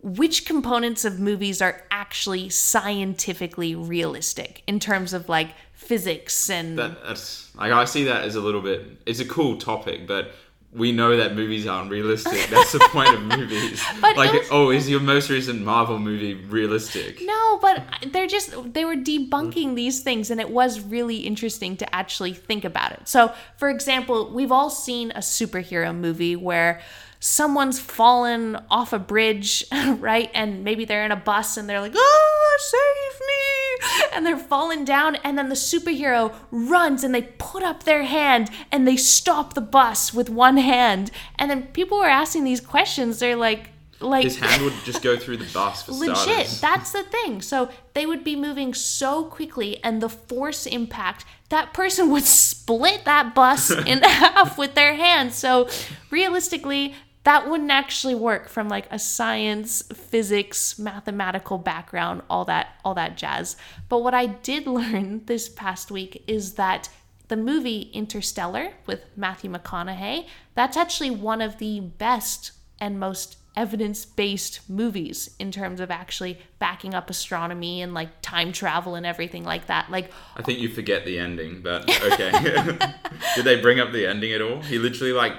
which 0.02 0.46
components 0.46 1.04
of 1.06 1.20
movies 1.20 1.62
are 1.62 1.84
actually 1.92 2.50
scientifically 2.50 3.76
realistic 3.76 4.64
in 4.66 4.80
terms 4.80 5.14
of 5.14 5.28
like 5.28 5.50
physics 5.74 6.50
and 6.50 6.78
that, 6.78 7.04
that's 7.04 7.54
like 7.56 7.72
I 7.72 7.86
see 7.86 8.06
that 8.06 8.24
as 8.24 8.36
a 8.36 8.42
little 8.42 8.62
bit 8.62 8.86
it's 9.06 9.20
a 9.20 9.26
cool 9.26 9.58
topic 9.58 10.08
but 10.08 10.32
we 10.72 10.92
know 10.92 11.18
that 11.18 11.36
movies 11.36 11.66
aren't 11.66 11.90
realistic. 11.90 12.48
That's 12.52 12.74
the 12.74 12.88
point 12.92 13.14
of 13.14 13.22
movies. 13.24 13.84
Like, 14.02 14.34
was, 14.34 14.48
oh, 14.52 14.70
is 14.70 14.90
your 14.90 15.00
most 15.00 15.30
recent 15.30 15.62
Marvel 15.62 15.98
movie 15.98 16.34
realistic? 16.34 17.20
No, 17.22 17.60
but 17.62 17.84
they're 18.12 18.28
just 18.28 18.74
they 18.74 18.84
were 18.84 18.96
debunking 18.96 19.76
these 19.76 20.02
things, 20.02 20.30
and 20.30 20.42
it 20.42 20.50
was 20.50 20.82
really 20.82 21.18
interesting 21.18 21.78
to 21.78 21.96
actually 21.96 22.34
think 22.34 22.66
about 22.66 22.92
it. 22.92 23.08
So, 23.08 23.34
for 23.58 23.70
example, 23.70 24.32
we've 24.32 24.52
all 24.52 24.70
seen 24.70 25.12
a 25.12 25.20
superhero 25.20 25.96
movie 25.96 26.36
where 26.36 26.82
someone's 27.20 27.80
fallen 27.80 28.58
off 28.70 28.94
a 28.94 29.00
bridge, 29.00 29.66
right? 29.98 30.32
And 30.34 30.64
maybe 30.64 30.86
they're 30.86 31.06
in 31.06 31.12
a 31.12 31.18
bus 31.18 31.58
and 31.58 31.68
they're 31.70 31.82
like, 31.82 31.94
oh, 31.96 32.58
save 32.60 33.28
me. 33.28 34.10
And 34.16 34.26
they're 34.26 34.38
falling 34.38 34.86
down. 34.86 35.16
And 35.18 35.38
then 35.38 35.50
the 35.50 35.56
superhero 35.56 36.34
runs 36.52 37.04
and 37.04 37.14
they 37.14 37.24
put 37.24 37.64
up 37.64 37.84
their 37.84 38.04
hand 38.04 38.50
and 38.72 38.88
they 38.88 38.98
stop 38.98 39.54
the 39.54 39.62
bus 39.62 40.14
with 40.14 40.30
one 40.30 40.58
hand. 40.58 41.12
And 41.38 41.50
then 41.52 41.68
people 41.68 42.00
were 42.00 42.10
asking 42.10 42.44
these 42.46 42.62
questions. 42.62 43.20
They're 43.20 43.36
like, 43.36 43.70
like 44.02 44.24
his 44.24 44.38
hand 44.38 44.64
would 44.64 44.74
just 44.86 45.02
go 45.02 45.18
through 45.18 45.38
the 45.38 45.52
bus 45.54 45.84
for 45.84 45.92
legit 45.94 46.16
starters. 46.16 46.62
that's 46.62 46.92
the 46.94 47.04
thing 47.04 47.42
so 47.42 47.70
they 47.94 48.06
would 48.06 48.24
be 48.24 48.34
moving 48.34 48.74
so 48.74 49.26
quickly 49.26 49.84
and 49.84 50.02
the 50.02 50.08
force 50.08 50.66
impact 50.66 51.26
that 51.50 51.74
person 51.74 52.10
would 52.10 52.24
split 52.44 53.04
that 53.04 53.36
bus 53.36 53.72
in 53.72 54.02
half 54.02 54.58
with 54.58 54.74
their 54.74 54.96
hand 54.96 55.34
so 55.34 55.68
realistically 56.12 56.96
that 57.30 57.48
wouldn't 57.48 57.70
actually 57.70 58.16
work 58.16 58.50
from 58.50 58.68
like 58.68 58.88
a 58.90 58.98
science 58.98 59.84
physics 59.94 60.80
mathematical 60.80 61.60
background 61.60 62.24
all 62.28 62.44
that 62.44 62.70
all 62.84 62.96
that 62.96 63.16
jazz 63.16 63.56
but 63.88 64.00
what 64.00 64.16
i 64.16 64.26
did 64.26 64.66
learn 64.80 65.24
this 65.28 65.48
past 65.48 65.92
week 65.92 66.24
is 66.26 66.54
that 66.54 66.90
the 67.28 67.38
movie 67.38 67.92
interstellar 67.94 68.72
with 68.88 69.06
matthew 69.16 69.52
mcconaughey 69.52 70.26
that's 70.56 70.76
actually 70.76 71.12
one 71.12 71.40
of 71.40 71.60
the 71.60 71.80
best 71.80 72.52
and 72.80 73.00
most 73.00 73.38
evidence 73.56 74.06
based 74.06 74.68
movies 74.68 75.30
in 75.38 75.52
terms 75.52 75.80
of 75.80 75.92
actually 75.92 76.40
backing 76.58 76.96
up 76.96 77.12
astronomy 77.12 77.84
and 77.84 77.94
like 77.94 78.10
time 78.24 78.52
travel 78.52 78.96
and 78.96 79.06
everything 79.06 79.44
like 79.44 79.66
that. 79.66 79.92
Like, 79.92 80.12
I 80.38 80.44
think 80.44 80.60
you 80.60 80.70
forget 80.70 81.04
the 81.04 81.20
ending, 81.20 81.62
but 81.62 81.82
okay. 82.04 82.32
Did 83.36 83.44
they 83.44 83.60
bring 83.60 83.82
up 83.82 83.92
the 83.92 84.08
ending 84.08 84.32
at 84.32 84.42
all? 84.42 84.62
He 84.62 84.78
literally 84.78 85.12
like 85.12 85.34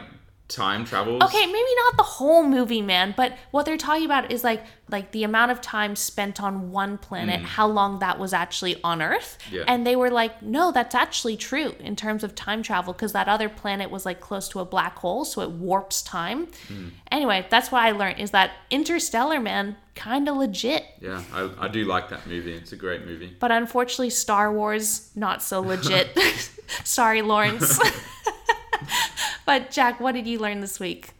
time 0.50 0.84
travels. 0.84 1.22
okay, 1.22 1.46
maybe 1.46 1.74
not 1.86 1.96
the 1.96 2.02
whole 2.02 2.42
movie, 2.42 2.82
man, 2.82 3.14
but 3.16 3.36
what 3.50 3.64
they're 3.64 3.76
talking 3.76 4.04
about 4.04 4.30
is 4.30 4.44
like 4.44 4.64
like 4.90 5.12
the 5.12 5.22
amount 5.22 5.52
of 5.52 5.60
time 5.60 5.94
spent 5.94 6.42
on 6.42 6.72
one 6.72 6.98
planet, 6.98 7.40
how 7.42 7.66
long 7.66 8.00
that 8.00 8.18
was 8.18 8.32
actually 8.32 8.82
on 8.82 9.00
Earth. 9.00 9.38
Mm. 9.48 9.52
Yeah. 9.52 9.64
And 9.68 9.86
they 9.86 9.94
were 9.94 10.10
like, 10.10 10.42
no, 10.42 10.72
that's 10.72 10.94
actually 10.94 11.36
true 11.36 11.74
in 11.78 11.94
terms 11.94 12.24
of 12.24 12.34
time 12.34 12.62
travel 12.62 12.92
because 12.92 13.12
that 13.12 13.28
other 13.28 13.48
planet 13.48 13.90
was 13.90 14.04
like 14.04 14.20
close 14.20 14.48
to 14.50 14.60
a 14.60 14.64
black 14.64 14.98
hole, 14.98 15.24
so 15.24 15.42
it 15.42 15.50
warps 15.50 16.02
time. 16.02 16.48
Mm. 16.68 16.90
Anyway, 17.10 17.46
that's 17.50 17.70
what 17.70 17.82
I 17.82 17.92
learned 17.92 18.18
is 18.18 18.32
that 18.32 18.50
Interstellar, 18.70 19.40
man, 19.40 19.76
kind 19.94 20.28
of 20.28 20.36
legit. 20.36 20.84
Yeah, 21.00 21.22
I, 21.32 21.50
I 21.58 21.68
do 21.68 21.84
like 21.84 22.08
that 22.10 22.26
movie. 22.26 22.52
It's 22.52 22.72
a 22.72 22.76
great 22.76 23.06
movie. 23.06 23.36
But 23.38 23.52
unfortunately, 23.52 24.10
Star 24.10 24.52
Wars, 24.52 25.10
not 25.14 25.42
so 25.42 25.60
legit. 25.60 26.18
Sorry, 26.84 27.22
Lawrence. 27.22 27.78
but 29.50 29.72
Jack, 29.72 29.98
what 29.98 30.12
did 30.12 30.28
you 30.28 30.38
learn 30.38 30.60
this 30.60 30.78
week? 30.78 31.10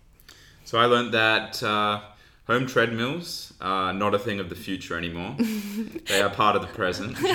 So 0.64 0.78
I 0.78 0.84
learned 0.84 1.12
that 1.14 1.60
uh, 1.64 2.00
home 2.46 2.68
treadmills 2.68 3.52
are 3.60 3.92
not 3.92 4.14
a 4.14 4.20
thing 4.20 4.38
of 4.38 4.48
the 4.48 4.54
future 4.54 4.96
anymore. 4.96 5.34
they 6.06 6.22
are 6.22 6.30
part 6.30 6.54
of 6.54 6.62
the 6.62 6.68
present. 6.68 7.16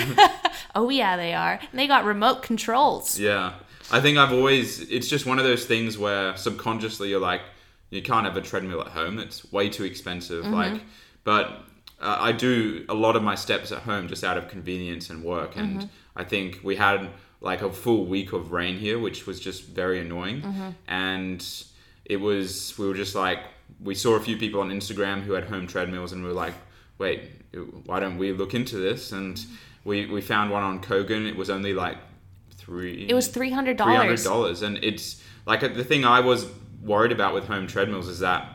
Oh, 0.74 0.90
yeah, 0.90 1.16
they 1.16 1.32
are. 1.32 1.58
And 1.70 1.78
they 1.78 1.86
got 1.86 2.04
remote 2.04 2.42
controls. 2.42 3.18
Yeah. 3.18 3.54
I 3.90 4.00
think 4.00 4.18
I've 4.18 4.32
always, 4.32 4.80
it's 4.90 5.08
just 5.08 5.24
one 5.24 5.38
of 5.38 5.44
those 5.46 5.64
things 5.64 5.96
where 5.96 6.36
subconsciously 6.36 7.08
you're 7.08 7.20
like, 7.20 7.40
you 7.88 8.02
can't 8.02 8.26
have 8.26 8.36
a 8.36 8.42
treadmill 8.42 8.82
at 8.82 8.88
home. 8.88 9.18
It's 9.18 9.50
way 9.50 9.70
too 9.70 9.84
expensive. 9.84 10.44
Like, 10.44 10.82
but 11.24 11.62
uh, 12.00 12.16
I 12.20 12.32
do 12.32 12.84
a 12.88 12.94
lot 12.94 13.16
of 13.16 13.22
my 13.22 13.34
steps 13.34 13.72
at 13.72 13.82
home 13.82 14.08
just 14.08 14.22
out 14.24 14.36
of 14.36 14.48
convenience 14.48 15.10
and 15.10 15.22
work. 15.24 15.56
And 15.56 15.88
I 16.14 16.24
think 16.24 16.60
we 16.62 16.76
had 16.76 17.08
like 17.40 17.62
a 17.62 17.70
full 17.70 18.06
week 18.06 18.32
of 18.32 18.52
rain 18.52 18.78
here, 18.78 18.98
which 18.98 19.26
was 19.26 19.40
just 19.40 19.64
very 19.64 20.00
annoying. 20.00 20.74
And 20.88 21.46
it 22.04 22.18
was, 22.18 22.76
we 22.78 22.86
were 22.86 22.94
just 22.94 23.14
like, 23.14 23.40
we 23.82 23.94
saw 23.94 24.14
a 24.14 24.20
few 24.20 24.36
people 24.36 24.60
on 24.60 24.70
Instagram 24.70 25.22
who 25.22 25.32
had 25.32 25.44
home 25.44 25.66
treadmills 25.66 26.12
and 26.12 26.22
we 26.22 26.28
were 26.28 26.34
like, 26.34 26.54
wait, 26.98 27.22
why 27.84 28.00
don't 28.00 28.18
we 28.18 28.32
look 28.32 28.54
into 28.54 28.76
this? 28.76 29.12
And 29.12 29.44
we, 29.84 30.06
we 30.06 30.20
found 30.20 30.50
one 30.50 30.62
on 30.62 30.80
Kogan. 30.80 31.28
It 31.28 31.36
was 31.36 31.50
only 31.50 31.72
like 31.72 31.98
three. 32.56 33.06
It 33.08 33.14
was 33.14 33.28
$300. 33.28 33.32
three 33.32 33.50
hundred 33.50 34.22
dollars, 34.24 34.62
and 34.62 34.78
it's 34.82 35.22
like 35.46 35.60
the 35.60 35.84
thing 35.84 36.04
I 36.04 36.20
was 36.20 36.46
worried 36.82 37.12
about 37.12 37.34
with 37.34 37.44
home 37.46 37.66
treadmills 37.66 38.08
is 38.08 38.18
that 38.20 38.52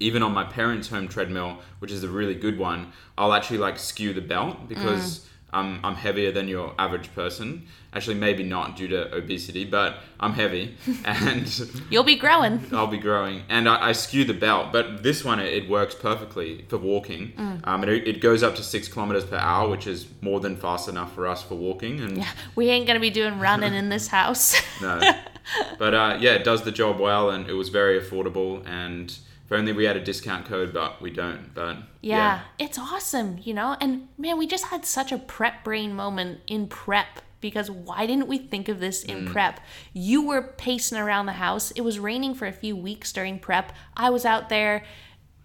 even 0.00 0.22
on 0.22 0.32
my 0.32 0.44
parents' 0.44 0.88
home 0.88 1.08
treadmill, 1.08 1.58
which 1.78 1.90
is 1.90 2.04
a 2.04 2.08
really 2.08 2.34
good 2.34 2.58
one, 2.58 2.92
I'll 3.16 3.32
actually 3.32 3.58
like 3.58 3.78
skew 3.78 4.12
the 4.12 4.20
belt 4.20 4.68
because 4.68 5.26
I'm 5.52 5.84
I'm 5.84 5.94
heavier 5.94 6.30
than 6.30 6.46
your 6.46 6.74
average 6.78 7.14
person. 7.14 7.66
Actually, 7.94 8.16
maybe 8.16 8.42
not 8.42 8.76
due 8.76 8.86
to 8.88 9.14
obesity, 9.16 9.64
but 9.64 10.00
I'm 10.20 10.34
heavy 10.34 10.76
and. 11.06 11.48
You'll 11.88 12.04
be 12.04 12.16
growing. 12.16 12.60
I'll 12.70 12.86
be 12.86 12.98
growing, 12.98 13.42
and 13.48 13.66
I, 13.66 13.88
I 13.88 13.92
skew 13.92 14.24
the 14.26 14.34
belt. 14.34 14.72
But 14.72 15.02
this 15.02 15.24
one, 15.24 15.40
it, 15.40 15.50
it 15.52 15.70
works 15.70 15.94
perfectly 15.94 16.66
for 16.68 16.76
walking. 16.76 17.32
Um, 17.64 17.82
it, 17.84 18.06
it 18.06 18.20
goes 18.20 18.42
up 18.42 18.56
to 18.56 18.62
six 18.62 18.88
kilometers 18.88 19.24
per 19.24 19.36
hour, 19.36 19.70
which 19.70 19.86
is 19.86 20.06
more 20.20 20.38
than 20.38 20.54
fast 20.54 20.88
enough 20.88 21.14
for 21.14 21.26
us 21.26 21.42
for 21.42 21.54
walking. 21.54 22.00
And 22.00 22.18
yeah, 22.18 22.28
We 22.54 22.68
ain't 22.68 22.86
going 22.86 22.96
to 22.96 23.00
be 23.00 23.10
doing 23.10 23.38
running 23.38 23.72
in 23.72 23.88
this 23.88 24.08
house. 24.08 24.54
no, 24.82 25.00
but 25.78 25.94
uh, 25.94 26.18
yeah, 26.20 26.34
it 26.34 26.44
does 26.44 26.62
the 26.62 26.72
job 26.72 27.00
well, 27.00 27.30
and 27.30 27.48
it 27.48 27.54
was 27.54 27.70
very 27.70 27.98
affordable. 27.98 28.64
And 28.68 29.16
if 29.48 29.52
only 29.52 29.72
we 29.72 29.84
had 29.84 29.96
a 29.96 30.04
discount 30.04 30.44
code, 30.44 30.74
but 30.74 31.00
we 31.00 31.10
don't. 31.10 31.54
But 31.54 31.78
Yeah, 32.02 32.42
it's 32.58 32.78
awesome, 32.78 33.38
you 33.42 33.54
know? 33.54 33.76
And 33.80 34.08
man, 34.18 34.36
we 34.36 34.46
just 34.46 34.66
had 34.66 34.84
such 34.84 35.10
a 35.10 35.16
prep 35.16 35.64
brain 35.64 35.94
moment 35.94 36.40
in 36.46 36.66
prep 36.68 37.22
because 37.40 37.70
why 37.70 38.04
didn't 38.04 38.28
we 38.28 38.36
think 38.36 38.68
of 38.68 38.78
this 38.78 39.02
in 39.02 39.24
mm. 39.24 39.32
prep? 39.32 39.60
You 39.94 40.26
were 40.26 40.42
pacing 40.42 40.98
around 40.98 41.26
the 41.26 41.32
house. 41.32 41.70
It 41.70 41.80
was 41.80 41.98
raining 41.98 42.34
for 42.34 42.46
a 42.46 42.52
few 42.52 42.76
weeks 42.76 43.10
during 43.10 43.38
prep. 43.38 43.72
I 43.96 44.10
was 44.10 44.26
out 44.26 44.50
there 44.50 44.84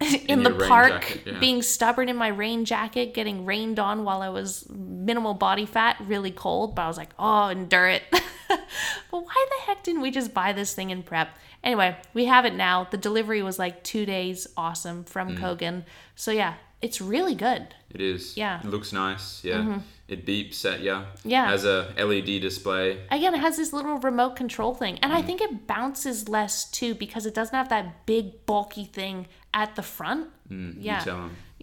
in, 0.00 0.42
the 0.42 0.50
park 0.50 0.92
jacket, 0.92 1.22
yeah. 1.24 1.38
being 1.38 1.62
stubborn 1.62 2.10
in 2.10 2.16
my 2.16 2.28
rain 2.28 2.66
jacket, 2.66 3.14
getting 3.14 3.46
rained 3.46 3.78
on 3.78 4.04
while 4.04 4.20
I 4.20 4.28
was 4.28 4.68
minimal 4.68 5.32
body 5.32 5.64
fat, 5.64 5.96
really 6.04 6.30
cold, 6.30 6.74
but 6.74 6.82
I 6.82 6.88
was 6.88 6.98
like, 6.98 7.10
"Oh, 7.18 7.48
endure 7.48 7.86
it." 7.86 8.02
but 9.10 9.18
why 9.24 9.46
the 9.50 9.66
heck 9.66 9.82
didn't 9.82 10.02
we 10.02 10.10
just 10.10 10.32
buy 10.34 10.52
this 10.52 10.74
thing 10.74 10.90
in 10.90 11.02
prep? 11.02 11.28
Anyway, 11.62 11.96
we 12.12 12.26
have 12.26 12.44
it 12.44 12.54
now. 12.54 12.86
The 12.90 12.96
delivery 12.98 13.42
was 13.42 13.58
like 13.58 13.82
2 13.84 14.04
days 14.06 14.46
awesome 14.56 15.04
from 15.04 15.36
Kogan. 15.36 15.84
So 16.14 16.30
yeah, 16.30 16.54
it's 16.82 17.00
really 17.00 17.34
good. 17.34 17.74
It 17.90 18.00
is. 18.00 18.36
Yeah. 18.36 18.58
Mm-hmm. 18.58 18.68
It 18.68 18.70
looks 18.70 18.92
nice. 18.92 19.42
Yeah. 19.44 19.78
It 20.06 20.26
beeps 20.26 20.64
at 20.70 20.80
you. 20.80 21.00
Yeah. 21.24 21.46
Has 21.48 21.64
a 21.64 21.94
LED 21.96 22.40
display. 22.42 22.98
Again, 23.10 23.34
it 23.34 23.40
has 23.40 23.56
this 23.56 23.72
little 23.72 23.96
remote 23.98 24.36
control 24.36 24.74
thing. 24.74 24.98
And 25.00 25.10
I 25.12 25.22
Mm. 25.22 25.26
think 25.26 25.40
it 25.40 25.66
bounces 25.66 26.28
less 26.28 26.70
too 26.70 26.94
because 26.94 27.24
it 27.24 27.32
doesn't 27.34 27.54
have 27.56 27.70
that 27.70 28.04
big 28.04 28.44
bulky 28.44 28.84
thing 28.84 29.26
at 29.54 29.76
the 29.76 29.82
front. 29.82 30.28
Mm, 30.50 30.76
Yeah. 30.78 31.02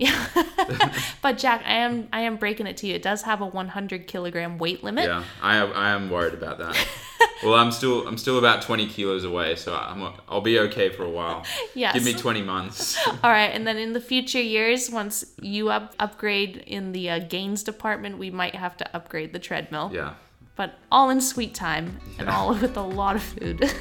You 0.02 0.08
tell 0.12 0.42
'em. 0.42 0.48
Yeah. 0.80 0.94
but 1.22 1.38
Jack, 1.38 1.62
I 1.66 1.74
am 1.76 2.08
I 2.12 2.22
am 2.22 2.38
breaking 2.38 2.68
it 2.68 2.78
to 2.78 2.88
you. 2.88 2.96
It 2.96 3.02
does 3.02 3.22
have 3.24 3.42
a 3.42 3.46
100 3.46 4.08
kilogram 4.08 4.58
weight 4.58 4.84
limit. 4.84 5.06
Yeah. 5.06 5.24
I 5.42 5.58
am, 5.58 5.72
I 5.74 5.90
am 5.92 6.10
worried 6.10 6.34
about 6.34 6.58
that. 6.60 6.76
well, 7.44 7.56
I'm 7.56 7.72
still 7.72 8.08
I'm 8.08 8.18
still 8.18 8.38
about 8.40 8.62
20 8.62 8.88
kilos 8.88 9.24
away, 9.24 9.56
so 9.56 9.76
I'm 9.76 10.14
I'll 10.30 10.42
be 10.42 10.60
okay 10.60 10.90
for 10.90 11.04
a 11.04 11.10
while. 11.10 11.44
Yes. 11.74 11.94
Give 11.94 12.04
me 12.04 12.14
20 12.14 12.42
months. 12.42 12.98
All 13.08 13.30
right, 13.32 13.50
and 13.56 13.66
then 13.66 13.78
in 13.78 13.94
the 13.94 14.02
future 14.02 14.42
years, 14.42 14.90
once 14.90 15.24
you 15.42 15.70
up, 15.70 15.96
upgrade 16.00 16.58
in 16.68 16.92
the 16.92 17.10
uh, 17.10 17.20
gains 17.20 17.64
department, 17.64 18.18
we 18.18 18.30
might 18.30 18.56
have 18.56 18.76
to 18.78 18.96
upgrade 18.96 19.32
the 19.34 19.40
treadmill. 19.40 19.90
yeah. 19.94 20.14
But 20.58 20.74
all 20.92 21.10
in 21.10 21.22
sweet 21.22 21.56
time 21.56 22.00
and 22.20 22.30
all 22.30 22.50
with 22.54 22.76
a 22.78 22.82
lot 22.82 23.16
of 23.16 23.24
food. 23.24 23.72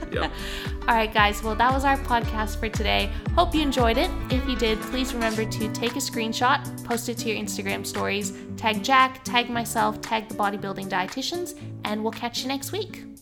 All 0.88 0.94
right, 0.94 1.12
guys. 1.12 1.42
Well, 1.42 1.54
that 1.56 1.72
was 1.72 1.84
our 1.84 1.96
podcast 1.98 2.58
for 2.60 2.68
today. 2.68 3.10
Hope 3.34 3.54
you 3.54 3.62
enjoyed 3.62 3.98
it. 3.98 4.10
If 4.30 4.46
you 4.48 4.56
did, 4.56 4.80
please 4.82 5.12
remember 5.12 5.44
to 5.44 5.72
take 5.72 5.92
a 5.92 6.00
screenshot, 6.00 6.84
post 6.84 7.08
it 7.08 7.18
to 7.18 7.28
your 7.28 7.36
Instagram 7.36 7.84
stories, 7.86 8.32
tag 8.56 8.82
Jack, 8.84 9.24
tag 9.24 9.50
myself, 9.50 10.00
tag 10.00 10.28
the 10.28 10.34
bodybuilding 10.34 10.88
dietitians, 10.88 11.58
and 11.84 12.02
we'll 12.02 12.12
catch 12.12 12.42
you 12.42 12.48
next 12.48 12.72
week. 12.72 13.15